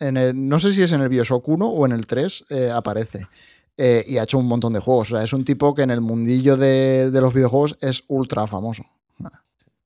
[0.00, 2.44] En el, no sé si es en el Bioshock 1 o en el 3
[2.74, 3.26] aparece.
[3.76, 5.12] eh, y ha hecho un montón de juegos.
[5.12, 8.46] O sea, es un tipo que en el mundillo de, de los videojuegos es ultra
[8.48, 8.84] famoso.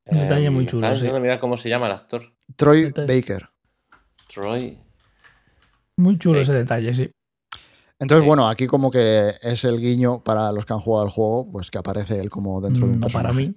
[0.06, 1.06] Un detalle muy chulo, sí.
[1.20, 2.32] mirar cómo se llama el actor.
[2.56, 2.90] Troy.
[2.90, 3.48] Baker.
[4.32, 4.78] Troy.
[5.98, 6.42] Muy chulo Sí.
[6.50, 7.10] ese detalle, sí.
[7.98, 8.26] Entonces, Sí.
[8.28, 11.70] bueno, aquí como que es el guiño para los que han jugado al juego, pues
[11.70, 13.28] que aparece él como dentro de un Mm, No personaje.
[13.34, 13.54] para mí.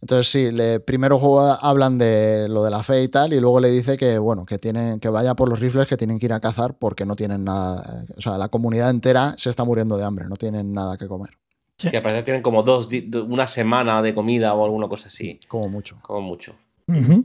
[0.00, 3.60] Entonces sí, le, primero juega- hablan de lo de la fe y tal, y luego
[3.60, 6.32] le dice que bueno, que tienen, que vaya por los rifles, que tienen que ir
[6.32, 8.04] a cazar porque no tienen nada.
[8.16, 11.30] O sea, la comunidad entera se está muriendo de hambre, no tienen nada que comer,
[11.76, 11.90] Sí.
[11.90, 12.88] Que parece que tienen como dos,
[13.28, 15.38] una semana de comida o alguna cosa así.
[15.48, 15.96] como mucho.
[16.02, 16.54] Como mucho.
[16.88, 17.24] Ujú.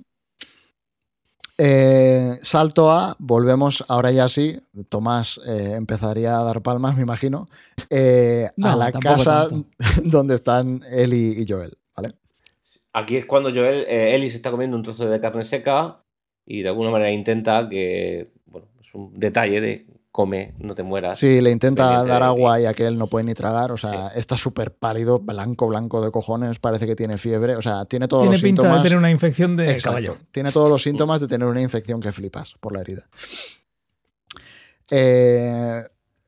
[1.58, 7.48] Eh, salto a, volvemos ahora ya sí, Tomás eh, empezaría a dar palmas, me imagino,
[7.90, 9.70] eh, a la casa tanto.
[10.04, 12.14] donde están Eli y Joel, ¿vale?
[12.94, 16.04] Aquí es cuando Joel, eh, Ellie se está comiendo un trozo de carne seca
[16.46, 21.18] y de alguna manera intenta que, bueno, es un detalle de come, no te mueras.
[21.18, 23.72] Sí, le intenta dar agua y aquel no puede ni tragar.
[23.72, 26.60] O sea, está súper pálido, blanco, blanco de cojones.
[26.60, 27.56] Parece que tiene fiebre.
[27.56, 28.84] O sea, tiene todos Tiene los pinta síntomas.
[28.84, 29.90] de tener una infección de Exacto.
[29.90, 30.18] caballo.
[30.32, 33.10] Tiene todos los síntomas de tener una infección que flipas por la herida.
[34.92, 35.82] Eh,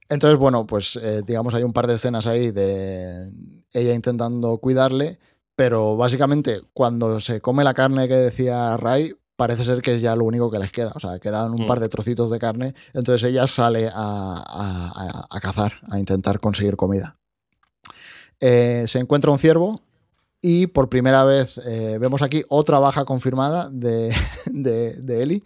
[0.10, 3.32] entonces, bueno, pues eh, digamos, hay un par de escenas ahí de
[3.72, 5.20] ella intentando cuidarle,
[5.56, 10.16] pero básicamente cuando se come la carne que decía Ray, parece ser que es ya
[10.16, 10.92] lo único que les queda.
[10.96, 11.68] O sea, quedan un Mm.
[11.68, 16.40] par de trocitos de carne, entonces ella sale a, a- a- a cazar, a intentar
[16.40, 17.18] conseguir comida.
[18.40, 19.82] Eh, se encuentra un ciervo
[20.42, 24.14] y por primera vez eh, vemos aquí otra baja confirmada de,
[24.52, 25.44] de, de Eli.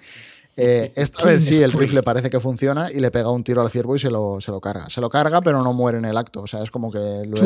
[0.62, 3.70] Eh, esta vez sí, el rifle parece que funciona y le pega un tiro al
[3.70, 4.90] ciervo y se lo, se lo carga.
[4.90, 6.42] Se lo carga, pero no muere en el acto.
[6.42, 7.00] O sea, es como que.
[7.26, 7.38] Lo,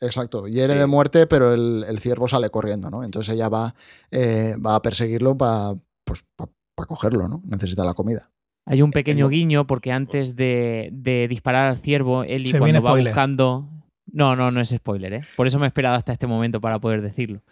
[0.00, 0.46] exacto.
[0.48, 0.78] Hiere Sí.
[0.78, 3.04] de muerte, pero el, el ciervo sale corriendo, ¿no?
[3.04, 3.74] Entonces ella va,
[4.10, 5.74] eh, va a perseguirlo para
[6.04, 6.48] pues, pa-
[6.86, 7.42] cogerlo, ¿no?
[7.44, 8.30] Necesita la comida.
[8.66, 12.90] Hay un pequeño guiño porque antes de, de disparar al ciervo, Eli Se cuando va
[12.90, 13.12] spoiler.
[13.12, 13.68] buscando...
[14.10, 15.20] No, no, no es spoiler, ¿eh?
[15.36, 17.42] Por eso me he esperado hasta este momento para poder decirlo.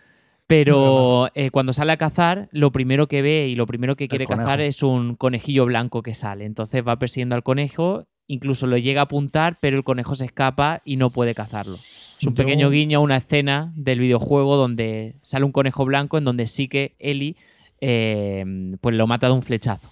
[0.47, 4.27] Pero eh, cuando sale a cazar, lo primero que ve y lo primero que quiere
[4.27, 6.45] cazar es un conejillo blanco que sale.
[6.45, 10.83] Entonces va persiguiendo al conejo, incluso lo llega a apuntar, pero el conejo se escapa
[10.85, 11.75] y no puede cazarlo.
[12.21, 16.17] Es un Yo- pequeño guiño a una escena del videojuego donde sale un conejo blanco
[16.17, 17.37] en donde sí que Eli
[17.81, 18.45] eh,
[18.81, 19.91] pues lo mata de un flechazo.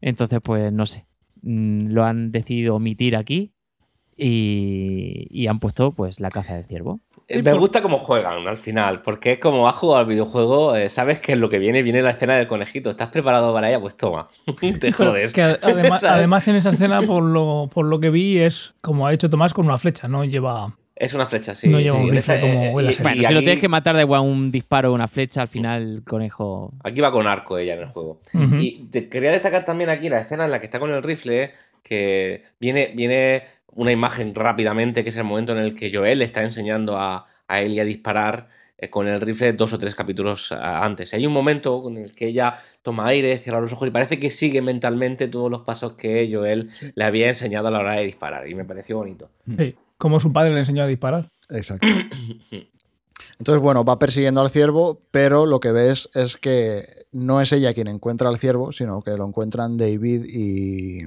[0.00, 1.04] Entonces, pues no sé.
[1.42, 3.52] mm, Lo han decidido omitir aquí
[4.20, 7.00] y, y han puesto pues la caza del ciervo.
[7.28, 10.88] Eh, Me gusta cómo juegan al final, porque es como has jugado al videojuego, eh,
[10.88, 12.90] sabes que es lo que viene, viene la escena del conejito.
[12.90, 13.80] ¿Estás preparado para ella?
[13.80, 14.28] Pues toma,
[14.80, 15.32] te jodes.
[15.32, 19.30] que además, en esa escena, por lo, por lo que vi, es como ha hecho
[19.30, 20.76] Tomás con una flecha, no lleva.
[20.96, 21.68] Es una flecha, sí.
[21.68, 22.02] No lleva sí.
[22.02, 24.20] un rifle esa- como eh, y- y Bueno, si lo tienes que matar de igual
[24.20, 26.74] un disparo o una flecha, al final el conejo.
[26.84, 28.20] Aquí va con arco ella en el juego.
[28.34, 31.52] Y te quería destacar también aquí la escena en la que está con el rifle,
[31.82, 36.24] que viene, viene una imagen rápidamente, que es el momento en el que Joel le
[36.24, 38.48] está enseñando a, a Ellie a disparar
[38.78, 41.12] eh, con el rifle dos o tres capítulos antes.
[41.12, 44.30] Hay un momento en el que ella toma aire, cierra los ojos y parece que
[44.30, 48.48] sigue mentalmente todos los pasos que Joel le había enseñado a la hora de disparar.
[48.48, 49.28] Y me pareció bonito.
[49.58, 51.28] Sí, como su padre le enseñó a disparar.
[51.50, 51.86] Exacto.
[53.38, 57.74] Entonces, bueno, va persiguiendo al ciervo, pero lo que ves es que no es ella
[57.74, 61.02] quien encuentra al ciervo, sino que lo encuentran David y.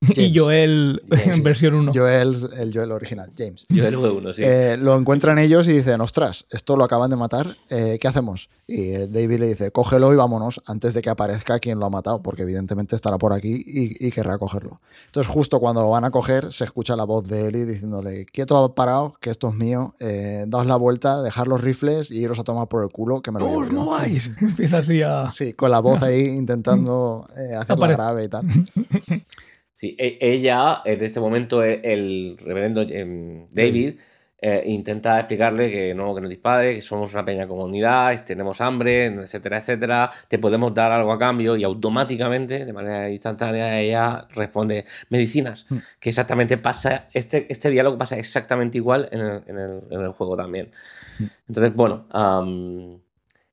[0.10, 0.32] Y James.
[0.38, 1.26] Joel James.
[1.36, 1.92] en versión 1.
[1.94, 3.66] Joel, el Joel original, James.
[3.68, 4.42] Joel fue uno, sí.
[4.44, 8.48] Eh, lo encuentran ellos y dicen, ostras, esto lo acaban de matar, eh, ¿qué hacemos?
[8.66, 11.90] Y eh, David le dice, cógelo y vámonos antes de que aparezca quien lo ha
[11.90, 14.80] matado, porque evidentemente estará por aquí y, y querrá cogerlo.
[15.06, 18.74] Entonces justo cuando lo van a coger, se escucha la voz de Eli diciéndole, quieto
[18.74, 22.44] parado, que esto es mío, eh, daos la vuelta, dejar los rifles y iros a
[22.44, 23.72] tomar por el culo, que me lo ¡Oh, yo".
[23.72, 24.30] no vais!
[24.40, 25.28] Empieza así a.
[25.28, 28.46] Sí, con la voz ahí intentando eh, hacerla Apare- grave y tal.
[29.80, 33.94] Sí, e- ella, en este momento, el reverendo em, David
[34.42, 39.06] eh, intenta explicarle que no, que no dispare, que somos una pequeña comunidad, tenemos hambre,
[39.06, 44.84] etcétera, etcétera, te podemos dar algo a cambio y automáticamente, de manera instantánea, ella responde
[45.08, 45.76] medicinas, Mm.
[45.98, 50.10] que exactamente pasa, este, este diálogo pasa exactamente igual en el, en el- en el
[50.12, 50.70] juego también.
[51.48, 52.06] Entonces, bueno,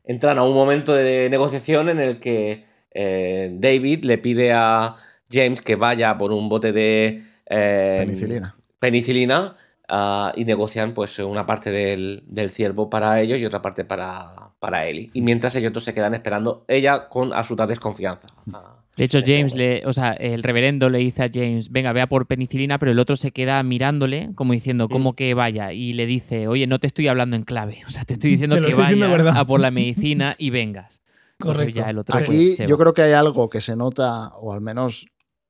[0.04, 2.66] entran a un momento de negociación en el que
[3.00, 4.96] eh, David le pide a
[5.32, 8.56] James que vaya por un bote de eh, Penicilina.
[8.80, 9.56] penicilina,
[9.90, 14.52] ah, y negocian pues una parte del, del ciervo para ellos y otra parte para,
[14.60, 15.10] para Ellie.
[15.14, 18.28] Y mientras ellos dos se quedan esperando, ella con absoluta desconfianza.
[18.54, 21.94] Ah, De hecho, Este James le, o sea, el reverendo le dice a James, venga,
[21.94, 25.72] vea por penicilina, pero el otro se queda mirándole, como diciendo, ¿cómo que vaya?
[25.74, 27.84] Y le dice, oye, no te estoy hablando en clave.
[27.86, 29.40] O sea, te estoy diciendo Te que estoy diciendo vayas verdad.
[29.40, 31.02] a por la medicina y vengas.
[31.40, 31.80] Entonces Correcto.
[31.82, 35.06] ya el otro, Aquí yo creo que hay algo que se nota, o al menos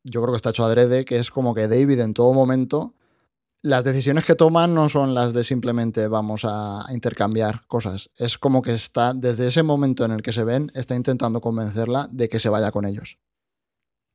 [0.10, 2.94] yo creo que está hecho adrede, que es como que David en todo momento
[3.62, 8.10] las decisiones que toman no son las de simplemente vamos a intercambiar cosas.
[8.16, 12.08] Es como que está, desde ese momento en el que se ven, está intentando convencerla
[12.12, 13.18] de que se vaya con ellos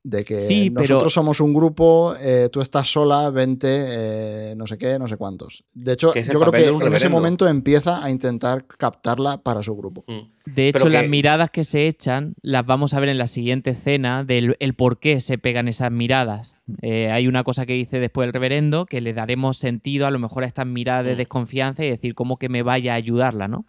[0.05, 4.66] de que Sí, pero- nosotros somos un grupo, eh, tú estás sola, vente, eh, no
[4.66, 5.62] sé qué, no sé cuántos.
[5.74, 6.50] De hecho, yo creo
[6.80, 10.03] que en ese momento empieza a intentar captarla para su grupo.
[10.09, 10.53] Mm.
[10.55, 14.24] De hecho, las miradas que se echan las vamos a ver en la siguiente escena
[14.24, 16.57] del el por qué se pegan esas miradas.
[16.80, 20.18] Eh, hay una cosa que dice después el reverendo que le daremos sentido a lo
[20.18, 21.18] mejor a estas miradas de Mm.
[21.18, 23.66] desconfianza y decir cómo que me vaya a ayudarla, ¿no?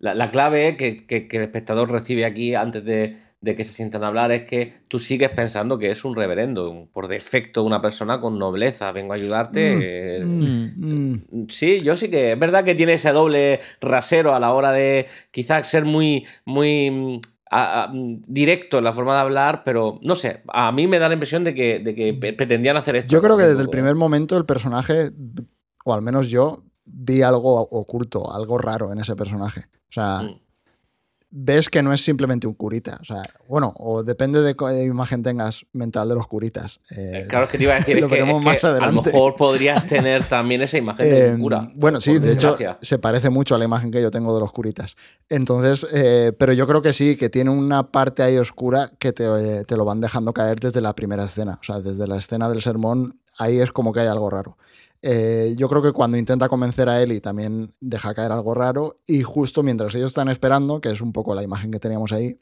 [0.00, 3.72] La, la clave que, que- que el espectador recibe aquí antes de, de que se
[3.72, 7.80] sientan a hablar es que tú sigues pensando que es un reverendo, por defecto una
[7.80, 10.18] persona con nobleza, vengo a ayudarte.
[10.22, 11.46] eh, Mm, mm.
[11.48, 15.06] Sí, yo sí que es verdad que tiene ese doble rasero a la hora de
[15.30, 17.20] quizás ser muy, muy mm,
[17.50, 20.98] a- a- mm, directo en la forma de hablar, pero no sé, a mí me
[20.98, 23.08] da la impresión de que, de que pretendían hacer esto.
[23.10, 25.10] Yo creo que desde el primer momento el personaje,
[25.84, 29.60] o al menos yo, vi algo oculto, algo raro en ese personaje.
[29.88, 30.40] O sea, Mm.
[31.30, 32.98] Ves que no es simplemente un curita.
[33.00, 36.80] O sea, bueno, o depende de qué imagen tengas mental de los curitas.
[36.90, 38.90] Eh, Claro, es que te iba a decir Lo que, veremos es más que a
[38.90, 41.70] lo mejor podrías tener también esa imagen de Eh, un cura.
[41.74, 44.52] bueno, sí, de hecho se parece mucho a la imagen que yo tengo de los
[44.52, 44.96] curitas.
[45.28, 49.24] Entonces, eh, pero yo creo que sí, que tiene una parte ahí oscura que te,
[49.24, 51.58] eh, te lo van dejando caer desde la primera escena.
[51.60, 54.56] O sea, desde la escena del sermón, ahí es como que hay algo raro.
[55.02, 59.22] Eh, yo creo que cuando intenta convencer a Ellie también deja caer algo raro y
[59.22, 62.40] justo mientras ellos están esperando, que es un poco la imagen que teníamos ahí,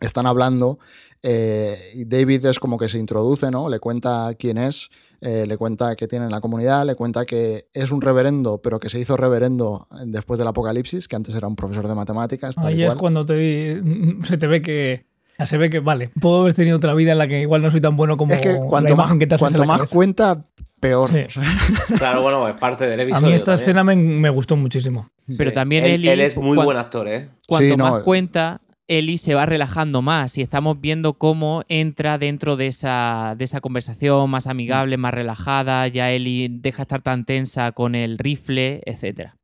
[0.00, 0.78] están hablando
[1.22, 3.70] eh, y David es como que se introduce, ¿no?
[3.70, 4.90] Le cuenta quién es,
[5.22, 8.78] eh, le cuenta que tiene en la comunidad, le cuenta que es un reverendo, pero
[8.78, 12.56] que se hizo reverendo después del apocalipsis, que antes era un profesor de matemáticas.
[12.58, 13.82] Ahí es cuando te,
[14.24, 15.06] se te ve que.
[15.38, 17.70] Ya Se ve que, vale, puedo haber tenido otra vida en la que igual no
[17.70, 19.60] soy tan bueno como Es que la cuanto imagen más, que te haces en cuanto
[19.62, 19.94] la más cabeza.
[19.94, 20.44] cuenta,
[20.80, 21.08] peor.
[21.08, 21.20] Sí.
[21.98, 23.26] Claro, bueno, es parte del A episodio.
[23.28, 23.62] mí esta también.
[23.62, 25.08] escena me, me gustó muchísimo.
[25.36, 25.54] Pero Sí.
[25.54, 27.28] también él, Ellie, él es muy buen actor, ¿eh?
[27.46, 32.18] Cuanto Sí, no, más cuenta, Ellie se va relajando más y estamos viendo cómo entra
[32.18, 35.88] dentro de esa, de esa conversación más amigable, más relajada.
[35.88, 39.35] Ya Ellie deja de estar tan tensa con el rifle, etcétera.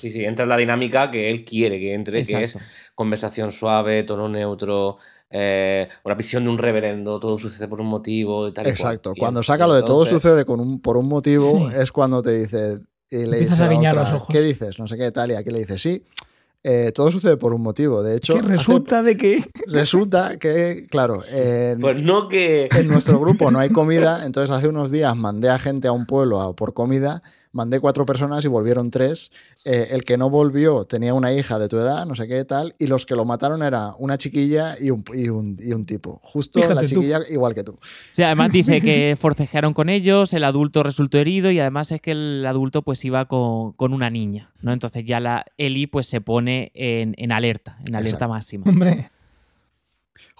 [0.00, 2.56] Sí, sí, entra en la dinámica que él quiere que entre, que es
[2.94, 4.98] conversación suave, tono neutro,
[5.30, 8.62] eh, una visión de un reverendo, todo sucede por un motivo y tal.
[8.66, 8.72] y cual.
[8.76, 9.12] Exacto.
[9.14, 11.76] Y Cuando saca lo de todo entonces- sucede con un, por un motivo, Sí.
[11.76, 12.80] es cuando te dice.
[13.10, 14.28] Y le Empiezas dice a guiñar otra, los ojos.
[14.32, 14.78] ¿Qué dices?
[14.78, 15.30] No sé qué tal.
[15.32, 16.02] Y aquí le dice, sí.
[16.62, 18.02] eh, todo sucede por un motivo.
[18.02, 19.42] De hecho, hace- resulta de que.
[19.66, 22.68] resulta que, claro, en, Pues no que.
[22.70, 26.04] en nuestro grupo no hay comida, entonces hace unos días mandé a gente a un
[26.06, 27.22] pueblo a por comida,
[27.52, 29.30] mandé cuatro personas y volvieron tres.
[29.64, 32.74] Eh, el que no volvió tenía una hija de tu edad, no sé qué tal,
[32.78, 36.20] y los que lo mataron era una chiquilla y un, y un, y un tipo.
[36.22, 36.86] Justo Fíjate la tú.
[36.86, 37.72] chiquilla igual que tú.
[37.72, 37.78] O
[38.12, 42.12] sea, además dice que forcejearon con ellos, el adulto resultó herido y además es que
[42.12, 44.72] el adulto pues iba con, con una niña, ¿no?
[44.72, 48.34] Entonces ya la Ellie pues se pone en, en alerta, en alerta Exacto.
[48.34, 48.64] máxima.
[48.70, 49.10] Hombre,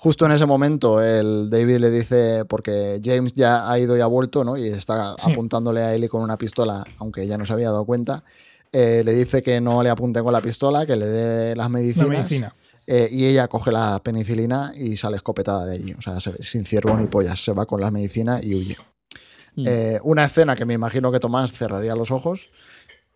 [0.02, 4.06] Justo en ese momento el David le dice, porque James ya ha ido y ha
[4.06, 4.56] vuelto, ¿no?
[4.56, 5.30] Y está Sí.
[5.30, 8.24] apuntándole a Ellie con una pistola, aunque ya no se había dado cuenta.
[8.72, 11.68] eh, le dice que no le apunte con la pistola, que le dé las la
[11.68, 12.08] medicinas.
[12.08, 12.54] medicina.
[12.86, 15.92] Eh, y ella coge la penicilina y sale escopetada de allí.
[15.92, 17.44] O sea, se- sin ciervo ni pollas.
[17.44, 18.76] Se va con las medicinas y huye.
[19.56, 19.64] Mm.
[19.66, 22.50] Eh, una escena que me imagino que Tomás cerraría los ojos.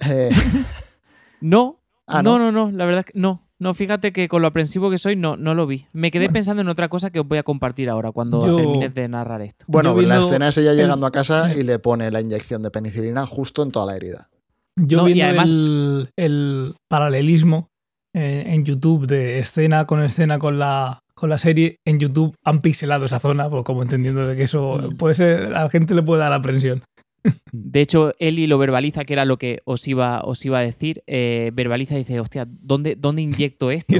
[1.41, 2.51] No, Ah, no, ¿no?
[2.51, 3.43] no, no, la verdad es que no.
[3.61, 5.86] No, fíjate que con lo aprensivo que soy, no, no lo vi.
[5.92, 6.32] Me quedé Bueno.
[6.34, 9.42] pensando en otra cosa que os voy a compartir ahora cuando Yo- termines de narrar
[9.42, 9.64] esto.
[9.68, 11.61] bueno, Yo la escena es ella el- llegando a casa sí.
[11.61, 14.28] y le pone la inyección de penicilina justo en toda la herida.
[14.76, 17.68] Yo No, y viendo además- el, el paralelismo
[18.16, 22.61] eh, en YouTube de escena con escena con la, con la serie, en YouTube han
[22.61, 24.96] pixelado esa zona, pues como entendiendo de que eso Mm.
[24.96, 26.82] puede ser, a la gente le puede dar aprensión.
[27.52, 31.02] De hecho, Eli lo verbaliza, que era lo que os iba, os iba a decir.
[31.06, 33.94] eh, verbaliza y dice, hostia, ¿dónde, dónde inyecto esto?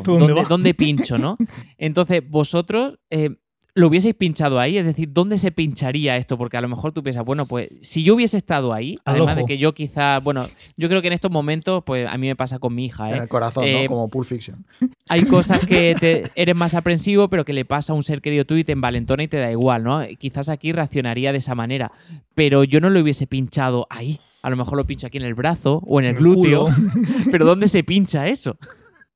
[0.49, 1.37] Dónde pincho, no?
[1.79, 3.31] Entonces, vosotros eh,
[3.77, 6.39] lo hubieseis pinchado ahí, es decir, ¿dónde se pincharía esto?
[6.39, 9.35] Porque a lo mejor tú piensas, bueno, pues si yo hubiese estado ahí, Al además
[9.35, 10.47] de que yo quizá, bueno,
[10.77, 13.17] yo creo que en estos momentos, pues a mí me pasa con mi hija, En
[13.17, 13.19] ¿eh?
[13.23, 13.89] el corazón, Eh, ¿no?
[13.89, 14.65] Como Pulp Fiction.
[15.09, 18.45] Hay cosas que te, eres más aprensivo, pero que le pasa a un ser querido
[18.45, 20.03] tuyo y te envalentona y te da igual, ¿no?
[20.19, 21.91] Quizás aquí reaccionaría de esa manera,
[22.37, 24.21] pero yo no lo hubiese pinchado ahí.
[24.43, 26.67] A lo mejor lo pincho aquí en el brazo o en el En el glúteo.
[26.67, 26.77] culo.
[27.31, 28.57] pero ¿dónde se pincha eso?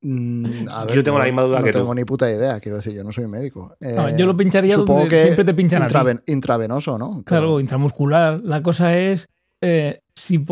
[0.00, 1.78] Mm, a Yo tengo la misma duda no que tú.
[1.78, 3.74] tengo ni puta idea, quiero decir, yo no soy médico.
[3.80, 5.94] No, Eh, yo lo pincharía supongo donde que siempre te pinchan a ti.
[5.94, 7.22] intraven- intravenoso, ¿no?
[7.24, 8.40] Claro, intramuscular.
[8.44, 9.28] La cosa es
[9.60, 10.44] eh, si,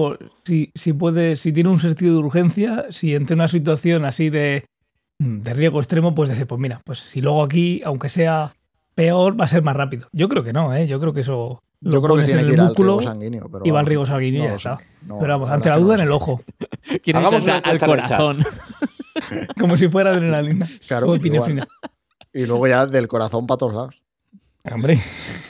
[0.44, 4.64] si, si puede, si tiene un sentido de urgencia, si ante una situación así de,
[5.20, 8.52] de riesgo extremo, pues decir, pues mira, pues si luego aquí, aunque sea
[8.96, 10.08] peor, va a ser más rápido.
[10.12, 10.88] Yo creo que no, ¿eh?
[10.88, 11.60] Yo creo que eso.
[11.82, 13.48] lo Yo creo que tiene en que el ir al riego sanguíneo.
[13.52, 14.68] Pero y va al riego sanguíneo y no ya lo sé.
[14.70, 15.06] está.
[15.06, 16.42] No, Pero vamos, ante la duda en el ojo,
[17.02, 18.38] Quieren Hagamos una al corazón.
[19.60, 21.20] como si fuera adrenalina Claro, o igual.
[21.20, 21.68] epinefrina.
[22.32, 24.02] Y luego ya del corazón para todos lados.
[24.70, 24.98] Hombre,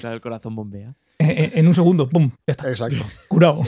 [0.01, 0.95] Claro, el corazón bombea.
[1.19, 2.31] en, en un segundo, ¡pum!
[2.47, 3.05] Ya está, Exacto.
[3.29, 3.63] curado.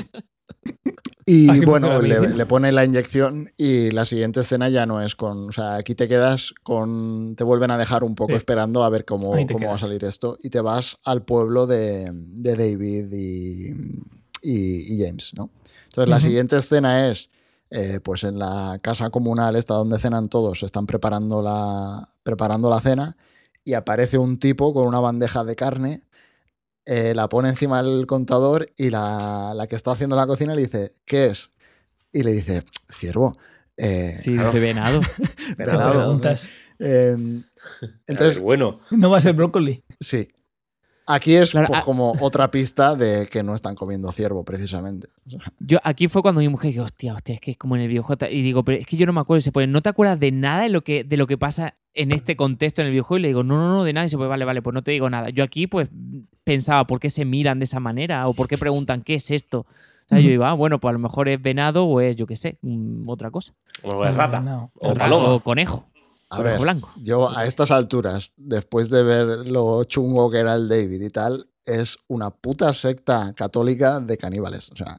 [1.25, 5.15] Y Así bueno, le, le pone la inyección y la siguiente escena ya no es
[5.15, 5.51] con.
[5.51, 7.35] O sea, aquí te quedas con.
[7.37, 8.37] Te vuelven a dejar un poco Sí.
[8.37, 10.39] esperando a ver cómo, cómo va a salir esto.
[10.43, 13.69] Y te vas al pueblo de, de David y,
[14.43, 15.51] y- y James, ¿no?
[15.87, 17.29] Entonces, la siguiente escena es.
[17.71, 22.81] Eh, pues en la casa comunal, esta donde cenan todos, están preparando la, preparando la
[22.81, 23.17] cena
[23.65, 26.03] y aparece un tipo con una bandeja de carne
[26.91, 30.63] eh, la pone encima del contador y la, la que está haciendo la cocina le
[30.63, 31.51] dice, ¿qué es?
[32.15, 33.37] Y le dice, ciervo.
[33.77, 35.03] Eh, Sí, dice venado.
[35.59, 35.91] Venado.
[35.93, 36.49] preguntas.
[36.79, 37.51] eh, entonces,
[38.07, 39.85] entonces, bueno, No va a ser brócoli.
[40.01, 40.29] sí.
[41.11, 45.09] Aquí es Claro, pues, ah- como otra pista de que no están comiendo ciervo, precisamente.
[45.27, 47.83] O Yo aquí fue cuando mi mujer dijo, hostia, hostia, es que es como en
[47.83, 48.27] el videojuego.
[48.31, 49.39] Y digo, pero es que yo no me acuerdo.
[49.39, 51.77] Y se pone, ¿no te acuerdas de nada de lo que, de lo que pasa
[51.95, 53.19] en este contexto en el videojuego?
[53.19, 54.07] Y le digo, no, no, no, de nada.
[54.07, 55.31] Y se pone, vale, vale, pues no te digo nada.
[55.31, 55.89] Yo aquí, pues,
[56.45, 58.29] pensaba, ¿por qué se miran de esa manera?
[58.29, 59.61] ¿O por qué preguntan qué es esto?
[59.61, 62.27] O sea, yo digo, ah, bueno, pues a lo mejor es venado o es, yo
[62.27, 63.53] qué sé, mm, otra cosa.
[63.83, 64.41] como es rata.
[64.41, 64.71] No.
[64.81, 65.29] O paloma.
[65.35, 65.87] O conejo.
[66.31, 66.91] A ver, blanco.
[67.03, 71.49] yo a estas alturas, después de ver lo chungo que era el David y tal,
[71.65, 74.71] es una puta secta católica de caníbales.
[74.71, 74.99] O sea,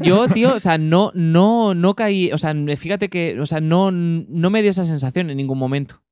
[0.00, 2.32] Yo, tío, o sea, no, no, no caí.
[2.32, 6.02] O sea, fíjate que, o sea, no, no me dio esa sensación en ningún momento.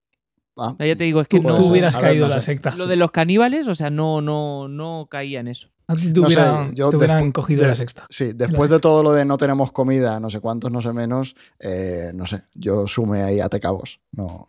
[0.58, 1.56] ah, ya te digo, es que Tú, no.
[1.56, 2.74] tú hubieras ver, caído no la secta.
[2.76, 5.71] Lo de los caníbales, o sea, no, no, no caía en eso.
[5.88, 6.40] No sé,
[6.74, 8.06] yo te hubieran cogido de- la sexta.
[8.08, 11.34] Sí, después de todo lo de no tenemos comida, no sé cuántos, no sé menos,
[11.58, 14.00] eh, no sé, yo sume ahí a cabos.
[14.12, 14.48] No.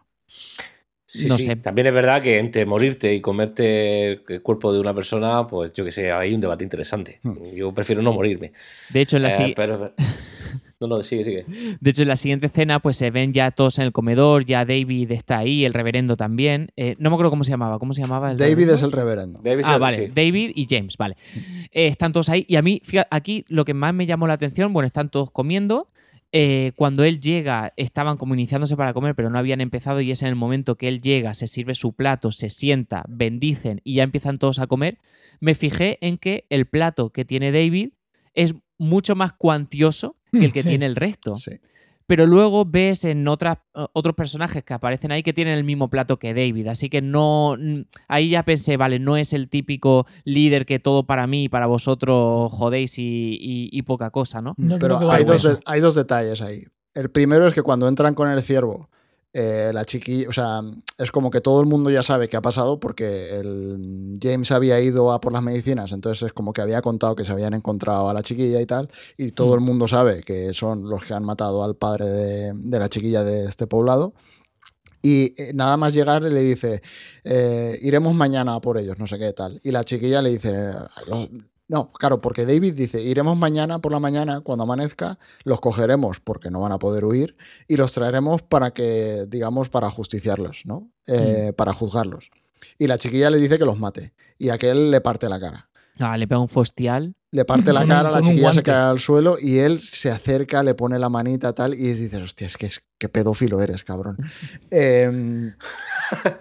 [1.06, 1.46] Sí, No sí.
[1.46, 1.56] sé.
[1.58, 5.86] También es verdad que entre morirte y comerte el cuerpo de una persona, pues yo
[5.86, 7.20] que sé, hay un debate interesante.
[7.22, 7.36] Hmm.
[7.56, 8.52] Yo prefiero no morirme.
[8.90, 9.94] De hecho, en la, Eh, si- pero...
[10.88, 11.46] No, no, sigue, sigue.
[11.80, 14.66] de hecho, en la siguiente escena, pues se ven ya todos en el comedor, ya
[14.66, 16.72] David está ahí, el reverendo también.
[16.76, 17.80] Eh, no me acuerdo cómo se llamaba.
[17.80, 18.32] ¿Cómo se llamaba?
[18.32, 18.74] el David reverendo?
[18.76, 19.40] es el reverendo.
[19.44, 20.08] David Ah, vale.
[20.08, 20.12] sí.
[20.14, 21.16] David y James, vale.
[21.72, 22.46] Eh, están todos ahí.
[22.48, 25.32] Y a mí, fíjate, aquí lo que más me llamó la atención, bueno, están todos
[25.32, 25.90] comiendo.
[26.36, 30.02] Eh, cuando él llega, estaban como iniciándose para comer, pero no habían empezado.
[30.02, 33.82] Y es en el momento que él llega, se sirve su plato, se sienta, bendicen
[33.84, 34.98] y ya empiezan todos a comer.
[35.40, 37.90] Me fijé en que el plato que tiene David
[38.34, 40.70] es mucho más cuantioso que el que Sí.
[40.70, 41.36] tiene el resto.
[41.38, 41.52] Sí.
[42.06, 45.90] Pero luego ves en otras, eh, otros personajes que aparecen ahí que tienen el mismo
[45.90, 46.68] plato que David.
[46.68, 47.56] Así que no.
[47.58, 51.50] mm, Ahí ya pensé, vale, no es el típico líder que todo para mí y
[51.50, 54.54] para vosotros jodéis y, y- y poca cosa, ¿no?
[54.58, 56.64] Yo Pero que hay dos, hay dos detalles ahí.
[56.94, 58.90] El primero es que cuando entran con el ciervo,
[59.34, 60.62] eh, la chiqui, o sea,
[60.98, 64.80] es como que todo el mundo ya sabe qué ha pasado porque el James había
[64.80, 68.08] ido a por las medicinas, entonces es como que había contado que se habían encontrado
[68.10, 71.24] a la chiquilla y tal, y todo el mundo sabe que son los que han
[71.26, 74.14] matado al padre de, de la chiquilla de este poblado.
[75.06, 76.82] Y eh, nada más llegar le dice,
[77.26, 79.60] eh, iremos mañana a por ellos, no sé qué tal.
[79.64, 80.72] Y la chiquilla le dice,
[81.08, 81.28] "Los-
[81.68, 86.52] no, claro, porque David dice, iremos mañana por la mañana, cuando amanezca, los cogeremos porque
[86.52, 87.38] no van a poder huir
[87.68, 90.92] y los traeremos para que, digamos, para justiciarlos, ¿no?
[91.08, 92.30] Eh, Para juzgarlos.
[92.78, 95.70] Y la chiquilla le dice que los mate y aquel le parte la cara.
[96.00, 97.16] Ah, le pega un fostial.
[97.32, 100.76] Le parte la cara, la chiquilla se cae al suelo y él se acerca, le
[100.76, 104.16] pone la manita tal y dices, hostia, es que es que pedófilo eres, cabrón.
[104.72, 105.54] Em,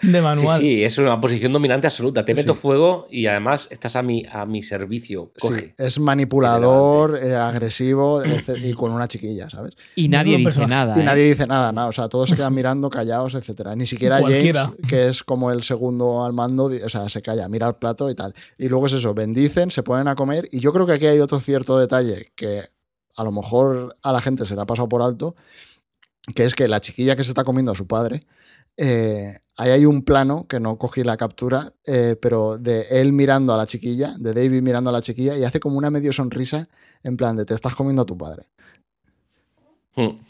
[0.01, 0.61] De manual.
[0.61, 2.25] sí, es una posición dominante absoluta.
[2.25, 2.61] Te meto Sí.
[2.61, 5.33] fuego y además estás a mi, a mi servicio.
[5.35, 9.75] sí, es manipulador, eh, agresivo etc- y con una chiquilla, ¿sabes?
[9.97, 10.71] Y nadie dice personaje.
[10.71, 10.95] nada.
[10.97, 11.05] Y ¿eh?
[11.05, 11.89] nadie dice nada, nada.
[11.89, 13.75] O sea, todos se quedan mirando callados, etcétera.
[13.75, 14.67] Ni siquiera Cualquiera.
[14.67, 18.09] James, que es como el segundo al mando, o sea, se calla, mira el plato
[18.09, 18.35] y tal.
[18.57, 20.47] Y luego es eso, bendicen, se ponen a comer.
[20.53, 22.63] Y yo creo que aquí hay otro cierto detalle que
[23.17, 25.35] a lo mejor a la gente se le ha pasado por alto,
[26.35, 28.25] que es que la chiquilla que se está comiendo a su padre,
[28.77, 33.53] eh, ahí hay un plano que no cogí la captura, eh, pero de él mirando
[33.53, 36.69] a la chiquilla, de David mirando a la chiquilla, y hace como una medio sonrisa
[37.03, 38.45] en plan de te estás comiendo a tu padre.
[39.95, 40.21] Hmm.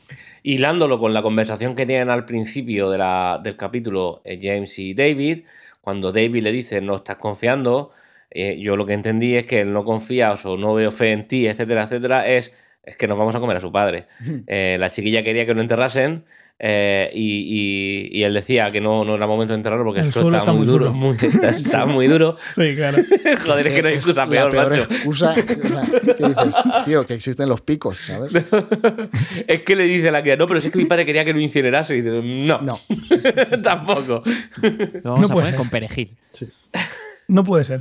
[0.42, 4.92] Hilándolo con la conversación que tienen al principio de la- del capítulo eh, James y
[4.94, 5.44] David,
[5.80, 7.92] cuando David le dice no estás confiando,
[8.34, 11.46] yo lo que entendí es que el no confías o no veo fe en ti,
[11.46, 12.52] etcétera, etcétera, es,
[12.84, 14.06] es que nos vamos a comer a su padre.
[14.46, 16.24] Eh, la chiquilla quería que lo enterrasen
[16.64, 20.06] eh, y, y- y él decía que no, no era momento de enterrarlo porque El
[20.06, 20.96] el suelo suelo está, está muy duro, duro.
[20.96, 22.36] muy- está, está muy duro.
[22.54, 22.98] Sí, claro.
[23.46, 24.82] Joder, es que no hay excusa la peor, peor macho.
[24.94, 26.54] excusa, o sea, que dices,
[26.84, 28.32] tío, que existen los picos, ¿sabes?
[29.48, 31.24] es que le dice a la que no, pero si es que mi padre quería
[31.24, 31.96] que lo incinerase.
[31.96, 32.78] Y dice, no, No.
[33.62, 34.22] tampoco.
[35.02, 35.56] Lo vamos No a puede poner ser.
[35.56, 36.16] con perejil.
[37.28, 37.80] No puede ser.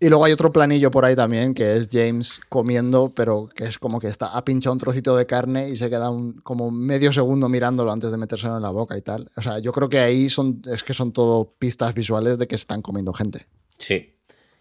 [0.00, 3.78] Y luego hay otro planillo por ahí también, que es James comiendo, pero que es
[3.78, 7.12] como que está, ha pinchado un trocito de carne y se queda un, como medio
[7.12, 9.28] segundo mirándolo antes de metérselo en la boca y tal.
[9.36, 12.56] O sea, yo creo que ahí son, es que son todo pistas visuales de que
[12.56, 13.46] se están comiendo gente.
[13.78, 14.14] Sí.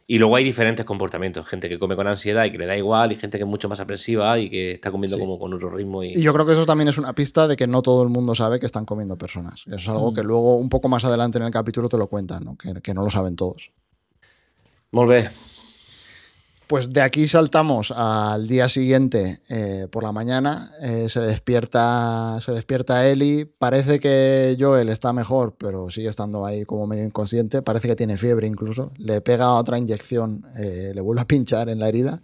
[0.09, 3.11] Y luego hay diferentes comportamientos, gente que come con ansiedad y que le da igual,
[3.11, 5.21] y gente que es mucho más aprensiva y que está comiendo Sí.
[5.21, 6.01] como con otro ritmo.
[6.01, 6.13] Y...
[6.17, 8.33] Y yo creo que eso también es una pista de que no todo el mundo
[8.33, 9.63] sabe que están comiendo personas.
[9.67, 12.45] Eso es algo que luego, un poco más adelante en el capítulo, te lo cuentan,
[12.45, 12.55] ¿no?
[12.57, 13.71] Que, que no lo saben todos.
[14.91, 15.29] Molt bé.
[16.67, 20.69] Pues de aquí saltamos al día siguiente eh, por la mañana.
[20.81, 23.45] eh, se despierta, se despierta Ellie.
[23.45, 27.61] Parece que Joel está mejor, pero sigue estando ahí como medio inconsciente.
[27.61, 28.91] Parece que tiene fiebre incluso.
[28.97, 32.21] Le pega otra inyección, eh, le vuelve a pinchar en la herida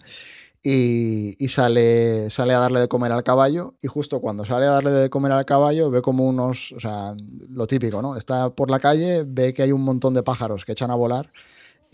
[0.61, 3.75] y, y sale, sale a darle de comer al caballo.
[3.81, 7.15] Y justo cuando sale a darle de comer al caballo, ve como unos, o sea,
[7.47, 8.17] lo típico, ¿no?
[8.17, 11.31] Está por la calle, ve que hay un montón de pájaros que echan a volar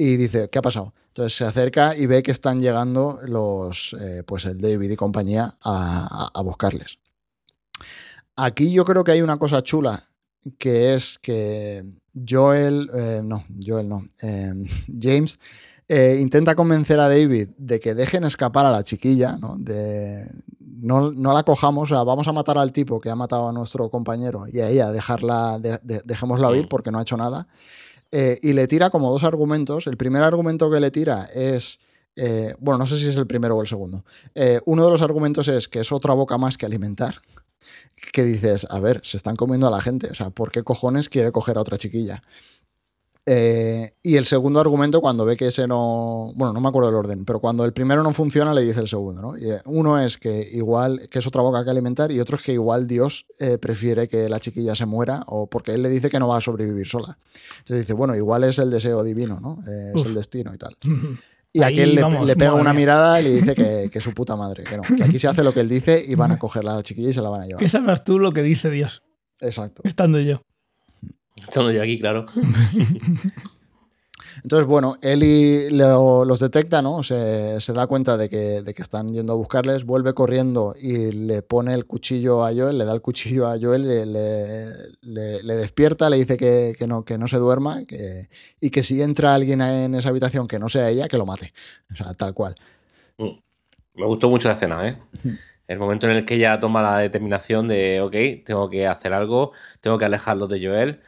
[0.01, 0.93] y dice, ¿qué ha pasado?
[1.07, 5.55] Entonces se acerca y ve que están llegando los, eh, pues el David y compañía
[5.61, 6.99] a, a- a buscarles.
[8.35, 10.03] Aquí yo creo que hay una cosa chula,
[10.57, 11.83] que es que
[12.27, 14.53] Joel, eh, no, Joel no, eh,
[15.01, 15.37] James
[15.87, 19.55] eh, intenta convencer a David de que dejen escapar a la chiquilla, ¿no?
[19.57, 20.23] De,
[20.59, 23.53] no, no la cojamos, o sea, vamos a matar al tipo que ha matado a
[23.53, 27.47] nuestro compañero y a ella dejarla, de- de- dejémosla ir porque no ha hecho nada.
[28.12, 29.88] Eh, y le tira como dos argumentos.
[29.88, 31.80] El primer argumento que le tira es,
[32.16, 34.03] eh, bueno, no sé si es el primero o el segundo.
[34.36, 37.22] Eh, uno de los argumentos es que es otra boca más que alimentar.
[38.14, 40.07] Que dices, a ver, se están comiendo a la gente.
[40.10, 42.24] O sea, ¿por qué cojones quiere coger a otra chiquilla?
[43.26, 46.32] Eh, y el segundo argumento, cuando ve que ese no.
[46.36, 48.88] Bueno, no me acuerdo el orden, pero cuando el primero no funciona, le dice el
[48.88, 49.38] segundo, ¿no?
[49.38, 52.43] Y, eh, uno es que igual, que es otra boca que alimentar, y otro es
[52.43, 56.09] que igual Dios eh, prefiere que la chiquilla se muera, o porque él le dice
[56.09, 57.17] que no va a sobrevivir sola.
[57.59, 59.59] Entonces dice, bueno, igual es el deseo divino, ¿no?
[59.67, 60.07] Es Uf.
[60.07, 60.76] el destino y tal.
[61.51, 62.82] Y Ahí, aquel le, vamos, le pega una mía.
[62.82, 65.43] mirada y le dice que, que su puta madre, que no, que aquí se hace
[65.43, 67.41] lo que él dice y van a coger a la chiquilla y se la van
[67.41, 67.59] a llevar.
[67.59, 69.01] ¿Qué sabrás tú lo que dice Dios?
[69.39, 69.82] Exacto.
[69.84, 70.43] Estando yo.
[71.49, 72.25] Estando yo aquí, claro.
[74.43, 77.03] Entonces, bueno, Eli lo- los detecta, ¿no?
[77.03, 81.11] Se, se da cuenta de que, de que están yendo a buscarles, vuelve corriendo y
[81.11, 84.65] le pone el cuchillo a Joel, le da el cuchillo a Joel, le, le-
[85.01, 88.29] le- le despierta, le dice que, que no, que no se duerma que,
[88.61, 91.51] y que si entra alguien en esa habitación que no sea ella, que lo mate.
[91.91, 92.55] O sea, tal cual.
[93.17, 93.29] Mm.
[93.95, 94.97] Me gustó mucho la escena, ¿eh?
[95.67, 99.51] El momento en el que ella toma la determinación de, ok, tengo que hacer algo,
[99.81, 101.01] tengo que alejarlo de Joel,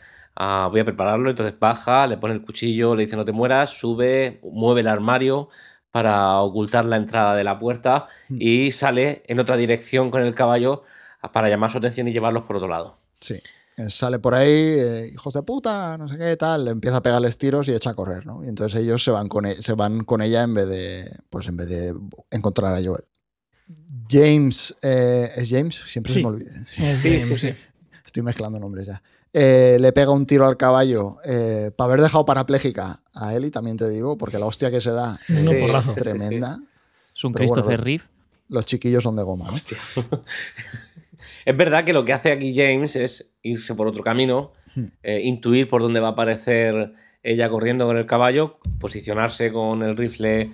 [0.43, 3.69] ah, voy a prepararlo, entonces baja, le pone el cuchillo, le dice no te mueras,
[3.69, 5.49] sube, mueve el armario
[5.91, 10.83] para ocultar la entrada de la puerta y sale en otra dirección con el caballo
[11.33, 12.97] para llamar su atención y llevarlos por otro lado.
[13.19, 13.35] Sí.
[13.77, 17.01] Eh, Sale por ahí, eh, hijos de puta, no sé qué tal, le empieza a
[17.03, 18.43] pegarles tiros y echa a correr, ¿no?
[18.43, 21.47] Y entonces ellos se van con, e- se van con ella en vez de, pues
[21.47, 21.93] en vez de
[22.31, 23.05] encontrar a Joel.
[24.09, 25.75] James, eh, ¿es James?
[25.87, 26.23] Siempre se Sí.
[26.23, 26.51] me olvida.
[26.69, 27.53] Sí, James, sí, sí.
[28.05, 29.01] Estoy mezclando nombres ya.
[29.33, 31.17] Eh, le pega un tiro al caballo
[31.75, 35.17] para haber dejado parapléjica a Eli, también te digo, porque la hostia que se da
[35.27, 36.59] es tremenda.
[37.15, 38.03] Es un Pero bueno, Christopher Reeve.
[38.49, 40.23] Los chiquillos son de goma, ¿no?
[41.45, 44.51] Es verdad que lo que hace aquí James es irse por otro camino,
[45.03, 49.97] eh, intuir por dónde va a aparecer ella corriendo con el caballo, posicionarse con el
[49.97, 50.51] rifle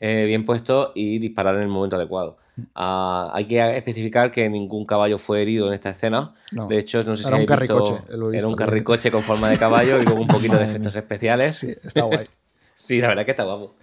[0.00, 2.38] eh, bien puesto y disparar en el momento adecuado.
[2.74, 6.34] Ah, hay que especificar que ningún caballo fue herido en esta escena.
[6.52, 6.66] No.
[6.68, 8.56] De hecho, no sé si Era un habéis visto- carricoche, lo he Era un visto.
[8.56, 11.56] carricoche con forma de caballo y luego un poquito de efectos especiales.
[11.58, 12.26] Sí, está guay.
[12.76, 13.76] Sí, la verdad que está guapo.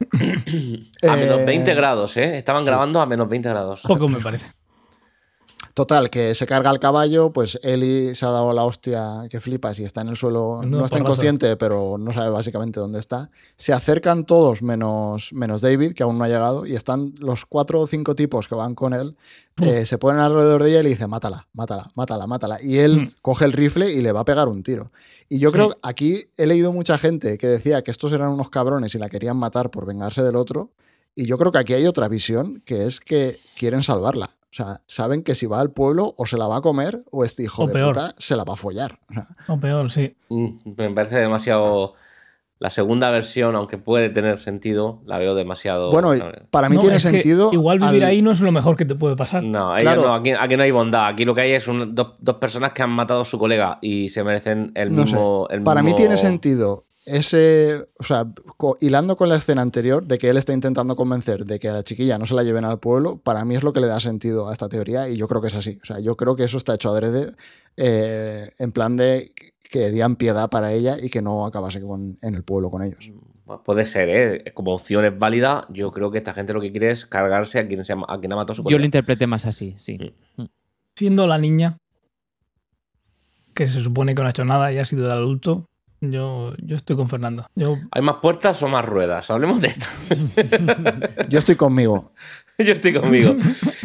[1.08, 2.36] A menos Eh, 20 grados, ¿eh?
[2.36, 3.80] Estaban grabando a menos 20 grados.
[3.82, 4.46] Poco me parece.
[5.74, 9.78] Total, que se carga el caballo, pues Eli se ha dado la hostia que flipas
[9.78, 13.30] y está en el suelo, no está inconsciente, pero no sabe básicamente dónde está.
[13.56, 17.80] Se acercan todos menos, menos David, que aún no ha llegado, y están los cuatro
[17.80, 19.16] o cinco tipos que van con él,
[19.62, 22.62] eh, se ponen alrededor de ella y le dicen, mátala, mátala, mátala, mátala.
[22.62, 23.08] Y él Mm.
[23.22, 24.92] coge el rifle y le va a pegar un tiro.
[25.30, 25.54] Y yo Sí.
[25.54, 29.08] creo, aquí he leído mucha gente que decía que estos eran unos cabrones y la
[29.08, 30.70] querían matar por vengarse del otro.
[31.14, 34.30] Y yo creo que aquí hay otra visión, que es que quieren salvarla.
[34.52, 37.24] O sea, saben que si va al pueblo o se la va a comer o
[37.24, 37.94] este hijo O de peor.
[37.94, 38.98] puta se la va a follar.
[39.08, 40.14] O sea, O peor, sí.
[40.28, 41.94] Mm, Me parece demasiado.
[42.58, 45.90] La segunda versión, aunque puede tener sentido, la veo demasiado.
[45.90, 46.12] bueno,
[46.50, 47.50] para mí No, tiene sentido.
[47.52, 49.42] Igual vivir al- ahí no es lo mejor que te puede pasar.
[49.42, 50.02] No, ellos Claro.
[50.08, 51.06] no, aquí, aquí no hay bondad.
[51.08, 53.78] Aquí lo que hay es un- dos, dos personas que han matado a su colega
[53.82, 55.14] y se merecen el No sé.
[55.14, 55.48] mismo.
[55.50, 58.26] el Para mí mismo- tiene sentido ese, o sea,
[58.56, 61.72] co- hilando con la escena anterior de que él está intentando convencer de que a
[61.72, 63.98] la chiquilla no se la lleven al pueblo, para mí es lo que le da
[64.00, 65.78] sentido a esta teoría y yo creo que es así.
[65.82, 67.32] O sea, yo creo que eso está hecho adrede
[67.76, 72.34] eh, en plan de que querían piedad para ella y que no acabase con- en
[72.34, 73.10] el pueblo con ellos.
[73.64, 74.52] puede ser, ¿eh?
[74.54, 77.66] Como opción es válida, yo creo que esta gente lo que quiere es cargarse a
[77.66, 79.98] quien, se ha, a quien ha matado a su Yo lo interpreté más así, sí.
[80.36, 80.44] Mm.
[80.94, 81.78] Siendo la niña,
[83.54, 85.68] que se supone que no ha hecho nada y ha sido el adulto,
[86.02, 87.46] yo, yo estoy con Fernando.
[87.54, 89.30] Yo, ¿Hay más puertas o más ruedas?
[89.30, 89.86] Hablemos de esto.
[91.28, 92.12] Yo estoy conmigo.
[92.58, 93.34] Yo estoy conmigo.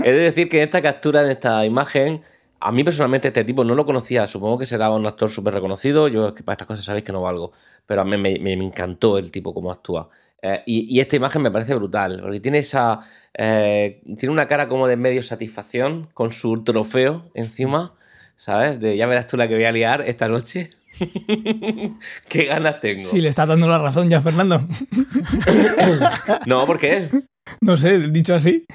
[0.04, 2.22] He de decir que en esta captura, en esta imagen,
[2.60, 4.28] a mí personalmente este tipo no lo conocía.
[4.28, 6.08] Supongo que será un actor súper reconocido.
[6.08, 7.54] Yo es que para estas cosas sabéis que no valgo.
[7.86, 10.10] Pero a mí me, me- me encantó el tipo cómo actúa.
[10.42, 12.20] Eh, y, y esta imagen me parece brutal.
[12.22, 13.02] Porque tiene esa.
[13.34, 17.94] eh, tiene una cara como de medio satisfacción con su trofeo encima.
[18.40, 18.80] ¿Sabes?
[18.80, 20.70] De ya verás tú la que voy a liar esta noche.
[22.30, 23.06] ¿Qué ganas tengo?
[23.06, 24.62] si le estás dando la razón ya, Fernando.
[26.46, 27.10] No, ¿por qué?
[27.62, 28.66] No sé, dicho así.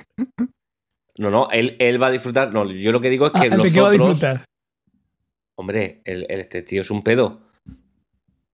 [1.18, 2.52] No, no, él, él va a disfrutar.
[2.52, 4.44] No, yo lo que digo es Ah, que ¿De los qué va a disfrutar?
[5.56, 7.42] Hombre, el, el- este tío es un pedo.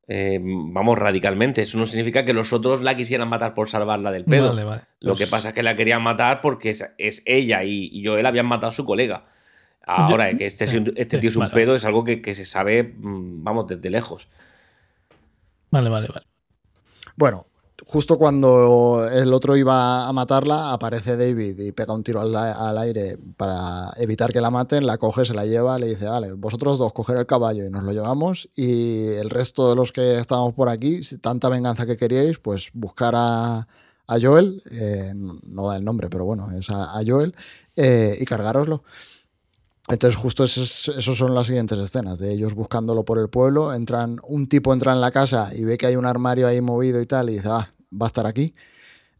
[0.09, 1.62] Eh, vamos, radicalmente.
[1.62, 4.49] Eso no significa que los otros la quisieran matar por salvarla del pedo.
[4.49, 4.83] Vale, vale.
[5.01, 8.05] Lo Pues- que pasa es que la querían matar porque es, es ella y, y
[8.05, 9.27] Joel habían matado a su colega.
[9.89, 12.20] Ahora, que este, es un- este Sí, tío es un vale, pedo es algo que,
[12.22, 14.28] que se sabe, mm, vamos, desde lejos.
[15.70, 16.26] Vale, vale, vale.
[17.16, 17.47] Bueno,
[17.86, 22.78] justo cuando el otro iba a matarla, aparece David y pega un tiro al, al
[22.78, 26.78] aire para evitar que la maten, la coge, se la lleva, le dice, vale, vosotros
[26.78, 30.55] dos coger el caballo y nos lo llevamos y el resto de los que estábamos
[30.55, 33.66] por aquí, si tanta venganza que queríais, pues buscar a,
[34.07, 37.34] a Joel, eh, no da el nombre, pero bueno, es a, a Joel,
[37.76, 38.82] eh, y cargároslo.
[39.89, 44.18] Entonces justo esos, esos son las siguientes escenas, de ellos buscándolo por el pueblo, entran,
[44.26, 47.07] un tipo entra en la casa y ve que hay un armario ahí movido y
[47.07, 48.55] tal, y dice, ah, va a estar aquí.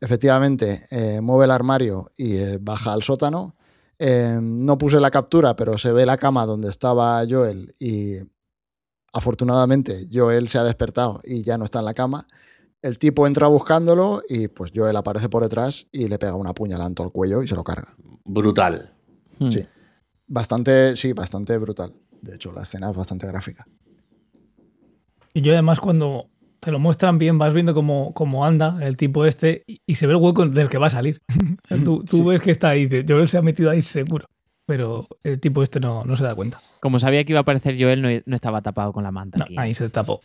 [0.01, 3.57] Efectivamente, eh, mueve el armario y eh, baja al sótano.
[3.99, 8.17] Eh, no puse la captura, pero se ve la cama donde estaba Joel y
[9.13, 12.29] afortunadamente Joel se ha despertado y ya no está en la cama.
[12.81, 16.93] El tipo entra buscándolo y pues Joel aparece por detrás y le pega una puñalada
[16.97, 17.97] al cuello y se lo carga.
[18.25, 18.95] Brutal.
[19.41, 19.51] Hmm.
[19.51, 19.67] Sí.
[20.29, 21.93] Bastante, sí, bastante brutal.
[22.23, 23.67] De hecho, la escena es bastante gráfica.
[25.35, 26.29] Y yo además cuando
[26.61, 30.07] te lo muestran bien vas viendo cómo, cómo anda el tipo este y, y se
[30.07, 31.21] ve el hueco del que va a salir.
[31.85, 32.23] tú tú Sí.
[32.25, 34.27] ves que está ahí, dices, Joel se ha metido ahí seguro.
[34.67, 36.61] Pero el tipo este no, no se da cuenta.
[36.81, 39.45] Como sabía que iba a aparecer Joel, no, no estaba tapado con la manta No,
[39.47, 39.55] aquí.
[39.57, 40.21] ahí se tapó.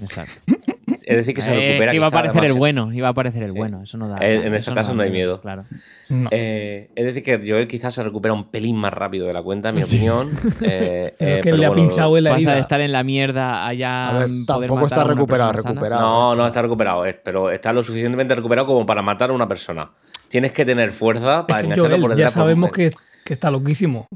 [0.00, 0.42] Exacto.
[1.10, 1.94] Es decir, que se Eh, recupera.
[1.94, 3.82] iba a aparecer el bueno, iba a aparecer el bueno.
[3.82, 4.18] Eso no da.
[4.18, 5.40] Eh, en ese caso da no hay miedo.
[5.40, 5.64] Claro.
[6.08, 6.28] No.
[6.32, 9.68] Eh, es decir, que Joel quizás se recupera un pelín más rápido de la cuenta,
[9.70, 10.30] en mi opinión.
[10.62, 12.80] Eh, Pero eh, es que pero le ha bueno, pinchado en la Pasa de estar
[12.80, 14.08] en la mierda allá.
[14.08, 16.00] A ver, poder tampoco matar está a una recuperado, recuperado.
[16.02, 19.46] No, no está recuperado, es- pero está lo suficientemente recuperado como para matar a una
[19.48, 19.90] persona.
[20.28, 22.34] Tienes que tener fuerza Es para que engancharlo Joel por ya detrás.
[22.34, 22.90] por- sabemos que,
[23.24, 24.06] que está loquísimo.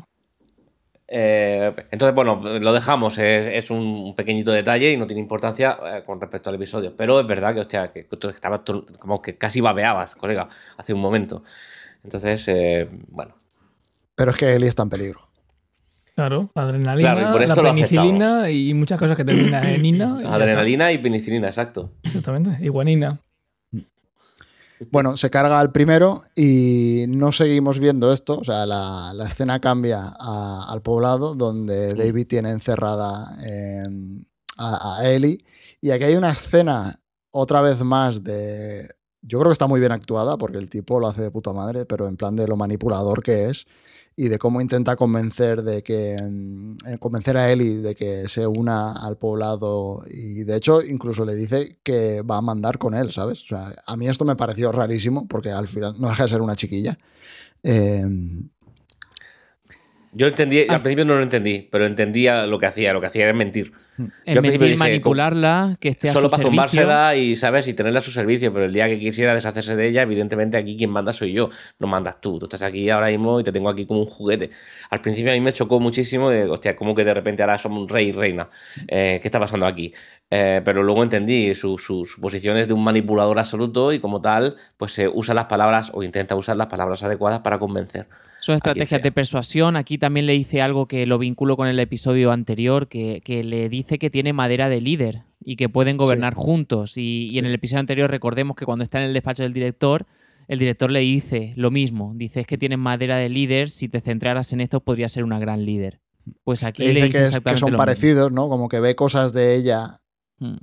[1.07, 3.19] Eh, entonces, bueno, lo dejamos.
[3.19, 6.95] Es, es un pequeñito detalle y no tiene importancia eh, con respecto al episodio.
[6.97, 8.61] Pero es verdad que, hostia, que tú estabas
[8.99, 11.43] como que casi babeabas, colega, hace un momento.
[12.03, 13.35] Entonces, eh, bueno.
[14.15, 15.21] Pero es que Eli está en peligro.
[16.15, 19.85] Claro, la adrenalina, Claro, y por la eso penicilina y muchas cosas que terminan en
[19.85, 20.19] ina.
[20.23, 21.91] y Adrenalina y penicilina, exacto.
[22.05, 23.19] Exactamente, y guanina.
[24.91, 28.39] Bueno, se carga al primero y no seguimos viendo esto.
[28.39, 33.85] O sea, la, la escena cambia a- al poblado donde David tiene encerrada eh,
[34.57, 35.45] a, a Ellie.
[35.81, 38.89] Y aquí hay una escena, otra vez más, de.
[39.23, 41.87] Yo creo que está muy bien actuada porque el tipo lo hace de puta madre,
[41.87, 43.67] pero en plan de lo manipulador que es
[44.17, 48.47] y de cómo intenta convencer de que mm, eh, convencer a Ellie de que se
[48.47, 53.11] una al poblado y de hecho incluso le dice que va a mandar con él,
[53.13, 53.43] ¿sabes?
[53.43, 56.43] O sea, a mí esto me pareció rarísimo porque al final no deja de ser
[56.43, 56.99] una chiquilla.
[57.63, 58.05] Eh,
[60.13, 60.75] Yo entendí, Ah.
[60.75, 62.93] al principio no lo entendí, pero entendía lo que hacía.
[62.93, 63.73] Lo que hacía era mentir.
[63.97, 66.63] En al principio mentir, dije, manipularla, que esté a Solo su para servicio.
[66.65, 67.69] zumbársela y, ¿sabes?
[67.69, 70.77] Y tenerla a su servicio, pero el día que quisiera deshacerse de ella, evidentemente aquí
[70.77, 72.39] quien manda soy yo, no mandas tú.
[72.39, 74.51] Tú estás aquí ahora mismo y te tengo aquí como un juguete.
[74.91, 77.83] Al principio a mí me chocó muchísimo, de, hostia, como que de repente ahora somos
[77.83, 78.49] un rey y reina.
[78.89, 79.93] Eh, ¿Qué está pasando aquí?
[80.31, 84.21] Eh, pero luego entendí, su, su, su posición es de un manipulador absoluto y como
[84.21, 88.09] tal, pues se usa las palabras o intenta usar las palabras adecuadas para convencer.
[88.41, 89.77] Son estrategias de persuasión.
[89.77, 93.69] Aquí también le dice algo que lo vinculo con el episodio anterior, que, que le
[93.69, 96.97] dice que tiene madera de líder y que pueden gobernar juntos.
[96.97, 100.07] Y, y en el episodio anterior recordemos que cuando está en el despacho del director,
[100.49, 102.13] el director le dice lo mismo.
[102.17, 105.39] Dice es que tienes madera de líder, si te centraras en esto podrías ser una
[105.39, 106.01] gran líder.
[106.43, 108.49] Pues aquí le le dice que, es- que exactamente son lo parecidos, ¿no?
[108.49, 110.01] Como que ve cosas de ella.
[110.45, 110.57] Mm.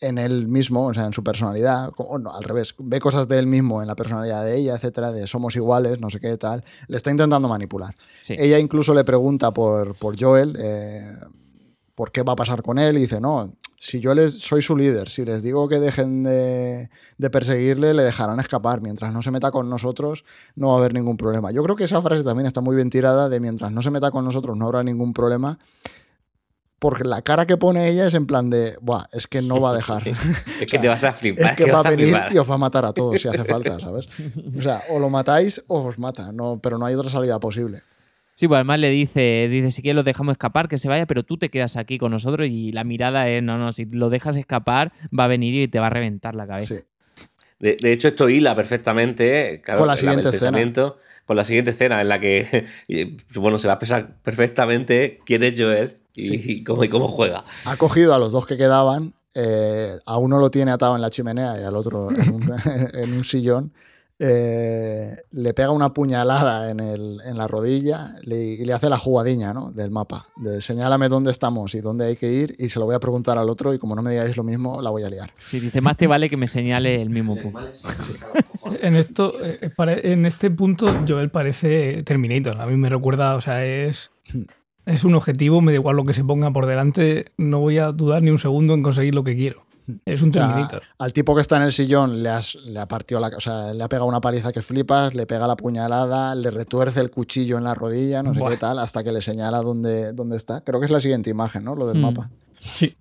[0.00, 3.38] en él mismo, o sea, en su personalidad, o no, al revés, ve cosas de
[3.38, 6.64] él mismo en la personalidad de ella, etcétera, de somos iguales, no sé qué tal,
[6.88, 7.94] le está intentando manipular.
[8.22, 8.34] Sí.
[8.36, 11.12] Ella incluso le pregunta por, por Joel, eh,
[11.94, 14.76] por qué va a pasar con él, y dice, no, Si yo les soy su
[14.76, 16.88] líder, si les digo que dejen de,
[17.18, 18.80] de perseguirle, le dejarán escapar.
[18.80, 21.50] Mientras no se meta con nosotros, no va a haber ningún problema.
[21.50, 24.12] Yo creo que esa frase también está muy bien tirada de mientras no se meta
[24.12, 25.58] con nosotros, no habrá ningún problema
[26.82, 29.70] porque la cara que pone ella es en plan de, Buah, es que no va
[29.70, 30.02] a dejar.
[30.60, 31.52] es que te vas a flipar.
[31.52, 33.78] Es que va a venir y os va a matar a todos si hace falta,
[33.78, 34.08] ¿sabes?
[34.58, 37.82] O sea, o lo matáis o os mata, no, pero no hay otra salida posible.
[38.34, 41.22] Sí, pues además le dice, dice, si quieres lo dejamos escapar, que se vaya, pero
[41.22, 44.36] tú te quedas aquí con nosotros y la mirada es, no, no, si lo dejas
[44.36, 46.74] escapar, va a venir y te va a reventar la cabeza.
[46.74, 46.80] Sí.
[47.60, 50.58] De, hecho, esto hila perfectamente con la siguiente escena.
[51.24, 52.66] Con la siguiente escena en la que,
[53.36, 57.44] bueno, se va a pensar perfectamente quién es Joel y, cómo, cómo, juega.
[57.64, 61.10] Ha cogido a los dos que quedaban, eh, a uno lo tiene atado en la
[61.10, 63.72] chimenea y al otro en un, sillón.
[64.24, 69.52] Eh, le pega una puñalada en, el, en la rodilla y le hace la jugadilla
[69.52, 69.72] ¿no?
[69.72, 70.28] del mapa.
[70.36, 73.36] De señálame dónde estamos y dónde hay que ir y se lo voy a preguntar
[73.38, 75.32] al otro y como no me digáis lo mismo, la voy a liar.
[75.44, 77.66] Sí, dice, más te vale que me señale el mismo punto.
[78.80, 79.72] en, esto, eh,
[80.04, 82.60] en este punto Joel parece Terminator.
[82.60, 84.10] A mí me recuerda, o sea, es...
[84.86, 87.78] Hmm es un objetivo, me da igual lo que se ponga por delante, no voy
[87.78, 89.64] a dudar ni un segundo en conseguir lo que quiero.
[90.04, 90.84] Es un Terminator.
[90.98, 92.30] al tipo que está en el sillón le,
[92.66, 95.46] le ha partido la, o sea, le ha pegado una paliza que flipas, le pega
[95.46, 99.10] la puñalada, le retuerce el cuchillo en la rodilla, no sé qué tal, hasta que
[99.10, 100.60] le señala dónde, dónde está.
[100.62, 101.74] Creo que es la siguiente imagen, ¿no?
[101.74, 102.00] Lo del mm.
[102.00, 102.30] mapa.
[102.60, 102.96] Sí.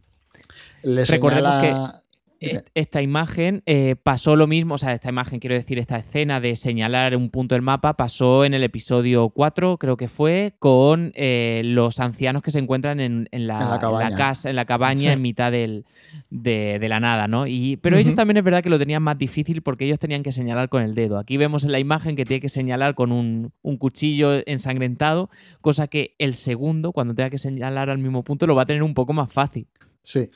[0.82, 2.01] Le señala
[2.42, 6.56] esta imagen eh, pasó lo mismo, o sea, esta imagen, quiero decir, esta escena de
[6.56, 11.62] señalar un punto del mapa pasó en el episodio 4, creo que fue, con eh,
[11.64, 13.80] los ancianos que se encuentran en, la,
[14.18, 15.84] casa, en la cabaña, en mitad de,
[16.32, 17.46] la nada, ¿no?
[17.46, 20.32] Y, pero ellos también es verdad que lo tenían más difícil porque ellos tenían que
[20.32, 21.20] señalar con el dedo.
[21.20, 25.30] Aquí vemos en la imagen que tiene que señalar con un, un cuchillo ensangrentado,
[25.62, 28.82] cosa que el segundo, cuando tenga que señalar al mismo punto, lo va a tener
[28.82, 29.68] un poco más fácil.
[30.02, 30.32] Sí.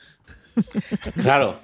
[1.22, 1.60] Claro,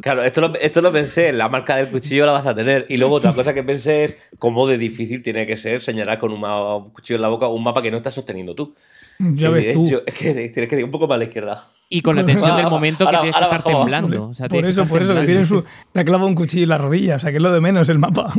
[0.00, 2.86] claro, esto lo, esto lo pensé, la marca del cuchillo la vas a tener.
[2.88, 6.32] Y luego otra cosa que pensé es cómo de difícil tiene que ser señalar con
[6.32, 8.74] un, cuchillo en la boca un mapa que no estás sosteniendo tú.
[9.18, 10.02] Ya ves tú.
[10.06, 11.68] es que tienes que ir un poco para la izquierda.
[11.88, 14.32] Y con la tensión del momento que tienes que estar temblando.
[14.48, 17.16] por eso, por eso, que su, te clava un cuchillo en la rodilla.
[17.16, 18.32] O sea, que es lo de menos el mapa.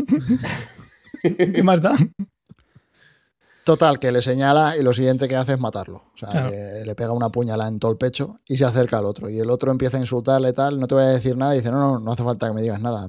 [1.22, 1.96] ¿Qué más da?
[3.64, 6.04] Total, que le señala y lo siguiente que hace es matarlo.
[6.16, 9.30] O sea, le, pega una puñalada en todo el pecho y se acerca al otro.
[9.30, 11.54] Y el otro empieza a insultarle y tal, no te voy a decir nada.
[11.54, 13.08] Y dice, no, no, no hace falta que me digas nada.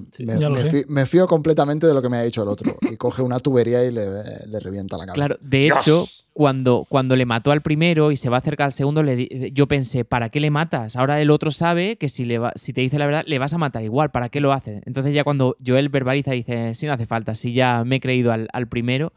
[0.88, 2.76] me, fío, completamente de lo que me ha dicho el otro.
[2.92, 5.14] Y coge una tubería y le, revienta la cabeza.
[5.14, 8.72] Claro, de hecho, cuando, cuando le mató al primero y se va a acercar al
[8.72, 10.96] segundo, le, yo pensé, ¿para qué le matas?
[10.96, 13.58] Ahora el otro sabe que si, le si te dice la verdad, le vas a
[13.58, 14.10] matar igual.
[14.10, 14.82] ¿Para qué lo hace?
[14.84, 17.34] Entonces ya cuando Joel verbaliza, dice, sí, no hace falta.
[17.34, 19.14] Si ya me he creído al, al primero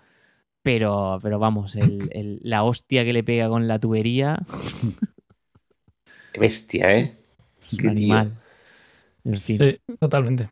[0.66, 1.78] pero, pero vamos,
[2.12, 4.40] la hostia que le pega con la tubería.
[6.34, 7.16] Qué bestia, ¿eh?
[7.78, 8.34] Qué animal.
[9.24, 9.60] En fin.
[10.00, 10.50] totalmente.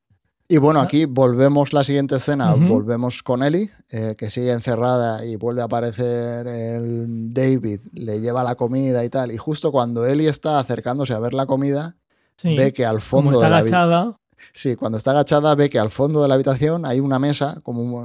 [0.47, 5.35] Y bueno, aquí volvemos la siguiente escena, volvemos con Ellie, eh, que sigue encerrada y
[5.35, 9.31] vuelve a aparecer el David, le lleva la comida y tal.
[9.31, 11.95] Y justo cuando Ellie está acercándose a ver la comida,
[12.43, 14.15] ve que al fondo está de la agachada.
[14.51, 18.03] Sí, cuando está agachada ve que al fondo de la habitación hay una mesa, como,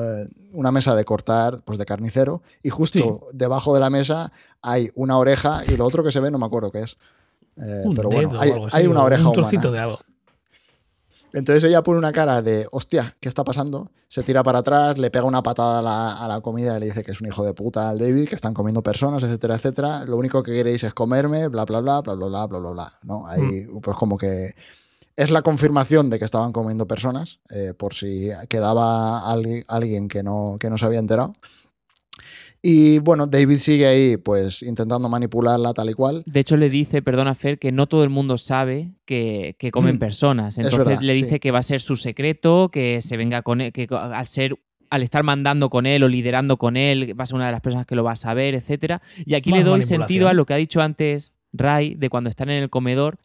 [0.00, 4.32] eh, una mesa de cortar, pues de carnicero, y justo debajo de la mesa
[4.62, 6.96] hay una oreja y lo otro que se ve no me acuerdo qué es.
[7.56, 8.32] Eh, pero bueno,
[8.72, 9.98] hay, una oreja un trocito de algo.
[11.32, 13.90] Entonces ella pone una cara de, hostia, ¿qué está pasando?
[14.08, 17.12] Se tira para atrás, le pega una patada a la, comida y le dice que
[17.12, 20.04] es un hijo de puta al David, que están comiendo personas, etcétera, etcétera.
[20.04, 22.92] Lo único que queréis es comerme, bla, bla, bla, bla, bla, bla, bla, bla, bla.
[23.02, 23.26] ¿no?
[23.26, 23.80] Ahí, mm.
[23.80, 24.54] pues como que
[25.16, 30.56] es la confirmación de que estaban comiendo personas, eh, por si quedaba alguien que no,
[30.58, 31.34] que no se había enterado.
[32.62, 36.22] Y bueno, David sigue ahí, pues intentando manipularla tal y cual.
[36.26, 39.98] De hecho, le dice, perdona Fer, que no todo el mundo sabe que, comen mm,
[39.98, 40.58] personas.
[40.58, 43.88] Entonces le dice que va a ser su secreto, que se venga con él, que
[43.90, 44.56] al ser
[44.90, 47.60] al estar mandando con él o liderando con él, va a ser una de las
[47.60, 49.00] personas que lo va a saber, etcétera.
[49.24, 52.50] Y aquí le doy sentido a lo que ha dicho antes Ray, de cuando están
[52.50, 53.18] en el comedor,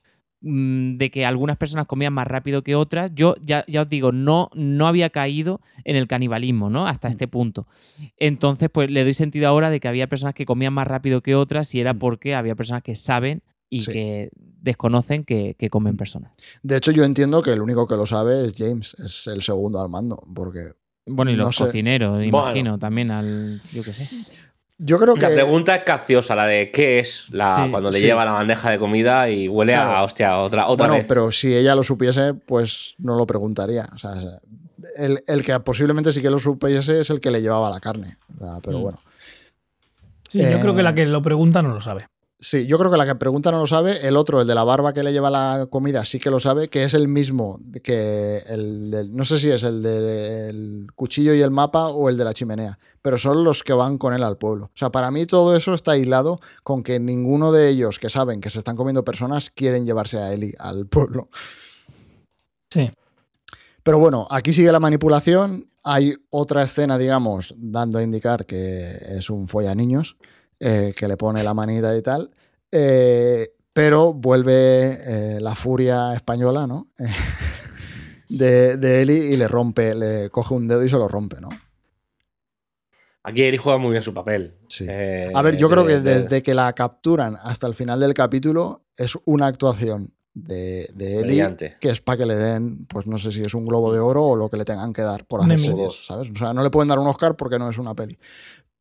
[0.48, 3.12] de que algunas personas comían más rápido que otras.
[3.16, 6.88] Yo ya, ya os digo, no, no había caído en el canibalismo, ¿no?
[6.88, 7.12] Hasta mm.
[7.12, 7.68] este punto.
[8.18, 11.34] Entonces, pues le doy sentido ahora de que había personas que comían más rápido que
[11.34, 12.00] otras y era mm.
[12.00, 16.32] porque había personas que saben y que desconocen que, comen personas.
[16.62, 19.82] De hecho, yo entiendo que el único que lo sabe es James, es el segundo
[19.82, 20.74] al mando, porque...
[21.08, 23.60] Bueno, y los cocineros, imagino, también al...
[23.74, 24.08] Yo qué sé.
[24.78, 25.22] Yo creo que.
[25.22, 28.78] La pregunta es capciosa, la de qué es la, cuando le lleva la bandeja de
[28.78, 33.16] comida y huele a hostia, otra, otra bueno, pero si ella lo supiese, pues no
[33.16, 33.88] lo preguntaría.
[33.94, 34.14] O sea,
[34.98, 38.18] el, que posiblemente sí que lo supiese es el que le llevaba la carne.
[38.64, 38.82] pero mm.
[38.82, 39.00] bueno.
[40.30, 42.08] Sí, yo creo que la eh, que lo pregunta no lo sabe.
[42.38, 44.06] Sí, yo creo que la que pregunta no lo sabe.
[44.06, 46.68] El otro, el de la barba que le lleva la comida, sí que lo sabe,
[46.68, 49.16] que es el mismo que el del.
[49.16, 52.78] No sé si es el del cuchillo y el mapa o el de la chimenea,
[53.02, 54.66] pero son los que van con él al pueblo.
[54.66, 58.42] O sea, para mí todo eso está aislado con que ninguno de ellos que saben
[58.42, 61.30] que se están comiendo personas quieren llevarse a Eli al pueblo.
[62.70, 62.92] Sí.
[63.82, 65.70] Pero bueno, aquí sigue la manipulación.
[65.84, 70.18] Hay otra escena, digamos, dando a indicar que es un folla niños
[70.60, 72.32] eh, que le pone la manita y tal.
[72.72, 76.88] Eh, pero vuelve eh, la furia española, ¿no?
[78.30, 81.50] de, de Eli y le rompe, le coge un dedo y se lo rompe, ¿no?
[83.24, 84.56] Aquí Eli juega muy bien su papel.
[84.70, 84.86] Sí.
[84.88, 88.14] Eh, A ver, yo creo que de- desde que la capturan hasta el final del
[88.14, 91.76] capítulo es una actuación de, de Eli Brillante.
[91.80, 94.24] que es para que le den, pues no sé si es un globo de oro
[94.26, 96.30] o lo que le tengan que dar por hacer series, ¿sabes?
[96.30, 98.18] O sea, no le pueden dar un Oscar porque no es una peli.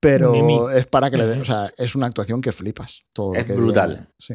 [0.05, 3.03] Pero es para que le den, o sea, es una actuación que flipas.
[3.13, 3.91] Todo lo Es que brutal.
[3.91, 4.07] viene.
[4.19, 4.35] Sí.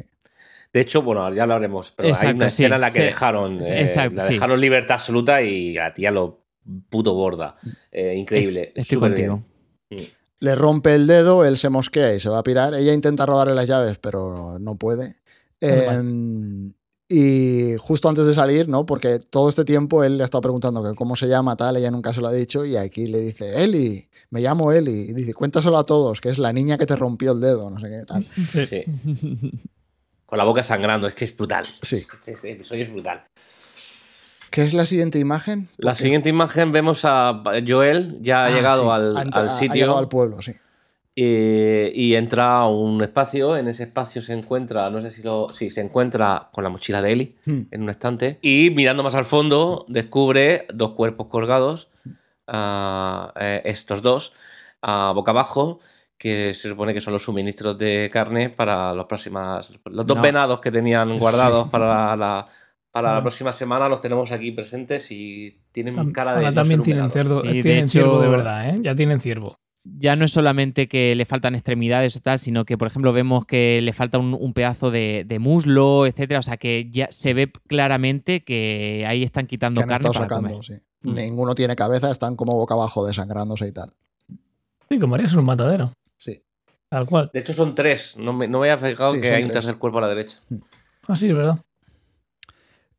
[0.71, 2.99] De hecho, bueno, ya lo haremos, pero hay Exacto, una escena sí, en la que
[2.99, 3.03] sí.
[3.05, 4.33] dejaron, Sí, eh, exacto, la sí.
[4.33, 6.43] dejaron libertad absoluta y la tía lo
[6.89, 7.55] puto borda.
[7.91, 8.71] Eh, increíble.
[8.75, 9.43] Estoy súper contigo.
[9.89, 10.09] bien.
[10.41, 12.73] Le rompe el dedo, él se mosquea y se va a pirar.
[12.75, 15.17] Ella intenta robarle las llaves, pero no puede.
[15.59, 16.71] Eh,
[17.09, 18.85] y justo antes de salir, ¿no?
[18.85, 21.89] Porque todo este tiempo él le ha estado preguntando que cómo se llama, tal, ella
[21.89, 24.91] nunca se lo ha dicho, y aquí le dice, Eli, me llamo Eli.
[25.09, 27.79] Y dice, cuéntaselo a todos, que es la niña que te rompió el dedo, no
[27.79, 28.23] sé qué tal.
[28.23, 28.65] Sí.
[28.65, 28.83] Sí.
[30.25, 31.65] Con la boca sangrando, es que es brutal.
[31.81, 32.05] Sí.
[32.25, 33.23] Este episodio es brutal.
[34.51, 35.69] ¿Qué es la siguiente imagen?
[35.77, 39.75] La siguiente imagen vemos a Joel, ya ha Ah, llegado sí, al, al ha sitio
[39.75, 40.53] llegado al pueblo, sí.
[41.13, 43.55] y, y entra a un espacio.
[43.57, 45.49] En ese espacio se encuentra, no sé si lo.
[45.53, 47.61] Sí, se encuentra con la mochila de Eli Hmm.
[47.69, 48.39] en un estante.
[48.41, 51.88] Y mirando más al fondo, descubre dos cuerpos colgados,
[53.39, 54.33] eh, estos dos,
[54.81, 55.79] ah, boca abajo,
[56.17, 59.71] que se supone que son los suministros de carne para los próximas.
[59.85, 60.23] Los dos No.
[60.23, 62.47] venados que tenían guardados para la.
[62.91, 66.37] Para la próxima semana los tenemos aquí presentes y tienen Tam- cara de.
[66.37, 68.79] ahora no también tienen cerdo, Sí, de tienen hecho- ciervo de verdad, ¿eh?
[68.81, 69.59] Ya tienen ciervo.
[69.83, 73.45] ya no es solamente que le faltan extremidades o tal, sino que, por ejemplo, vemos
[73.45, 76.39] que le falta un, un pedazo de, de muslo, etcétera.
[76.39, 80.27] O sea que ya se ve claramente que ahí están quitando Que han carne estado
[80.27, 80.65] para sacando, comer.
[80.65, 80.83] sí.
[81.01, 81.13] Mm.
[81.13, 83.93] Ninguno tiene cabeza, están como boca abajo desangrándose y tal.
[84.89, 85.93] Sí, como harías un matadero.
[86.17, 86.41] Sí.
[86.89, 87.29] Tal cual.
[87.33, 88.15] De hecho, son tres.
[88.17, 89.65] No me, no me había fijado Sí, que hay un tres.
[89.65, 90.39] tercer cuerpo a la derecha.
[91.07, 91.59] Ah, sí, es verdad.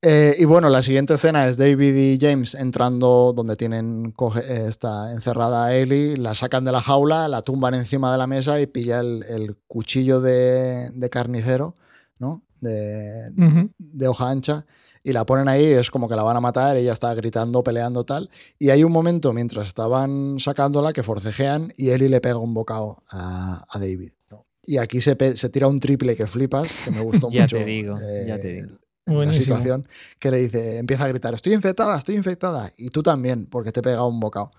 [0.02, 4.66] Eh, y bueno, la siguiente escena es David y James entrando donde tienen coge, eh,
[4.66, 8.59] está encerrada a Ellie, la sacan de la jaula, la tumban encima de la mesa
[8.62, 11.74] y pilla el, el cuchillo de, de carnicero,
[12.18, 12.43] ¿no?
[12.62, 13.31] De,
[13.78, 14.64] de hoja ancha
[15.02, 18.05] y la ponen ahí, es como que la van a matar, ella está gritando, peleando
[18.05, 18.31] tal.
[18.59, 23.02] Y hay un momento mientras estaban sacándola que forcejean y Ellie le pega un bocado
[23.10, 24.12] a, a David.
[24.31, 24.44] ¿no?
[24.64, 27.56] Y aquí se, se tira un triple que flipas, que me gustó Ya mucho.
[27.56, 27.97] te digo,
[28.27, 28.77] ya te eh, digo.
[29.06, 29.56] La Buenísimo.
[29.56, 32.70] situación que le dice, empieza a gritar, estoy infectada, estoy infectada.
[32.77, 34.52] Y tú también, porque te he pegado un bocado.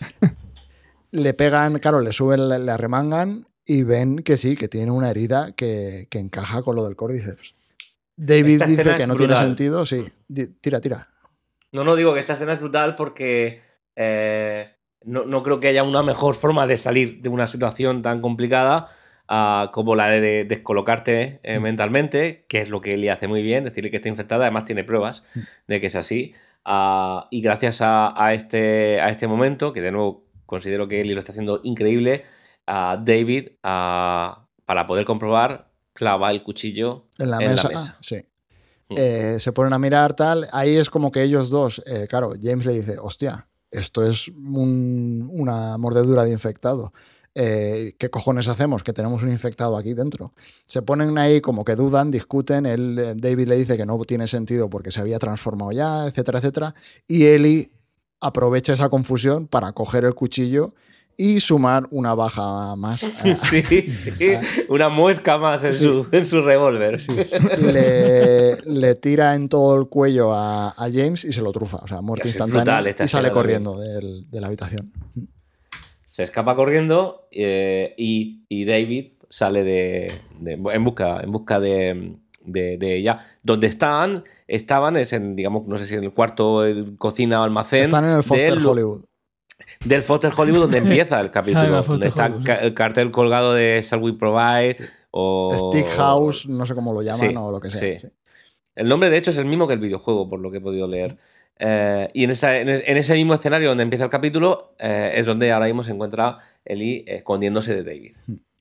[1.10, 5.10] le pegan, claro, le suben, le, le arremangan y ven que sí, que tiene una
[5.10, 7.54] herida que, que encaja con lo del córdiceps.
[8.22, 10.04] David dice que no tiene sentido, sí.
[10.60, 11.08] Tira, tira.
[11.72, 13.62] No, no digo que esta escena es brutal porque
[13.96, 18.20] eh, no, no creo que haya una mejor forma de salir de una situación tan
[18.20, 18.88] complicada
[19.26, 23.40] ah, como la de, de descolocarte eh, mentalmente, que es lo que Eli hace muy
[23.42, 25.24] bien, decirle que está infectada, además tiene pruebas
[25.66, 26.34] de que es así.
[26.66, 31.14] Ah, y gracias a, a este, a este momento, que de nuevo considero que Eli
[31.14, 32.24] lo está haciendo increíble,
[32.66, 37.68] a David, ah, para poder comprobar, clava el cuchillo En la En la mesa.
[37.68, 37.96] mesa.
[38.00, 38.16] sí.
[38.88, 38.94] Mm.
[38.96, 40.46] Eh, se ponen a mirar tal.
[40.52, 45.28] Ahí es como que ellos dos, eh, claro, James le dice, hostia, esto es un-
[45.32, 46.92] una mordedura de infectado.
[47.36, 48.82] Eh, ¿Qué cojones hacemos?
[48.82, 50.32] Que tenemos un infectado aquí dentro.
[50.66, 52.66] Se ponen ahí como que dudan, discuten.
[52.66, 56.74] Él, David le dice que no tiene sentido porque se había transformado ya, etcétera, etcétera.
[57.06, 57.70] Y Eli
[58.20, 60.74] aprovecha esa confusión para coger el cuchillo
[61.22, 63.04] y sumar una baja más.
[63.04, 63.10] a-
[63.50, 64.12] Sí, sí,
[64.70, 66.98] una muesca más en su, en su revólver.
[67.58, 71.78] le, le tira en todo el cuello a, a James y se lo trufa.
[71.82, 72.94] O sea, muerte Es instantánea.
[73.04, 74.92] y sale corriendo del- de la habitación.
[76.06, 82.16] Se escapa corriendo eh, y, y David sale de, de- en busca, en busca de,
[82.44, 83.18] de- de ella.
[83.42, 87.44] Donde están, estaban, es en, digamos, no sé si en el cuarto, el cocina o
[87.44, 87.82] almacén.
[87.82, 89.04] Están en el Foster del, Hollywood.
[89.84, 91.64] Del Foster Hollywood, donde empieza el capítulo.
[91.66, 94.76] donde Foster está Hollywood, ca- el cartel colgado de Shall We Provide
[95.10, 95.70] o.
[95.72, 97.80] Stick House, no sé cómo lo llaman Sí, o lo que sea.
[97.80, 97.98] sí.
[98.00, 98.08] sí.
[98.76, 100.86] El nombre, de hecho, es el mismo que el videojuego, por lo que he podido
[100.86, 101.16] leer.
[101.58, 105.12] Eh, y en, esa- en es- en ese mismo escenario donde empieza el capítulo, eh,
[105.16, 108.16] es donde ahora mismo se encuentra Eli escondiéndose de David.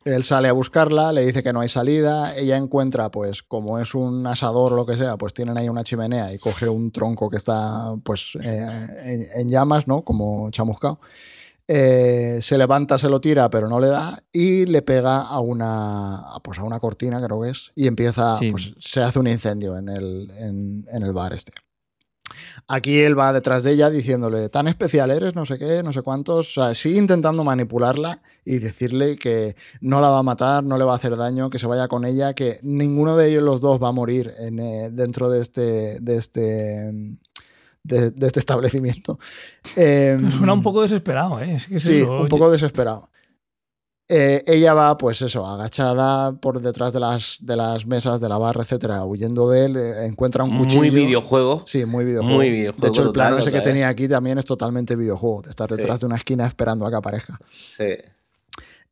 [0.06, 3.94] Él sale a buscarla, le dice que no hay salida, ella encuentra, pues como es
[3.94, 7.30] un asador o lo que sea, pues tienen ahí una chimenea y coge un tronco
[7.30, 8.66] que está pues eh,
[9.04, 10.04] en, en llamas, ¿no?
[10.04, 11.00] Como chamuscado.
[11.68, 16.24] Eh, se levanta, se lo tira, pero no le da y le pega a una,
[16.44, 18.50] pues a una cortina, creo que es, y empieza, Sí.
[18.52, 21.52] pues se hace un incendio en el, en, en el bar este.
[22.68, 26.02] Aquí él va detrás de ella diciéndole, tan especial eres, no sé qué, no sé
[26.02, 26.58] cuántos.
[26.58, 30.84] O sea, sigue intentando manipularla y decirle que no la va a matar, no le
[30.86, 33.82] va a hacer daño, que se vaya con ella, que ninguno de ellos los dos
[33.82, 36.92] va a morir en, eh, dentro de este, de este,
[37.84, 39.20] de, de este establecimiento.
[39.76, 41.56] Eh, Suena un poco desesperado, ¿eh?
[41.56, 43.10] Es que es Sí, eso, un poco desesperado.
[44.12, 48.40] Eh, ella va, pues eso, agachada por detrás de las, de las mesas de la
[48.40, 50.80] barra, etcétera, huyendo de él, eh, encuentra un cuchillo.
[50.82, 51.62] Muy videojuego.
[51.68, 52.36] Sí, muy videojuego.
[52.36, 55.52] Muy videojuego De hecho, el plano ese que tenía aquí también es totalmente videojuego, de
[55.52, 55.76] estar Sí.
[55.76, 57.40] detrás de una esquina esperando a que aparezca.
[57.78, 57.86] Sí.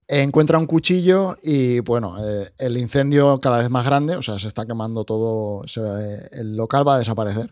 [0.10, 4.48] Encuentra un cuchillo y bueno, eh, el incendio cada vez más grande, o sea, se
[4.48, 5.82] está quemando todo, se-
[6.32, 7.52] el local va a desaparecer.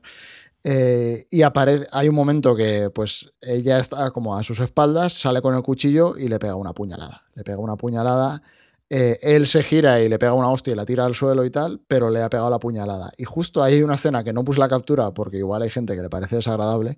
[0.67, 5.39] Eh, y aparece, hay un momento que pues ella está como a sus espaldas, sale
[5.39, 7.23] con el cuchillo y le pega una puñalada.
[7.35, 8.41] Le pega una puñalada,
[8.89, 11.51] eh, él se gira y le pega una hostia y la tira al suelo y
[11.51, 13.11] tal, pero le ha pegado la puñalada.
[13.15, 15.95] Y justo ahí hay una escena que no puse la captura porque igual hay gente
[15.95, 16.97] que le parece desagradable.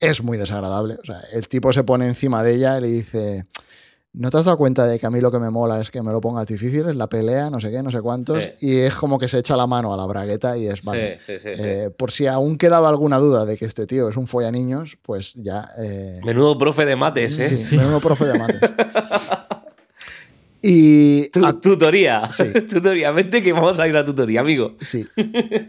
[0.00, 0.94] Es muy desagradable.
[1.00, 3.46] O sea, el tipo se pone encima de ella y le dice...
[4.12, 6.02] ¿No te has dado cuenta de que a mí lo que me mola es que
[6.02, 8.42] me lo pongas difícil, es la pelea, no sé qué, no sé cuántos?
[8.56, 8.66] Sí.
[8.66, 11.18] Y es como que se echa la mano a la bragueta y es, Sí, vale,
[11.24, 11.62] sí, sí, sí.
[11.64, 15.34] eh, por si aún quedaba alguna duda de que este tío es un follaniños, pues
[15.34, 15.70] ya...
[15.78, 17.56] eh, Menudo profe de mates, ¿eh?
[17.56, 18.58] sí, menudo profe de mate.
[20.62, 21.28] y...
[21.30, 22.28] Tu- a- tutoría.
[22.36, 22.44] Sí.
[22.68, 23.10] tutoría.
[23.12, 24.76] Vente que vamos a ir a tutoría, amigo.
[24.80, 25.06] Sí.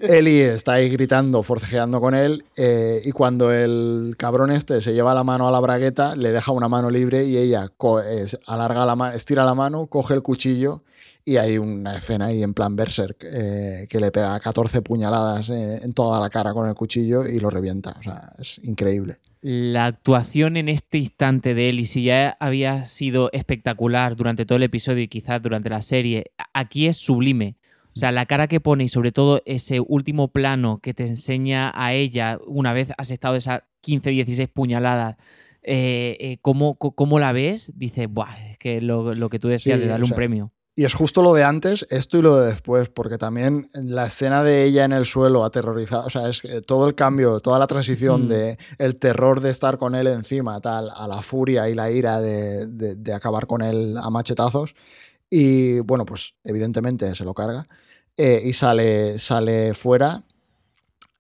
[0.02, 5.14] Eli está ahí gritando, forcejeando con él, eh, y cuando el cabrón este se lleva
[5.14, 7.72] la mano a la bragueta, le deja una mano libre y ella
[8.18, 10.84] es- alarga la mano, estira la mano, coge el cuchillo
[11.24, 15.80] y hay una escena ahí en plan Berserk eh, que le pega 14 puñaladas eh,
[15.84, 17.96] en toda la cara con el cuchillo y lo revienta.
[18.00, 19.18] O sea, es increíble.
[19.42, 24.58] La actuación en este instante de él, y si ya había sido espectacular durante todo
[24.58, 27.56] el episodio y quizás durante la serie, aquí es sublime.
[27.96, 31.72] O sea, la cara que pone y sobre todo ese último plano que te enseña
[31.74, 35.18] a ella una vez has estado esas 15, 16 puñaladas,
[35.64, 39.80] eh, eh, cómo, cómo la ves, dices, Buah, es que lo, lo que tú decías
[39.80, 40.54] Sí, de darle un sea, premio.
[40.74, 44.42] Y es justo lo de antes, esto y lo de después, porque también la escena
[44.42, 47.68] de ella en el suelo aterrorizada, o sea, es que todo el cambio, toda la
[47.68, 48.28] transición Mm.
[48.30, 52.22] de el terror de estar con él encima, tal, a la furia y la ira
[52.22, 54.74] de, de- de acabar con él a machetazos.
[55.30, 57.68] Y bueno, pues evidentemente se lo carga
[58.18, 60.24] eh, y sale, sale fuera.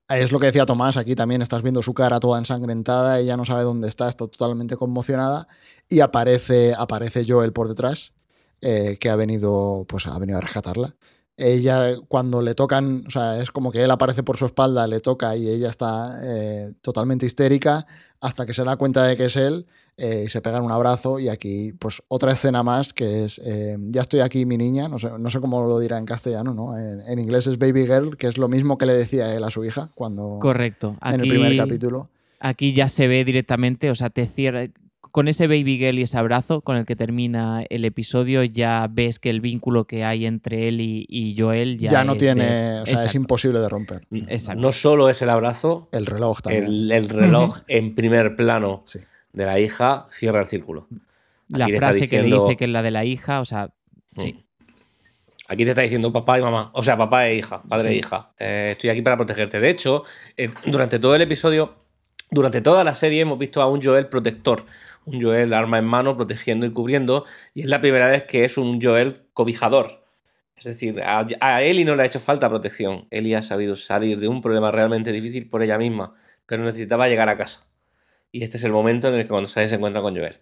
[0.07, 3.45] Es lo que decía Tomás, aquí también estás viendo su cara toda ensangrentada, ella no
[3.45, 5.47] sabe dónde está, está totalmente conmocionada
[5.89, 8.11] y aparece, aparece Joel por detrás
[8.61, 10.95] eh, que ha venido, pues ha venido a rescatarla.
[11.37, 14.99] Ella, cuando le tocan, o sea, es como que él aparece por su espalda, le
[14.99, 17.87] toca y ella está eh, totalmente histérica
[18.19, 19.65] hasta que se da cuenta de que es él
[19.97, 21.19] eh, y se pegan un abrazo.
[21.19, 24.87] Y aquí, pues otra escena más que es eh, Ya estoy aquí, mi niña.
[24.87, 26.77] No sé, no sé cómo lo dirá en castellano, ¿no?
[26.77, 29.49] En, en inglés es Baby Girl, que es lo mismo que le decía él a
[29.49, 30.95] su hija cuando Correcto.
[31.01, 32.09] Aquí, en el primer capítulo.
[32.39, 34.67] Aquí ya se ve directamente, o sea, te cierra.
[35.11, 39.19] Con ese baby girl y ese abrazo con el que termina el episodio, ya ves
[39.19, 42.45] que el vínculo que hay entre él y, y Joel ya, Ya, no es tiene,
[42.45, 44.07] de- o sea, es imposible de romper.
[44.29, 44.61] Exacto.
[44.61, 46.63] No solo es el abrazo, El reloj también.
[46.65, 48.99] el, el reloj en primer plano Sí.
[49.33, 50.87] de la hija cierra el círculo.
[51.49, 53.69] La Aquí frase que le dice que es la de la hija, o sea,
[54.15, 54.45] sí.
[55.49, 58.31] Aquí te está diciendo papá y mamá, o sea, papá e hija, padre e hija.
[58.39, 59.59] Eh, estoy aquí para protegerte.
[59.59, 60.05] De hecho,
[60.37, 61.75] eh, durante todo el episodio,
[62.31, 64.65] durante toda la serie, hemos visto a un Joel protector,
[65.05, 68.57] un Joel arma en mano, protegiendo y cubriendo, y es la primera vez que es
[68.57, 70.05] un Joel cobijador.
[70.55, 73.07] Es decir, a, a Ellie no le ha hecho falta protección.
[73.09, 76.13] Ellie ha sabido salir de un problema realmente difícil por ella misma,
[76.45, 77.65] pero necesitaba llegar a casa.
[78.31, 80.39] Y este es el momento en el que cuando sale se encuentra con Joel.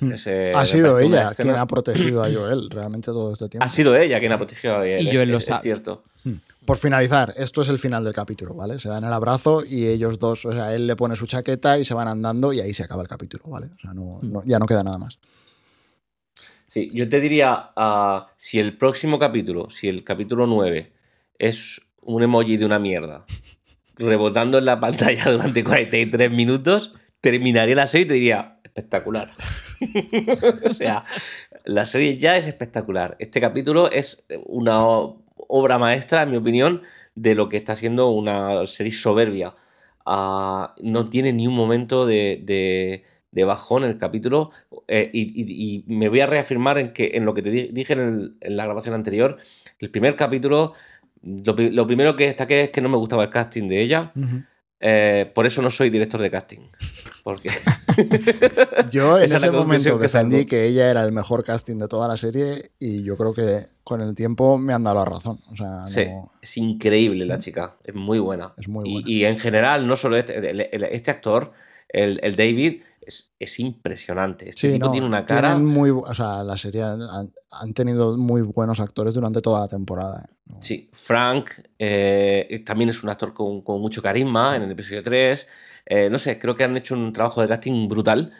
[0.00, 0.10] Hmm.
[0.12, 3.64] Ese- ha sido ella escena- quien ha protegido a Joel realmente todo este tiempo.
[3.66, 5.02] Ha sido ella quien ha protegido a Joel.
[5.04, 5.60] Y es- Joel lo es- es sabe.
[5.62, 6.04] cierto.
[6.64, 8.78] Por finalizar, esto es el final del capítulo, ¿vale?
[8.78, 11.84] Se dan el abrazo y ellos dos, o sea, él le pone su chaqueta y
[11.84, 13.66] se van andando y ahí se acaba el capítulo, ¿vale?
[13.76, 15.18] O sea, no, no- ya no queda nada más.
[16.68, 20.92] Sí, yo te diría, ah, si el próximo capítulo, si el capítulo 9
[21.38, 23.24] es un emoji de una mierda,
[23.96, 29.32] rebotando en la pantalla durante 43 minutos, terminaría la serie y te diría, espectacular.
[30.70, 31.04] o sea,
[31.64, 33.16] la serie ya es espectacular.
[33.18, 34.80] Este capítulo es una
[35.52, 36.82] obra maestra, en mi opinión,
[37.14, 39.54] de lo que está siendo una serie soberbia.
[40.06, 44.50] Ah, no tiene ni un momento de, de de bajón el capítulo
[44.86, 48.64] eh, y, me voy a reafirmar en, que, en lo que te dije en, la
[48.64, 49.38] grabación anterior.
[49.78, 50.74] El primer capítulo,
[51.22, 54.12] lo, primero que destaqué es que no me gustaba el casting de ella.
[54.84, 56.58] Eh, por eso no soy director de casting.
[57.22, 57.50] Porque
[58.90, 62.72] yo en ese momento defendí que ella era el mejor casting de toda la serie
[62.80, 65.38] y yo creo que con el tiempo me han dado la razón.
[65.86, 66.04] sí,
[66.40, 68.52] es increíble la chica, es muy buena.
[68.56, 69.08] Es muy buena.
[69.08, 71.52] Y, en general, no solo este, este actor,
[71.88, 72.82] el, el David,
[73.38, 74.48] es, impresionante.
[74.48, 75.56] Este tipo tiene una cara.
[75.58, 76.82] Muy, o sea, la serie
[77.52, 80.24] han, tenido muy buenos actores durante toda la temporada.
[80.24, 80.54] ¿eh?
[80.60, 85.48] Sí, Frank eh, también es un actor con, mucho carisma en el episodio 3.
[85.86, 88.32] Eh, no sé, creo que han hecho un trabajo de casting brutal.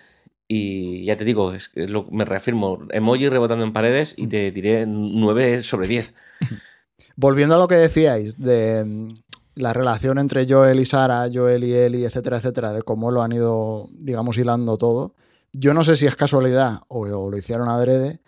[0.48, 4.84] Y ya te digo, es, lo, me reafirmo, emoji rebotando en paredes y te diré
[4.86, 6.14] 9 sobre 10.
[7.16, 9.14] Volviendo a lo que decíais de
[9.54, 13.32] la relación entre Joel y Sara, Joel y Eli, etcétera, etcétera, de cómo lo han
[13.32, 15.14] ido, digamos, hilando todo.
[15.52, 18.20] Yo no sé si es casualidad o, lo hicieron adrede,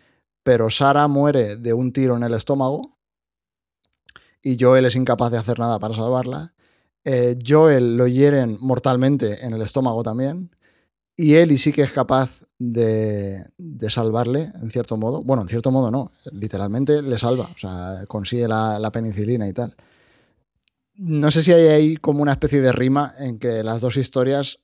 [0.44, 2.96] pero Sara muere de un tiro en el estómago
[4.40, 6.54] y Joel es incapaz de hacer nada para salvarla.
[7.02, 10.54] Eh, Joel lo hieren mortalmente en el estómago también.
[11.16, 13.44] Y Eli sí que es capaz de,
[13.88, 15.22] salvarle, en cierto modo.
[15.22, 19.74] Bueno, en cierto modo no, literalmente le salva, o sea, consigue la penicilina y tal
[20.96, 24.60] no sé si hay ahí como una especie de rima en que las dos historias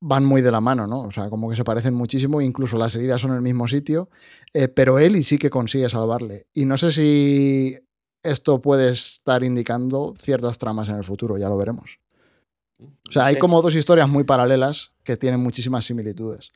[0.00, 1.00] van muy de la mano, ¿no?
[1.02, 4.10] O sea, como que se parecen muchísimo, incluso las heridas son en el mismo sitio,
[4.52, 6.46] eh, pero Eli sí que consigue salvarle.
[6.52, 7.78] Y no sé si
[8.22, 11.98] esto puede estar indicando ciertas tramas en el futuro, ya lo veremos.
[12.80, 16.52] O sea, hay como dos historias muy paralelas que tienen muchísimas similitudes.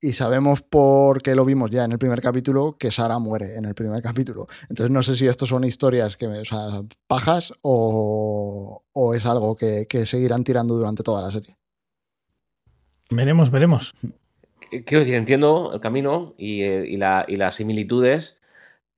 [0.00, 3.74] Y sabemos porque lo vimos ya en el primer capítulo que Sara muere en el
[3.74, 4.46] primer capítulo.
[4.68, 8.82] Entonces no sé si esto son historias que, o sea, pajas o,
[9.14, 11.56] es algo que, seguirán tirando durante toda la serie.
[13.10, 13.94] Veremos, veremos.
[14.70, 18.40] Quiero decir, entiendo el camino y, eh, las similitudes.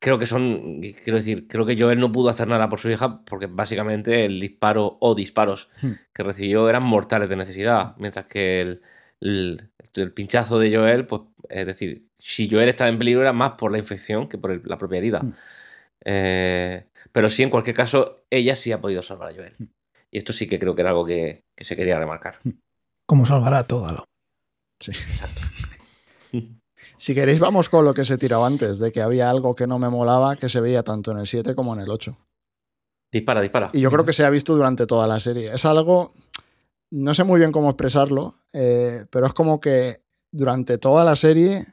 [0.00, 3.24] Creo que son, quiero decir, creo que Joel no pudo hacer nada por su hija
[3.24, 5.92] porque básicamente el disparo o disparos hmm.
[6.14, 8.82] que recibió eran mortales de necesidad, mientras que el
[9.20, 13.72] el pinchazo de Joel, pues es decir, si Joel estaba en peligro era más por
[13.72, 15.22] la infección que por la propia herida.
[15.22, 15.34] Mm.
[16.04, 19.54] Eh, pero sí, en cualquier caso, ella sí ha podido salvar a Joel.
[19.58, 19.64] Mm.
[20.10, 22.38] Y esto sí que creo que era algo que, se quería remarcar.
[22.44, 22.50] Mm.
[23.08, 24.04] Como salvará todo lo.
[24.78, 24.92] Sí.
[26.96, 29.78] Si queréis, vamos con lo que se tiraba antes, de que había algo que no
[29.78, 32.18] me molaba que se veía tanto en el 7 como en el 8.
[33.12, 33.70] Dispara, dispara.
[33.72, 35.52] Y yo creo que se ha visto durante toda la serie.
[35.54, 36.12] Es algo
[36.90, 41.66] no sé muy bien cómo expresarlo, eh, pero es como que durante toda la serie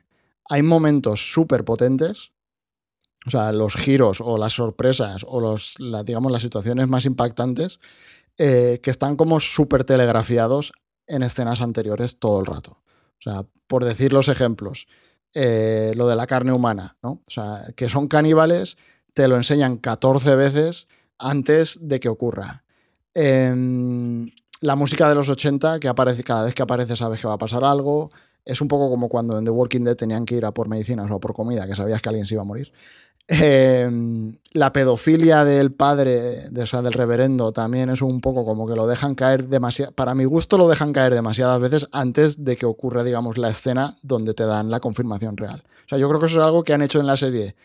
[0.49, 2.31] hay momentos súper potentes.
[3.25, 5.75] O sea, los giros o las sorpresas o los,
[6.05, 7.79] digamos, las situaciones más impactantes
[8.37, 10.73] eh, que están como súper telegrafiados
[11.07, 12.79] en escenas anteriores todo el rato.
[13.19, 14.87] O sea, por decir los ejemplos,
[15.33, 17.21] eh, lo de la carne humana, ¿no?
[17.25, 18.77] O sea, que son caníbales,
[19.13, 20.87] te lo enseñan 14 veces
[21.17, 22.63] antes de que ocurra.
[23.13, 24.29] Em,
[24.61, 27.37] la música de los 80, que aparece cada vez que aparece sabes que va a
[27.37, 28.11] pasar algo.
[28.45, 31.09] Es un poco como cuando en The Walking Dead tenían que ir a por medicinas
[31.09, 32.71] o por comida, que sabías que alguien se iba a morir.
[33.27, 38.67] Em, la pedofilia del padre, de, o sea, del reverendo, también es un poco como
[38.67, 39.91] que lo dejan caer demasiado.
[39.93, 43.97] Para mi gusto, lo dejan caer demasiadas veces antes de que ocurra, digamos, la escena
[44.03, 45.63] donde te dan la confirmación real.
[45.85, 47.55] O sea, yo creo que eso es algo que han hecho en la serie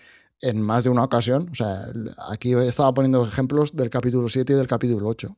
[0.40, 1.50] en más de una ocasión.
[1.52, 1.84] O sea,
[2.30, 5.36] aquí estaba poniendo ejemplos del capítulo 7 y del capítulo 8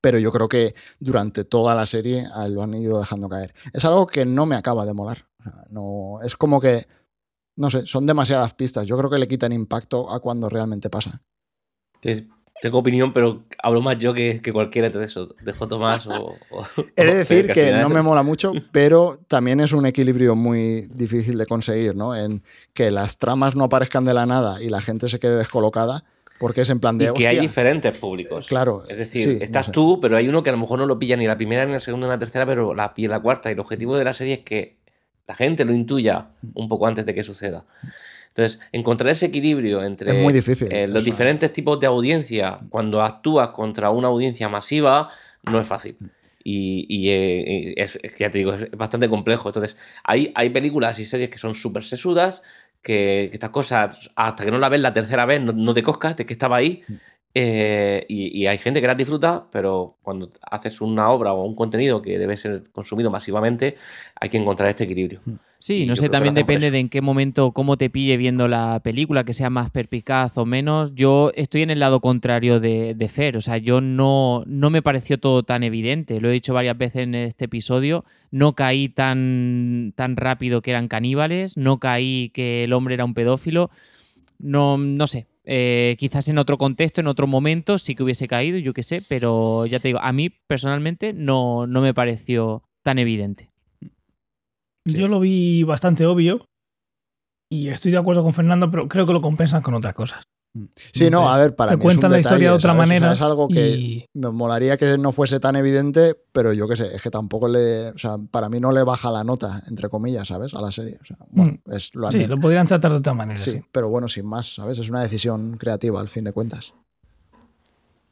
[0.00, 3.54] pero yo creo que durante toda la serie ah, lo han ido dejando caer.
[3.72, 5.26] Es algo que no me acaba de molar.
[5.70, 6.86] no, es como que,
[7.56, 8.86] no sé, son demasiadas pistas.
[8.86, 11.22] Yo creo que le quitan impacto a cuando realmente pasa.
[12.00, 15.34] tengo opinión, pero hablo más yo que, cualquiera de eso.
[15.42, 16.36] Dejo Tomás o...
[16.96, 21.38] He de decir que, no me mola mucho, pero también es un equilibrio muy difícil
[21.38, 22.14] de conseguir, ¿no?
[22.14, 22.42] En
[22.74, 26.04] que las tramas no aparezcan de la nada y la gente se quede descolocada
[26.38, 27.06] porque es en plan de.
[27.06, 28.46] Y que hay diferentes públicos.
[28.46, 28.84] Claro.
[28.88, 31.26] Es decir, estás tú, pero hay uno que a lo mejor no lo pilla ni
[31.26, 33.50] la primera, ni la segunda, ni la tercera, pero la pilla la cuarta.
[33.50, 34.76] Y el objetivo de la serie es que
[35.26, 37.64] la gente lo intuya un poco antes de que suceda.
[38.28, 43.50] Entonces, encontrar ese equilibrio entre muy difícil, eh, los diferentes tipos de audiencia cuando actúas
[43.50, 45.08] contra una audiencia masiva
[45.42, 45.96] no es fácil.
[46.48, 49.48] Y, eh, es, ya te digo, es bastante complejo.
[49.48, 52.44] Entonces, hay, hay películas y series que son súper sesudas,
[52.82, 56.26] que, estas cosas, hasta que no la ves la tercera vez, no, te coscas de
[56.26, 56.84] que estaba ahí.
[57.38, 61.54] Eh, y, y hay gente que las disfruta, pero cuando haces una obra o un
[61.54, 63.76] contenido que debe ser consumido masivamente,
[64.18, 65.20] hay que encontrar este equilibrio.
[65.58, 68.80] Sí, Y no sé, también depende de en qué momento, cómo te pille viendo la
[68.82, 70.94] película, que sea más perspicaz o menos.
[70.94, 74.80] Yo estoy en el lado contrario de, de Fer, o sea, yo no, no me
[74.80, 76.22] pareció todo tan evidente.
[76.22, 80.88] Lo he dicho varias veces en este episodio, no caí tan, tan rápido que eran
[80.88, 83.70] caníbales, no caí que el hombre era un pedófilo.
[84.38, 88.58] No, no sé, eh, quizás en otro contexto, en otro momento, sí que hubiese caído,
[88.58, 92.98] yo qué sé, pero ya te digo, a mí personalmente no, no me pareció tan
[92.98, 93.50] evidente.
[93.80, 94.98] Sí.
[94.98, 96.46] Yo lo vi bastante obvio
[97.50, 100.24] y estoy de acuerdo con Fernando, pero creo que lo compensan con otras cosas.
[100.92, 102.84] Sí, no, a ver, para te mí es cuentan un la historia de otra ¿sabes?
[102.84, 106.52] O sea, manera es algo que y me molaría que no fuese tan evidente, pero
[106.52, 107.88] yo qué sé, es que tampoco le.
[107.90, 110.54] O sea, para mí no le baja la nota, entre comillas, ¿sabes?
[110.54, 110.98] A la serie.
[111.00, 113.38] O sea, bueno, es, lo han- sí, lo podrían tratar de otra manera.
[113.38, 113.60] sí, Sí.
[113.72, 114.78] pero bueno, sin más, ¿sabes?
[114.78, 116.72] Es una decisión creativa, al fin de cuentas.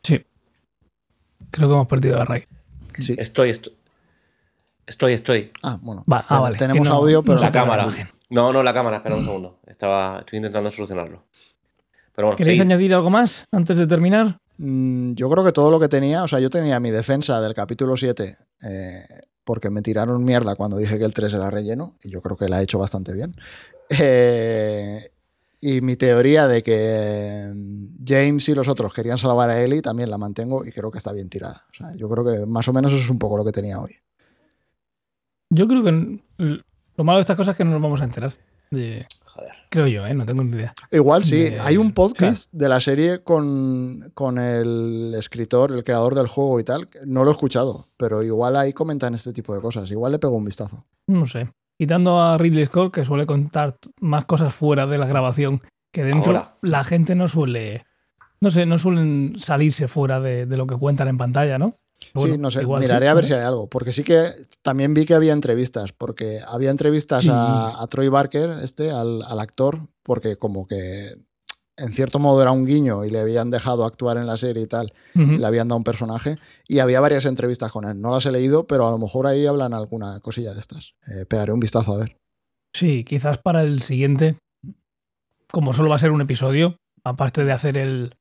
[0.02, 0.24] Sí.
[1.50, 2.44] Creo que hemos perdido a Ray.
[2.98, 3.14] Sí.
[3.18, 3.74] Estoy, estoy.
[4.86, 5.50] Estoy, estoy.
[5.62, 6.04] Ah, bueno.
[6.10, 7.86] Va, ah, vale, Tenemos no- audio, pero no no La tengo cámara.
[8.30, 9.60] No, no, la cámara, espera un segundo.
[9.66, 11.24] Estaba, estoy intentando solucionarlo.
[12.14, 14.38] Pero bueno, ¿Queréis añadir algo más antes de terminar?
[14.58, 17.54] Mm, Yo creo que todo lo que tenía, o sea, yo tenía mi defensa del
[17.54, 19.02] capítulo 7, eh,
[19.44, 22.48] porque me tiraron mierda cuando dije que el 3 era relleno, y yo creo que
[22.48, 23.34] la he hecho bastante bien.
[23.90, 25.10] Eh,
[25.60, 30.10] y mi teoría de que mm, James y los otros querían salvar a Ellie también
[30.10, 31.64] la mantengo y creo que está bien tirada.
[31.72, 33.80] O sea, yo creo que más o menos eso es un poco lo que tenía
[33.80, 33.96] hoy.
[35.50, 38.32] Yo creo que lo malo de estas cosas es que no nos vamos a enterar.
[38.70, 39.52] de- Joder.
[39.70, 40.14] creo yo, ¿eh?
[40.14, 40.74] No tengo ni idea.
[40.90, 46.14] Igual sí, De- hay un podcast de la serie con, con el escritor, el creador
[46.14, 46.88] del juego y tal.
[47.06, 49.90] No lo he escuchado, pero igual ahí comentan este tipo de cosas.
[49.90, 50.84] Igual le pego un vistazo.
[51.08, 51.50] No sé.
[51.78, 55.60] Quitando a Ridley Scott, que suele contar más cosas fuera de la grabación
[55.92, 56.56] que dentro, Ahora.
[56.62, 57.84] la gente no suele.
[58.40, 61.76] No sé, no suelen salirse fuera de, de lo que cuentan en pantalla, ¿no?
[62.14, 63.28] Sí, no sé, miraré sí, a ver ¿no?
[63.28, 63.68] si hay algo.
[63.68, 64.26] Porque sí que
[64.62, 67.30] también vi que había entrevistas, porque había entrevistas Sí.
[67.32, 71.08] a, a Troy Barker, este, al, al actor, porque como que
[71.76, 74.66] en cierto modo era un guiño y le habían dejado actuar en la serie y
[74.66, 78.00] tal, y le habían dado un personaje, y había varias entrevistas con él.
[78.00, 80.94] No las he leído, pero a lo mejor ahí hablan alguna cosilla de estas.
[81.08, 82.16] Eh, pegaré un vistazo a ver.
[82.72, 84.36] Sí, quizás para el siguiente,
[85.50, 88.14] como solo va a ser un episodio, aparte de hacer el,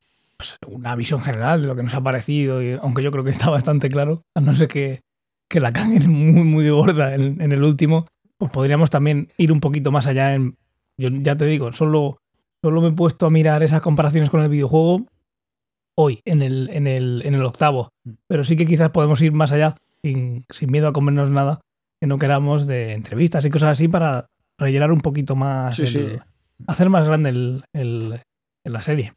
[0.60, 3.32] pues, una visión general de lo que nos ha parecido, y, aunque yo creo que
[3.32, 5.02] está bastante claro, a no ser que,
[5.50, 8.06] que la caguen muy, muy gorda en, en el último,
[8.38, 10.56] pues podríamos también ir un poquito más allá en...
[11.00, 12.18] Yo ya te digo, solo,
[12.64, 15.06] solo me he puesto a mirar esas comparaciones con el videojuego
[15.98, 17.90] hoy, en el, en el, en el octavo,
[18.28, 21.62] pero sí que quizás podemos ir más allá, sin, sin miedo a comernos nada
[22.02, 24.26] que no queramos de entrevistas y cosas así para
[24.60, 26.08] rellenar un poquito más, Sí, el- sí.
[26.68, 28.22] hacer más grande el, el-
[28.66, 29.14] la serie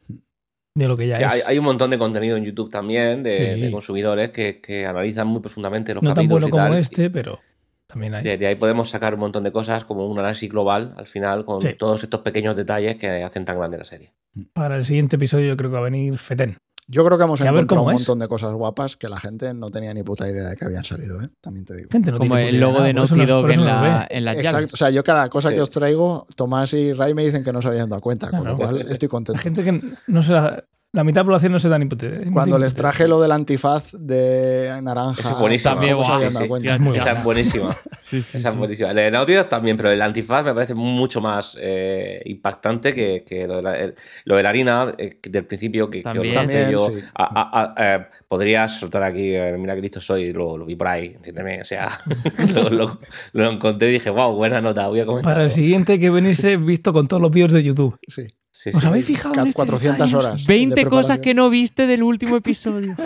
[0.77, 1.33] de lo que ya Que es.
[1.33, 3.61] hay, hay un montón de contenido en YouTube también de, Sí.
[3.61, 7.39] de consumidores que, que analizan muy profundamente los no tan bueno y como este, pero
[7.87, 8.23] también hay.
[8.23, 11.45] De, de ahí podemos sacar un montón de cosas, como un análisis global al final,
[11.45, 11.73] con Sí.
[11.77, 14.11] todos estos pequeños detalles que hacen tan grande la serie.
[14.53, 16.57] Para el siguiente episodio yo creo que va a venir Feten.
[16.89, 17.99] Yo creo que hemos Que encontrado un es.
[17.99, 20.85] montón de cosas guapas que la gente no tenía ni puta idea de que habían
[20.85, 21.29] salido, ¿eh?
[21.41, 21.89] También te digo.
[21.91, 24.57] Gente no Como el logo de Naughty Dog en, la, en las Exacto.
[24.59, 24.73] llaves.
[24.73, 27.61] O sea, yo cada cosa que os traigo, Tomás y Ray me dicen que no
[27.61, 29.33] se habían dado cuenta, con lo cual estoy contento.
[29.37, 31.85] La gente que no se la, la mitad de la población no se da ni
[31.85, 32.07] puta.
[32.33, 35.71] Cuando les traje lo del antifaz de naranja, Esa es buenísima.
[35.73, 36.67] También, guau, habían Sí, sí.
[36.69, 37.75] Es muy Esa es buenísima.
[38.07, 38.91] Sí, sí, Esa es buenísima.
[38.91, 43.57] El Dog también, pero el antifaz me parece mucho más eh, impactante que, que lo,
[43.57, 46.71] de la, el- lo de la harina eh, del principio que, También.
[46.71, 46.79] yo.
[46.89, 47.01] sí.
[47.13, 50.77] A- a- a- eh, podrías soltar aquí, eh, mira que listo soy, lo, lo vi
[50.77, 51.59] por ahí, entiéndeme.
[51.61, 51.99] O sea,
[52.55, 52.99] lo, lo-
[53.33, 55.33] lo encontré y dije, wow, buena nota, voy a comentar.
[55.33, 57.97] Para el siguiente que venirse visto con todos los vídeos de YouTube.
[58.07, 58.21] Sí.
[58.59, 58.87] Sí, ¿Os sí.
[58.87, 60.15] habéis fijado en Ca- este 400 detalle?
[60.15, 60.45] horas.
[60.47, 62.95] 20 de cosas que no viste del último episodio.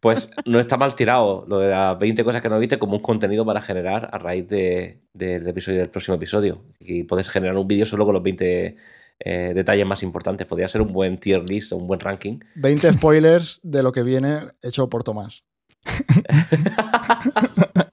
[0.00, 3.02] Pues no está mal tirado lo de las 20 cosas que no viste como un
[3.02, 6.62] contenido para generar a raíz de- del episodio del próximo episodio.
[6.78, 8.76] Y puedes generar un vídeo solo con los 20
[9.20, 10.46] eh, detalles más importantes.
[10.46, 12.38] Podría ser un buen tier list o un buen ranking.
[12.56, 15.42] 20 spoilers de lo que viene hecho por Tomás.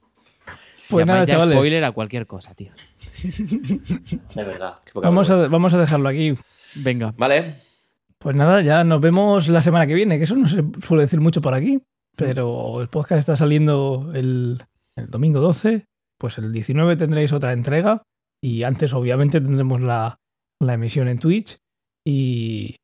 [0.90, 1.56] Pues nada, chavales.
[1.58, 2.74] spoiler a cualquier cosa, tío.
[4.30, 4.80] Es verdad.
[4.96, 6.36] Vamos a, vamos a dejarlo aquí.
[6.76, 7.14] Venga.
[7.18, 7.62] Vale.
[8.18, 11.20] Pues nada, ya nos vemos la semana que viene, que eso no se suele decir
[11.20, 11.82] mucho por aquí,
[12.16, 14.64] pero el podcast está saliendo el,
[14.96, 15.88] el domingo 12,
[16.20, 18.04] pues el 19 tendréis otra entrega
[18.40, 20.20] y antes obviamente tendremos la,
[20.60, 21.58] la emisión en Twitch
[22.06, 22.76] y,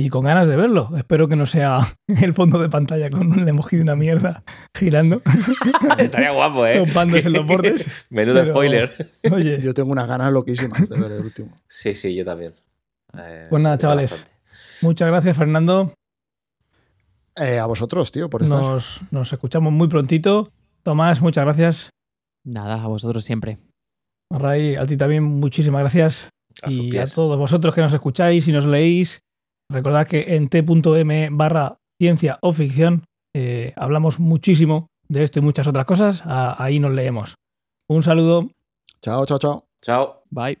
[0.00, 0.90] y con ganas de verlo.
[0.96, 5.20] Espero que no sea el fondo de pantalla con un emoji de una mierda girando,
[5.98, 6.84] Estaría guapo, ¿eh?
[6.86, 7.88] topándose en los bordes.
[8.10, 9.12] Menudo Pero- spoiler.
[9.32, 11.58] Oye, Yo tengo unas ganas loquísimas de ver el último.
[11.68, 12.54] Sí, sí, yo también.
[13.18, 14.10] Eh, Pues nada, chavales.
[14.12, 14.32] bastante.
[14.82, 15.92] muchas gracias Fernando.
[17.36, 18.60] Eh, a vosotros, tío, por estar.
[18.60, 20.50] Nos, nos escuchamos muy prontito.
[20.82, 21.90] Tomás, muchas gracias.
[22.44, 23.58] Nada, a vosotros siempre.
[24.30, 26.28] Ray, a ti también muchísimas gracias.
[26.62, 29.20] A y a todos vosotros que nos escucháis y nos leéis,
[29.70, 33.04] recordad que en t.m barra ciencia o ficción
[33.34, 36.22] eh, hablamos muchísimo de esto y muchas otras cosas.
[36.24, 37.34] A- ahí nos leemos.
[37.88, 38.50] Un saludo.
[39.02, 39.64] Chao, chao, chao.
[39.82, 40.22] Chao.
[40.30, 40.58] Bye.